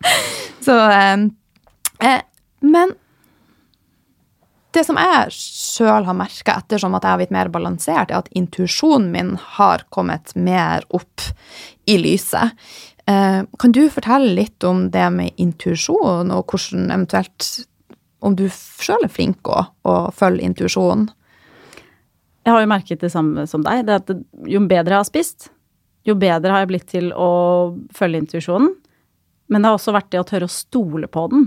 så 0.66 0.76
eh, 0.90 1.26
eh, 2.00 2.22
Men 2.64 2.94
det 4.74 4.86
som 4.88 4.98
jeg 4.98 5.34
sjøl 5.36 6.06
har 6.08 6.16
merka 6.18 6.56
ettersom 6.62 6.96
at 6.96 7.04
jeg 7.04 7.12
har 7.12 7.20
blitt 7.20 7.34
mer 7.34 7.50
balansert, 7.52 8.10
er 8.10 8.24
at 8.24 8.32
intuisjonen 8.34 9.12
min 9.12 9.34
har 9.58 9.84
kommet 9.94 10.32
mer 10.34 10.86
opp 10.96 11.28
i 11.86 11.98
lyset. 12.00 12.56
Eh, 13.06 13.42
kan 13.58 13.72
du 13.72 13.82
fortelle 13.92 14.32
litt 14.36 14.64
om 14.64 14.86
det 14.90 15.08
med 15.12 15.36
intuisjon, 15.36 16.30
og 16.32 16.46
hvordan 16.48 16.90
eventuelt 16.90 17.66
Om 18.24 18.32
du 18.38 18.46
sjøl 18.48 19.02
er 19.04 19.10
flink 19.12 19.44
å, 19.52 19.66
å 19.84 19.94
følge 20.16 20.46
intuisjonen? 20.46 21.10
Jeg 22.44 22.54
har 22.54 22.62
jo 22.62 22.70
merket 22.70 23.02
det 23.04 23.10
samme 23.12 23.44
som 23.48 23.60
deg, 23.64 23.82
det 23.84 23.98
at 23.98 24.12
jo 24.48 24.62
bedre 24.64 24.94
jeg 24.94 25.02
har 25.02 25.08
spist, 25.08 25.50
jo 26.08 26.14
bedre 26.16 26.54
har 26.54 26.62
jeg 26.62 26.70
blitt 26.70 26.86
til 26.88 27.10
å 27.12 27.28
følge 27.92 28.22
intuisjonen. 28.22 28.70
Men 29.52 29.60
det 29.60 29.68
har 29.68 29.76
også 29.76 29.92
vært 29.92 30.08
det 30.12 30.22
å 30.22 30.26
tørre 30.28 30.48
å 30.48 30.52
stole 30.52 31.08
på 31.12 31.26
den. 31.32 31.44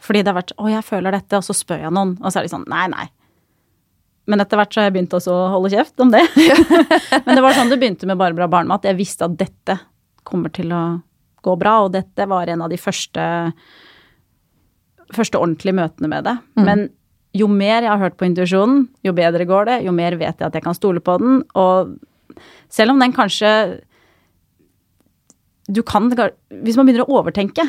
Fordi 0.00 0.22
det 0.22 0.32
har 0.32 0.40
vært 0.40 0.54
'Å, 0.56 0.70
jeg 0.72 0.84
føler 0.88 1.12
dette', 1.12 1.36
og 1.36 1.44
så 1.44 1.52
spør 1.52 1.84
jeg 1.84 1.92
noen, 1.92 2.16
og 2.22 2.32
så 2.32 2.40
er 2.40 2.48
de 2.48 2.54
sånn 2.54 2.64
'Nei, 2.68 2.86
nei'. 2.88 3.08
Men 4.26 4.40
etter 4.40 4.56
hvert 4.56 4.72
så 4.72 4.80
har 4.80 4.88
jeg 4.88 4.94
begynt 4.96 5.12
også 5.14 5.32
å 5.32 5.50
holde 5.52 5.70
kjeft 5.70 6.00
om 6.00 6.10
det. 6.10 6.24
Men 7.26 7.36
det 7.36 7.44
var 7.44 7.52
sånn 7.52 7.68
det 7.68 7.78
begynte 7.78 8.06
med 8.08 8.16
Barbara 8.16 8.48
Barnemat. 8.48 8.88
Jeg 8.88 8.96
visste 8.96 9.28
at 9.28 9.36
dette 9.36 9.78
kommer 10.26 10.52
til 10.54 10.74
å 10.74 10.84
gå 11.46 11.56
bra, 11.60 11.78
og 11.86 11.94
dette 11.94 12.26
var 12.28 12.50
en 12.50 12.64
av 12.66 12.72
de 12.72 12.78
første, 12.80 13.24
første 15.14 15.38
ordentlige 15.38 15.78
møtene 15.78 16.10
med 16.10 16.26
det. 16.26 16.36
Men 16.58 16.88
jo 17.36 17.48
mer 17.52 17.84
jeg 17.84 17.92
har 17.92 18.02
hørt 18.02 18.16
på 18.18 18.26
intuisjonen, 18.28 18.86
jo 19.06 19.14
bedre 19.16 19.46
går 19.48 19.68
det, 19.70 19.80
jo 19.86 19.94
mer 19.94 20.16
vet 20.18 20.40
jeg 20.40 20.48
at 20.48 20.56
jeg 20.56 20.64
kan 20.64 20.76
stole 20.76 21.02
på 21.04 21.18
den. 21.22 21.42
Og 21.58 21.96
selv 22.72 22.94
om 22.94 23.02
den 23.02 23.14
kanskje 23.16 23.52
du 25.66 25.82
kan, 25.82 26.06
Hvis 26.62 26.76
man 26.78 26.86
begynner 26.86 27.02
å 27.02 27.18
overtenke, 27.18 27.64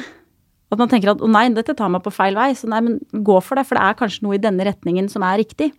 at 0.72 0.78
man 0.78 0.90
tenker 0.90 1.10
at 1.10 1.18
'å 1.18 1.30
nei, 1.32 1.50
dette 1.50 1.74
tar 1.76 1.90
meg 1.90 2.04
på 2.04 2.14
feil 2.14 2.36
vei', 2.36 2.54
så 2.54 2.68
nei, 2.68 2.82
men 2.82 3.00
gå 3.12 3.42
for 3.42 3.56
det, 3.56 3.66
for 3.66 3.76
det 3.76 3.84
er 3.84 3.94
kanskje 3.96 4.24
noe 4.24 4.36
i 4.36 4.44
denne 4.44 4.66
retningen 4.66 5.10
som 5.10 5.24
er 5.24 5.40
riktig. 5.40 5.74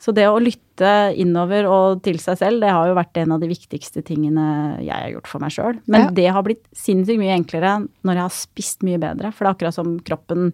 Så 0.00 0.14
det 0.14 0.24
å 0.28 0.38
lytte 0.40 1.14
innover 1.20 1.66
og 1.68 2.02
til 2.02 2.16
seg 2.18 2.38
selv, 2.40 2.60
det 2.64 2.70
har 2.72 2.86
jo 2.88 2.94
vært 2.96 3.16
en 3.22 3.32
av 3.32 3.40
de 3.42 3.48
viktigste 3.50 4.02
tingene 4.06 4.78
jeg 4.80 4.92
har 4.94 5.10
gjort 5.12 5.26
for 5.28 5.38
meg 5.44 5.50
sjøl. 5.54 5.80
Men 5.86 6.00
Ja. 6.06 6.10
det 6.10 6.26
har 6.32 6.42
blitt 6.46 6.64
sinnssykt 6.72 7.18
mye 7.20 7.36
enklere 7.36 7.74
når 8.04 8.14
jeg 8.14 8.22
har 8.22 8.34
spist 8.36 8.82
mye 8.82 8.98
bedre, 9.02 9.32
for 9.32 9.44
det 9.44 9.50
er 9.50 9.54
akkurat 9.56 9.74
som 9.74 9.98
kroppen 10.00 10.52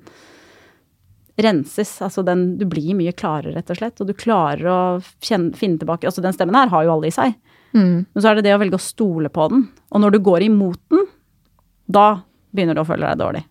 renses. 1.38 2.00
Altså 2.02 2.24
den 2.26 2.56
Du 2.58 2.64
blir 2.66 2.94
mye 2.98 3.12
klarere, 3.14 3.54
rett 3.54 3.70
og 3.70 3.76
slett, 3.78 4.00
og 4.02 4.08
du 4.08 4.14
klarer 4.18 4.64
å 4.66 4.78
kjenne, 5.22 5.54
finne 5.54 5.78
tilbake 5.78 6.08
Altså 6.08 6.22
den 6.24 6.32
stemmen 6.34 6.54
her 6.58 6.68
har 6.72 6.84
jo 6.84 6.92
alle 6.96 7.06
i 7.10 7.14
seg. 7.14 7.34
Men 7.74 8.06
så 8.22 8.30
er 8.30 8.34
det 8.38 8.44
det 8.48 8.54
å 8.56 8.58
velge 8.62 8.78
å 8.78 8.82
stole 8.82 9.28
på 9.28 9.48
den. 9.52 9.68
Og 9.92 10.00
når 10.00 10.12
du 10.16 10.18
går 10.24 10.42
imot 10.48 10.80
den, 10.90 11.04
da 11.88 12.22
begynner 12.54 12.74
du 12.74 12.80
å 12.80 12.86
føle 12.88 13.06
deg 13.06 13.18
dårlig. 13.20 13.44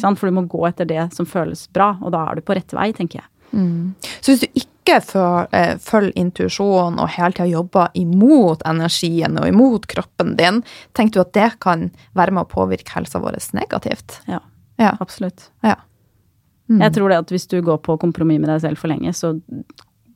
Sant? 0.00 0.18
For 0.18 0.26
du 0.26 0.32
må 0.34 0.46
gå 0.48 0.66
etter 0.66 0.86
det 0.88 1.12
som 1.14 1.26
føles 1.28 1.66
bra, 1.72 1.98
og 2.02 2.10
da 2.12 2.24
er 2.30 2.34
du 2.36 2.40
på 2.42 2.56
rett 2.56 2.72
vei, 2.72 2.90
tenker 2.96 3.20
jeg. 3.20 3.28
Så 4.22 4.32
hvis 4.32 4.40
du 4.40 4.48
ikke 4.54 4.66
føl- 5.04 5.46
eh, 5.52 5.76
følger 5.76 6.12
intuisjonen 6.16 6.98
og 7.00 7.08
hele 7.10 7.32
tida 7.32 7.46
jobber 7.50 7.88
imot 7.94 8.62
energien 8.66 9.38
og 9.38 9.46
imot 9.48 9.86
kroppen 9.86 10.36
din, 10.36 10.62
tenker 10.94 11.12
du 11.12 11.20
at 11.20 11.32
det 11.32 11.50
kan 11.60 11.90
være 12.14 12.32
med 12.32 12.46
å 12.46 12.48
påvirke 12.50 12.88
helsa 12.96 13.20
vår 13.20 13.36
negativt? 13.54 14.20
Ja, 14.26 14.40
Ja. 14.78 14.96
absolutt. 15.00 15.50
ja. 15.62 15.74
Jeg 16.68 16.92
tror 16.92 17.08
det 17.08 17.18
at 17.18 17.28
hvis 17.32 17.46
du 17.48 17.62
går 17.62 17.78
på 17.80 17.98
kompromiss 17.98 18.40
med 18.40 18.48
deg 18.50 18.60
selv 18.60 18.76
for 18.78 18.88
lenge, 18.88 19.08
så 19.16 19.40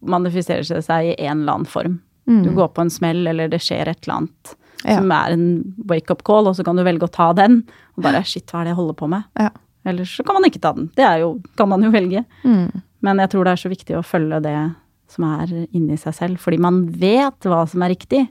manifesterer 0.03 0.67
det 0.69 0.85
seg 0.85 1.13
i 1.13 1.15
en 1.27 1.41
eller 1.43 1.53
annen 1.55 1.67
form. 1.67 2.01
Du 2.27 2.51
går 2.55 2.69
på 2.75 2.83
en 2.83 2.91
smell, 2.91 3.27
eller 3.27 3.49
det 3.49 3.59
skjer 3.61 3.89
et 3.89 4.07
eller 4.07 4.17
annet 4.21 4.55
Ja. 4.85 4.97
som 4.99 5.11
er 5.13 5.33
en 5.33 5.75
wake-up 5.87 6.23
call, 6.25 6.47
og 6.49 6.55
så 6.57 6.65
kan 6.65 6.77
du 6.77 6.83
velge 6.85 7.03
å 7.09 7.11
ta 7.11 7.33
den. 7.33 7.65
Og 7.97 8.03
bare 8.05 8.23
shit, 8.25 8.47
hva 8.47 8.61
er 8.61 8.65
det 8.65 8.71
jeg 8.71 8.77
holder 8.77 8.95
på 8.95 9.09
med? 9.09 9.25
Ja. 9.39 9.51
Eller 9.85 10.05
så 10.05 10.25
kan 10.25 10.35
man 10.35 10.45
ikke 10.45 10.61
ta 10.61 10.73
den. 10.73 10.91
Det 10.95 11.05
er 11.05 11.19
jo, 11.21 11.41
kan 11.57 11.69
man 11.69 11.83
jo 11.83 11.91
velge. 11.91 12.25
Mm. 12.45 12.83
Men 13.03 13.23
jeg 13.23 13.33
tror 13.33 13.47
det 13.47 13.55
er 13.55 13.63
så 13.65 13.73
viktig 13.73 13.97
å 13.99 14.07
følge 14.07 14.39
det 14.45 14.57
som 15.13 15.27
er 15.29 15.51
inni 15.75 15.99
seg 16.01 16.15
selv, 16.17 16.41
fordi 16.41 16.61
man 16.63 16.85
vet 17.01 17.49
hva 17.49 17.65
som 17.69 17.85
er 17.85 17.93
riktig. 17.93 18.23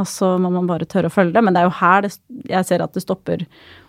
Og 0.00 0.08
så 0.08 0.30
må 0.40 0.48
man 0.52 0.68
bare 0.68 0.88
tørre 0.88 1.10
å 1.10 1.12
følge 1.12 1.34
det. 1.34 1.42
Men 1.44 1.56
det 1.56 1.60
er 1.60 1.68
jo 1.68 1.74
her 1.76 2.06
det, 2.06 2.12
jeg 2.48 2.68
ser 2.68 2.84
at 2.84 2.94
det 2.96 3.02
stopper 3.04 3.44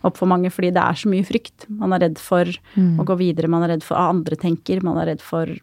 opp 0.07 0.17
for 0.19 0.27
mange, 0.27 0.51
fordi 0.51 0.73
det 0.75 0.83
er 0.83 0.97
så 0.99 1.11
mye 1.11 1.27
frykt. 1.27 1.69
Man 1.71 1.95
er 1.95 2.03
redd 2.03 2.19
for 2.19 2.49
å 2.51 3.05
gå 3.07 3.17
videre, 3.21 3.51
man 3.51 3.63
er 3.63 3.75
redd 3.75 3.85
for 3.85 3.95
hva 3.95 4.09
andre 4.11 4.39
tenker, 4.39 4.83
man 4.83 4.99
er 4.99 5.13
redd 5.13 5.23
for 5.23 5.53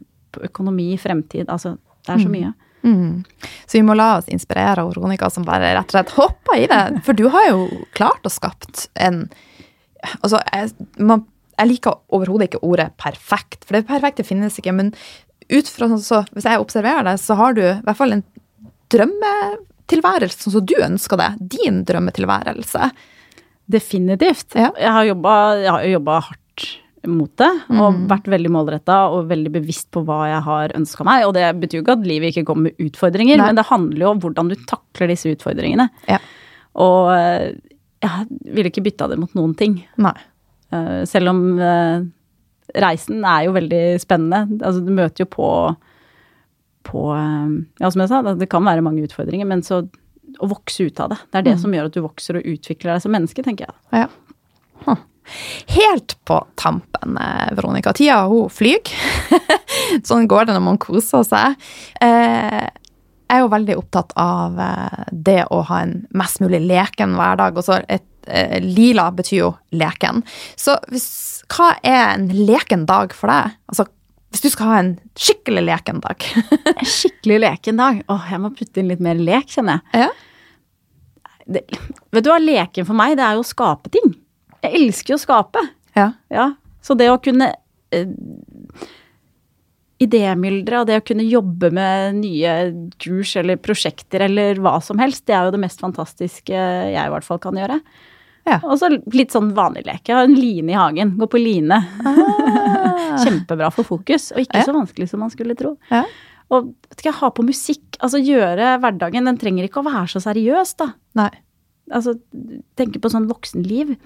økonomi, 0.48 0.94
fremtid. 1.00 1.50
Altså, 1.52 1.76
det 2.06 2.14
er 2.14 2.24
så 2.24 2.32
mye. 2.32 2.54
Mm. 2.86 3.24
Så 3.66 3.76
vi 3.76 3.84
må 3.84 3.96
la 3.98 4.12
oss 4.20 4.30
inspirere 4.32 4.84
av 4.84 4.92
Veronica 4.92 5.28
som 5.34 5.44
bare 5.44 5.74
rett 5.74 5.90
og 5.90 5.96
slett 5.96 6.14
hopper 6.16 6.62
i 6.62 6.68
det. 6.70 6.82
For 7.04 7.18
du 7.18 7.26
har 7.34 7.48
jo 7.50 7.66
klart 7.98 8.24
å 8.26 8.32
skapt 8.32 8.88
en 8.94 9.26
Altså, 10.22 10.38
jeg, 10.54 10.68
man, 11.02 11.24
jeg 11.58 11.70
liker 11.72 11.98
overhodet 12.14 12.48
ikke 12.48 12.62
ordet 12.66 12.92
perfekt, 13.00 13.64
for 13.66 13.78
det 13.78 13.88
perfekte 13.88 14.26
finnes 14.26 14.58
ikke. 14.60 14.74
Men 14.76 14.92
ut 15.50 15.70
fra 15.70 15.88
sånn 15.90 16.02
så, 16.04 16.22
hvis 16.34 16.46
jeg 16.46 16.62
observerer 16.62 17.06
det, 17.08 17.16
så 17.22 17.36
har 17.38 17.56
du 17.56 17.64
i 17.64 17.76
hvert 17.84 17.98
fall 17.98 18.14
en 18.14 18.24
drømmetilværelse 18.94 20.44
sånn 20.44 20.58
som 20.58 20.66
du 20.68 20.76
ønsker 20.78 21.20
det. 21.20 21.30
Din 21.56 21.82
drømmetilværelse. 21.88 22.90
Definitivt. 23.68 24.54
Ja. 24.56 24.70
Jeg 24.80 24.92
har 24.94 25.08
jobba, 25.90 26.20
hardt 26.28 26.68
mot 27.08 27.30
det, 27.40 27.48
og 27.78 28.00
vært 28.10 28.26
veldig 28.28 28.50
målretta 28.52 28.96
og 29.14 29.28
veldig 29.30 29.52
bevisst 29.54 29.86
på 29.94 30.02
hva 30.04 30.22
jeg 30.28 30.40
har 30.48 30.74
ønska 30.76 31.06
meg. 31.08 31.26
Og 31.28 31.34
det 31.36 31.46
betyr 31.60 31.80
jo 31.80 31.84
ikke 31.84 31.98
at 31.98 32.08
livet 32.08 32.32
ikke 32.32 32.48
kommer 32.48 32.68
med 32.68 32.88
utfordringer, 32.88 33.38
Nei. 33.40 33.50
men 33.50 33.60
det 33.60 33.68
handler 33.70 34.04
jo 34.04 34.10
om 34.14 34.22
hvordan 34.24 34.50
du 34.52 34.56
takler 34.68 35.12
disse 35.12 35.30
utfordringene. 35.32 35.88
Ja. 36.10 36.18
Og 36.78 37.12
eh, 37.14 37.54
jeg 38.04 38.26
ville 38.54 38.72
ikke 38.72 38.84
bytta 38.86 39.08
det 39.10 39.18
mot 39.20 39.32
noen 39.38 39.54
ting. 39.58 39.80
Nei. 40.00 40.16
Eh, 40.72 41.04
Selv 41.08 41.30
om 41.32 41.42
eh, 41.60 42.02
reisen 42.76 43.24
er 43.24 43.46
jo 43.46 43.54
veldig 43.56 43.82
spennende. 44.02 44.58
Altså, 44.62 44.82
du 44.84 44.90
møter 44.92 45.24
jo 45.24 45.30
på 45.32 45.50
på 46.88 47.06
eh, 47.12 47.48
Ja, 47.82 47.90
som 47.90 48.00
jeg 48.04 48.08
sa, 48.08 48.22
det 48.34 48.48
kan 48.52 48.64
være 48.64 48.84
mange 48.84 49.02
utfordringer, 49.08 49.46
men 49.48 49.60
så 49.66 49.82
å 50.38 50.46
vokse 50.48 50.84
ut 50.86 51.00
av 51.00 51.10
det. 51.10 51.18
Det 51.32 51.38
er 51.38 51.42
det 51.42 51.54
Mm. 51.56 51.60
som 51.62 51.72
gjør 51.72 51.86
at 51.88 51.94
du 51.96 52.00
vokser 52.04 52.36
og 52.38 52.44
utvikler 52.46 52.92
deg 52.94 53.02
som 53.02 53.12
menneske, 53.12 53.42
tenker 53.42 53.66
jeg. 53.66 53.74
Ja. 54.04 54.96
Helt 55.68 56.14
på 56.24 56.38
tampen, 56.56 57.18
Veronica. 57.56 57.92
Tida 57.92 58.22
hun 58.30 58.48
flyr. 58.52 58.80
sånn 60.08 60.28
går 60.30 60.46
det 60.48 60.54
når 60.56 60.64
man 60.64 60.78
koser 60.80 61.24
seg. 61.28 61.56
Eh, 62.00 62.68
jeg 63.28 63.36
er 63.36 63.42
jo 63.44 63.50
veldig 63.52 63.74
opptatt 63.76 64.12
av 64.20 64.56
eh, 64.64 65.02
det 65.12 65.42
å 65.52 65.60
ha 65.68 65.82
en 65.84 65.98
mest 66.16 66.40
mulig 66.40 66.62
leken 66.64 67.12
hverdag. 67.18 67.58
Og 67.60 67.66
så 67.66 67.78
et, 67.92 68.06
eh, 68.26 68.56
lila 68.64 69.10
betyr 69.12 69.38
jo 69.42 69.50
leken. 69.76 70.22
Så 70.56 70.78
hvis, 70.88 71.08
hva 71.52 71.74
er 71.82 72.14
en 72.14 72.28
leken 72.32 72.86
dag 72.88 73.12
for 73.16 73.28
deg? 73.32 73.58
Altså, 73.68 73.84
hvis 74.32 74.44
du 74.44 74.48
skal 74.52 74.70
ha 74.72 74.78
en 74.80 74.94
skikkelig 75.16 75.66
leken 75.68 76.00
dag. 76.04 76.24
En 76.78 76.88
skikkelig 76.88 77.38
leken 77.44 77.78
dag. 77.80 78.00
Åh, 78.12 78.26
jeg 78.32 78.40
må 78.44 78.50
putte 78.56 78.80
inn 78.80 78.88
litt 78.92 79.04
mer 79.04 79.20
lek, 79.20 79.48
kjenner 79.52 79.80
jeg. 79.92 80.06
ja. 80.06 80.08
Det, 81.48 81.62
vet 82.12 82.24
du 82.26 82.28
hva, 82.28 82.36
leken 82.44 82.84
for 82.84 82.92
meg, 82.98 83.14
det 83.16 83.24
er 83.24 83.38
jo 83.38 83.40
å 83.40 83.48
skape 83.48 83.88
ting. 83.94 84.10
Jeg 84.60 84.74
elsker 84.82 85.14
jo 85.14 85.16
å 85.16 85.22
skape. 85.22 85.62
ja. 85.96 86.10
Ja. 86.32 86.50
Så 86.84 86.94
det 86.96 87.08
å 87.12 87.16
kunne 87.20 87.50
eh, 87.92 88.08
Idémyldre 89.98 90.80
og 90.82 90.86
det 90.86 91.00
å 91.00 91.04
kunne 91.06 91.24
jobbe 91.26 91.72
med 91.74 92.20
nye 92.20 92.52
kurs 93.02 93.32
eller 93.40 93.58
prosjekter 93.58 94.22
eller 94.28 94.60
hva 94.62 94.76
som 94.84 95.00
helst, 95.02 95.24
det 95.26 95.34
er 95.34 95.48
jo 95.48 95.54
det 95.56 95.62
mest 95.64 95.80
fantastiske 95.82 96.54
jeg 96.54 96.94
i 97.02 97.10
hvert 97.14 97.26
fall 97.26 97.40
kan 97.42 97.58
gjøre. 97.58 97.80
Ja. 98.46 98.60
Og 98.62 98.78
så 98.80 98.88
litt 99.12 99.34
sånn 99.34 99.50
vanlig 99.56 99.82
lek. 99.88 100.04
Jeg 100.08 100.16
har 100.16 100.24
en 100.28 100.38
line 100.38 100.70
i 100.72 100.78
hagen. 100.78 101.10
Gå 101.20 101.26
på 101.28 101.40
line. 101.42 101.80
Ah. 102.06 103.18
Kjempebra 103.24 103.68
for 103.74 103.84
fokus, 103.84 104.30
og 104.32 104.40
ikke 104.44 104.62
Ja. 104.62 104.64
så 104.64 104.72
vanskelig 104.76 105.10
som 105.10 105.20
man 105.20 105.34
skulle 105.34 105.56
tro. 105.58 105.74
Ja. 105.90 106.04
Og 106.54 106.70
skal 106.94 107.10
jeg 107.10 107.18
ha 107.18 107.28
på 107.34 107.44
musikk. 107.44 107.98
Altså 108.00 108.22
gjøre 108.24 108.78
hverdagen 108.80 109.26
Den 109.28 109.36
trenger 109.36 109.66
ikke 109.68 109.82
å 109.82 109.88
være 109.90 110.06
så 110.14 110.22
seriøs, 110.24 110.76
da. 110.80 110.92
Nei. 111.18 111.28
Altså 111.92 112.14
tenke 112.78 113.00
på 113.02 113.10
sånn 113.12 113.28
voksenliv. 113.28 113.96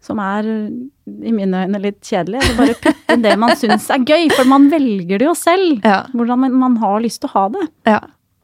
Som 0.00 0.20
er 0.24 0.46
i 0.48 1.32
mine 1.34 1.66
øyne 1.66 1.80
litt 1.82 1.98
kjedelig. 2.00 2.40
Altså 2.40 2.54
bare 2.56 2.76
putte 2.86 3.16
det 3.20 3.34
man 3.40 3.52
syns 3.60 3.90
er 3.92 4.06
gøy, 4.06 4.30
for 4.32 4.48
man 4.48 4.70
velger 4.72 5.20
det 5.20 5.28
jo 5.28 5.34
selv. 5.36 5.82
Ja. 5.84 6.06
Hvordan 6.14 6.46
man, 6.56 6.78
har 6.80 7.02
lyst 7.04 7.20
til 7.20 7.32
å 7.32 7.36
ha 7.36 7.44
det. 7.56 7.66
ja. 7.96 8.00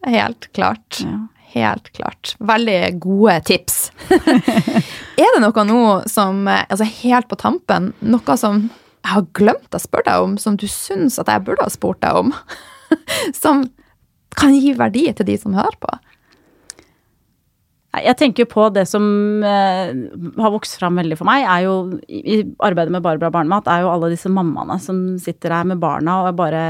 Helt 0.06 0.52
klart. 0.54 1.00
Ja. 1.02 1.24
Helt 1.56 1.88
klart. 1.96 2.34
Veldig 2.38 2.98
gode 3.00 3.38
tips. 3.48 3.90
er 4.12 5.30
det 5.32 5.40
noe 5.40 5.64
nå 5.64 5.80
som, 6.10 6.44
altså 6.46 6.84
helt 7.00 7.30
på 7.30 7.38
tampen, 7.40 7.94
noe 8.04 8.36
som 8.36 8.66
jeg 8.66 9.12
har 9.14 9.24
glemt 9.38 9.74
å 9.74 9.80
spørre 9.80 10.10
deg 10.10 10.26
om, 10.26 10.34
som 10.42 10.58
du 10.60 10.66
syns 10.68 11.16
at 11.22 11.30
jeg 11.32 11.46
burde 11.46 11.64
ha 11.64 11.72
spurt 11.72 12.02
deg 12.04 12.18
om? 12.18 12.34
som 13.42 13.64
kan 14.36 14.52
gi 14.52 14.74
verdi 14.76 15.06
til 15.16 15.30
de 15.30 15.38
som 15.40 15.56
hører 15.56 15.78
på? 15.80 15.96
Jeg 18.04 18.16
tenker 18.20 18.46
på 18.50 18.66
det 18.74 18.84
som 18.90 19.04
eh, 19.46 19.92
har 20.42 20.52
vokst 20.52 20.76
fram 20.80 20.98
veldig 21.00 21.16
for 21.16 21.28
meg, 21.28 21.46
er 21.48 21.64
jo 21.64 21.74
i, 22.08 22.42
arbeidet 22.64 22.92
med 22.92 23.04
Barbara 23.04 23.32
Barnemat, 23.32 23.70
er 23.72 23.84
jo 23.84 23.90
alle 23.92 24.10
disse 24.12 24.30
mammaene 24.32 24.76
som 24.82 25.00
sitter 25.22 25.54
her 25.56 25.64
med 25.70 25.80
barna 25.82 26.18
og 26.26 26.36
bare 26.38 26.62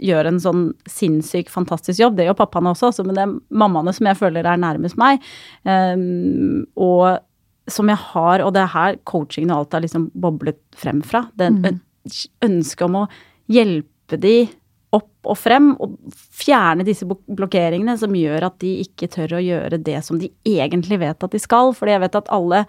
gjør 0.00 0.30
en 0.30 0.40
sånn 0.42 0.64
sinnssyk, 0.90 1.50
fantastisk 1.52 2.00
jobb. 2.00 2.16
Det 2.16 2.28
gjør 2.28 2.38
pappaene 2.40 2.72
også, 2.72 2.90
også, 2.92 3.06
men 3.06 3.18
det 3.18 3.24
er 3.26 3.36
mammaene 3.64 3.94
som 3.96 4.08
jeg 4.08 4.20
føler 4.20 4.48
er 4.48 4.60
nærmest 4.62 4.98
meg. 5.00 5.24
Ehm, 5.68 6.64
og 6.76 7.18
som 7.68 7.90
jeg 7.90 7.98
har, 8.12 8.44
og 8.46 8.54
det 8.54 8.62
er 8.62 8.74
her 8.76 9.00
coachingen 9.08 9.50
og 9.52 9.64
alt 9.64 9.76
har 9.76 9.84
liksom 9.84 10.10
boblet 10.14 10.60
frem 10.78 11.02
fra. 11.02 11.26
Det 11.36 11.50
Mm. 11.50 11.80
ønsket 12.46 12.82
om 12.86 12.94
å 13.02 13.08
hjelpe 13.50 14.18
de 14.20 14.48
opp 14.94 15.26
og 15.26 15.38
frem, 15.38 15.72
og 15.82 15.96
fjerne 16.14 16.86
disse 16.86 17.06
blokkeringene 17.06 17.96
som 17.98 18.14
gjør 18.14 18.48
at 18.48 18.58
de 18.62 18.76
ikke 18.84 19.08
tør 19.12 19.38
å 19.38 19.42
gjøre 19.42 19.80
det 19.82 19.98
som 20.06 20.20
de 20.20 20.30
egentlig 20.46 21.00
vet 21.02 21.26
at 21.26 21.32
de 21.34 21.40
skal. 21.42 21.74
Fordi 21.76 21.96
jeg 21.96 22.04
vet 22.04 22.20
at 22.20 22.30
alle 22.34 22.62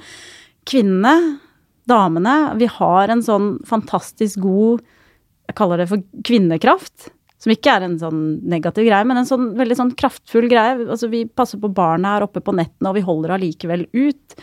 kvinnene, 0.67 1.37
damene, 1.87 2.37
vi 2.59 2.69
har 2.71 3.13
en 3.13 3.23
sånn 3.23 3.57
fantastisk 3.67 4.41
god 4.43 4.81
Jeg 5.47 5.55
kaller 5.55 5.79
det 5.79 5.85
for 5.87 6.01
kvinnekraft. 6.27 7.05
Som 7.39 7.53
ikke 7.53 7.75
er 7.77 7.85
en 7.85 7.99
sånn 8.01 8.21
negativ 8.49 8.87
greie, 8.87 9.05
men 9.05 9.21
en 9.21 9.27
sånn 9.29 9.51
veldig 9.55 9.75
sånn 9.77 9.93
kraftfull 9.95 10.49
greie. 10.49 10.73
Altså 10.89 11.07
vi 11.11 11.21
passer 11.29 11.61
på 11.61 11.69
barna 11.71 12.15
her 12.15 12.25
oppe 12.25 12.41
på 12.43 12.55
nettene, 12.57 12.89
og 12.89 12.97
vi 12.97 13.05
holder 13.05 13.35
allikevel 13.35 13.85
ut. 13.93 14.35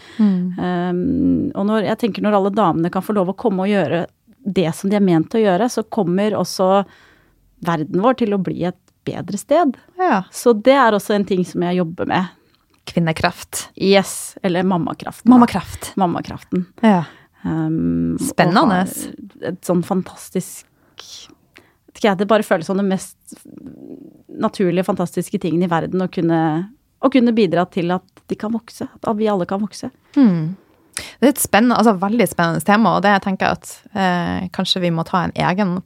Um, 0.56 1.50
og 1.50 1.66
når, 1.68 1.88
jeg 1.90 2.00
tenker 2.00 2.24
når 2.24 2.38
alle 2.38 2.54
damene 2.54 2.92
kan 2.94 3.04
få 3.04 3.16
lov 3.18 3.34
å 3.34 3.36
komme 3.36 3.66
og 3.66 3.72
gjøre 3.74 4.04
det 4.44 4.70
som 4.78 4.92
de 4.92 4.96
er 4.96 5.04
ment 5.04 5.34
å 5.34 5.42
gjøre, 5.42 5.68
så 5.72 5.84
kommer 5.92 6.38
også 6.38 6.84
verden 7.66 8.02
vår 8.04 8.20
til 8.22 8.36
å 8.36 8.40
bli 8.42 8.64
et 8.68 8.78
bedre 9.04 9.38
sted. 9.40 9.76
Ja. 10.00 10.22
Så 10.32 10.54
det 10.56 10.76
er 10.76 10.96
også 10.96 11.16
en 11.16 11.26
ting 11.28 11.44
som 11.48 11.64
jeg 11.66 11.80
jobber 11.80 12.08
med. 12.08 12.32
Kvinnekraft. 12.88 13.68
Yes, 13.80 14.36
eller 14.42 14.64
mammakraften. 14.68 15.30
Mammakraft. 15.32 15.92
Mammakraften. 16.00 16.66
Ja. 16.84 17.04
Um, 17.44 18.16
Spennende. 18.20 18.84
Et 19.44 19.60
sånn 19.64 19.82
fantastisk 19.84 20.68
jeg, 22.04 22.18
Det 22.18 22.26
bare 22.28 22.44
føles 22.44 22.66
som 22.66 22.80
det 22.80 22.86
mest 22.88 23.16
naturlige, 24.28 24.84
fantastiske 24.84 25.38
tingen 25.40 25.62
i 25.64 25.70
verden 25.70 26.02
å 26.04 26.08
kunne, 26.12 26.40
å 27.00 27.10
kunne 27.12 27.32
bidra 27.36 27.64
til 27.70 27.92
at 27.94 28.24
de 28.28 28.36
kan 28.36 28.52
vokse. 28.52 28.88
At 29.00 29.16
vi 29.16 29.28
alle 29.30 29.46
kan 29.48 29.62
vokse. 29.62 29.88
Mm. 30.16 30.56
Det 30.94 31.28
er 31.28 31.32
et 31.32 31.42
spennende, 31.42 31.78
altså 31.78 31.96
veldig 31.98 32.26
spennende 32.30 32.64
tema, 32.66 32.96
og 32.96 33.04
det 33.06 33.14
tenker 33.24 33.48
jeg 33.48 33.58
at 33.58 33.70
eh, 33.98 34.48
kanskje 34.54 34.82
vi 34.84 34.92
må 34.94 35.06
ta 35.06 35.24
en 35.24 35.34
egen 35.46 35.78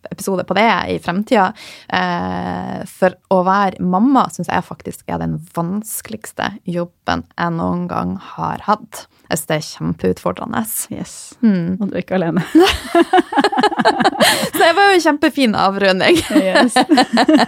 podkastepisode 0.00 0.44
på 0.44 0.54
det 0.54 0.84
i 0.88 0.98
fremtida. 0.98 1.52
Eh, 1.88 2.84
for 2.86 3.14
å 3.30 3.42
være 3.44 3.82
mamma 3.82 4.28
syns 4.30 4.48
jeg 4.48 4.64
faktisk 4.64 5.08
er 5.08 5.20
den 5.20 5.38
vanskeligste 5.54 6.56
jobben 6.64 7.24
jeg 7.36 7.56
noen 7.56 7.88
gang 7.88 8.16
har 8.16 8.60
hatt. 8.64 9.06
Jeg 9.30 9.38
synes 9.38 9.46
det 9.46 9.56
er 9.56 9.66
kjempeutfordrende. 9.68 10.64
Yes. 10.90 11.12
Mm. 11.40 11.76
Og 11.78 11.86
du 11.86 11.94
er 11.94 12.02
ikke 12.02 12.18
alene. 12.18 12.42
Så 14.52 14.58
det 14.58 14.72
var 14.72 14.88
jo 14.88 14.96
en 14.96 15.04
kjempefin 15.04 15.54
avrunding. 15.54 16.18
Yes. 16.34 16.74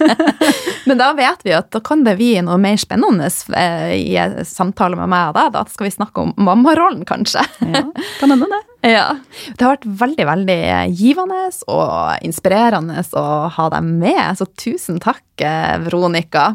Men 0.86 1.00
da 1.00 1.10
vet 1.16 1.44
vi 1.44 1.54
at 1.56 1.70
da 1.74 1.80
kan 1.84 2.04
det 2.06 2.16
bli 2.20 2.34
noe 2.44 2.58
mer 2.62 2.78
spennende 2.80 3.28
eh, 3.58 3.94
i 3.98 4.46
samtale 4.48 4.98
med 4.98 5.10
meg 5.12 5.32
og 5.32 5.36
deg. 5.38 5.50
Da 5.56 5.64
skal 5.70 5.88
vi 5.88 5.94
snakke 5.94 6.24
om 6.24 6.32
mammarollen, 6.38 7.04
kanskje. 7.08 7.44
Ja, 7.60 7.84
kan 8.20 8.34
hende 8.34 8.48
det. 8.50 8.62
Ja. 8.92 9.04
Det 9.52 9.66
har 9.66 9.76
vært 9.76 9.90
veldig, 10.02 10.26
veldig 10.26 10.60
givende 10.98 11.44
og 11.70 12.26
inspirerende 12.26 13.04
å 13.18 13.26
ha 13.54 13.68
deg 13.76 13.92
med. 13.92 14.24
Så 14.38 14.48
tusen 14.58 15.02
takk, 15.02 15.24
eh, 15.42 15.76
Veronica, 15.84 16.52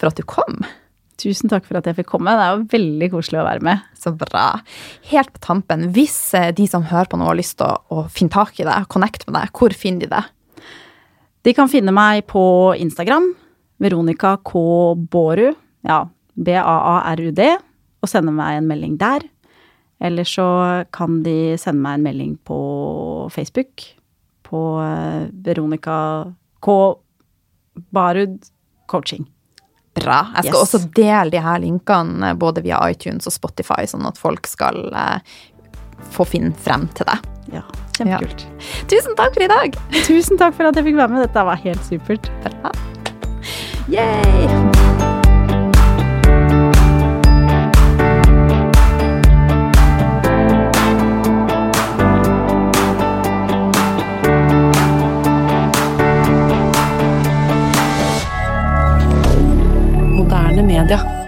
for 0.00 0.12
at 0.12 0.20
du 0.20 0.26
kom. 0.28 0.62
Tusen 1.20 1.50
takk 1.52 1.66
for 1.68 1.76
at 1.76 1.88
jeg 1.88 1.98
fikk 1.98 2.08
komme. 2.14 2.32
Det 2.32 2.44
er 2.44 2.54
jo 2.56 2.68
veldig 2.72 3.08
koselig 3.12 3.40
å 3.42 3.46
være 3.46 3.64
med. 3.66 3.86
Så 3.98 4.12
bra. 4.16 4.44
Helt 5.10 5.32
på 5.34 5.42
tampen, 5.44 5.90
hvis 5.94 6.18
eh, 6.38 6.50
de 6.56 6.64
som 6.70 6.86
hører 6.88 7.10
på 7.10 7.18
nå 7.20 7.28
har 7.28 7.36
lyst 7.36 7.58
til 7.60 7.68
å, 7.68 7.80
å 7.92 8.04
finne 8.12 8.32
tak 8.32 8.56
i 8.60 8.66
deg, 8.66 8.88
connect 8.92 9.26
med 9.28 9.36
deg, 9.36 9.52
hvor 9.56 9.76
finner 9.76 10.06
de 10.06 10.12
det? 10.14 10.22
De 11.44 11.54
kan 11.56 11.70
finne 11.72 11.92
meg 11.96 12.24
på 12.28 12.42
Instagram. 12.80 13.30
Veronica 13.80 14.36
K. 14.44 14.62
Bårud. 15.12 15.56
Ja, 15.88 16.02
B-a-a-r-u-d. 16.36 17.46
Og 18.00 18.08
sende 18.08 18.32
meg 18.32 18.58
en 18.58 18.68
melding 18.68 18.96
der. 19.00 19.24
Eller 20.00 20.24
så 20.28 20.48
kan 20.96 21.20
de 21.24 21.56
sende 21.60 21.84
meg 21.84 21.98
en 21.98 22.06
melding 22.08 22.36
på 22.48 22.60
Facebook. 23.32 23.84
På 24.48 24.80
eh, 24.84 25.28
Veronica 25.44 25.98
K. 26.64 26.78
Barud 27.92 28.40
Coaching. 28.90 29.28
Bra. 29.98 30.20
Jeg 30.36 30.44
skal 30.44 30.54
Yes. 30.54 30.62
også 30.74 30.80
dele 30.94 31.30
de 31.34 31.40
her 31.42 31.58
linkene 31.58 32.30
eh, 32.30 32.34
både 32.38 32.62
via 32.62 32.78
iTunes 32.90 33.26
og 33.26 33.34
Spotify, 33.34 33.82
sånn 33.90 34.06
at 34.06 34.18
folk 34.18 34.46
skal 34.46 34.78
eh, 34.94 35.18
få 36.14 36.24
finne 36.28 36.54
frem 36.54 36.86
til 36.94 37.06
deg. 37.10 37.26
Ja, 37.52 37.64
kjempekult. 37.98 38.46
Tusen 38.88 39.16
takk 39.18 39.34
for 39.34 39.42
i 39.42 39.50
dag! 39.50 39.74
Tusen 40.06 40.38
takk 40.38 40.54
for 40.54 40.70
at 40.70 40.78
jeg 40.78 40.86
fikk 40.86 41.00
være 41.02 41.10
med. 41.16 41.26
Dette 41.26 41.44
var 41.50 41.58
helt 41.64 41.82
supert. 41.90 42.30
Bra. 42.46 42.70
Yay! 43.90 44.79
Media. 60.70 61.19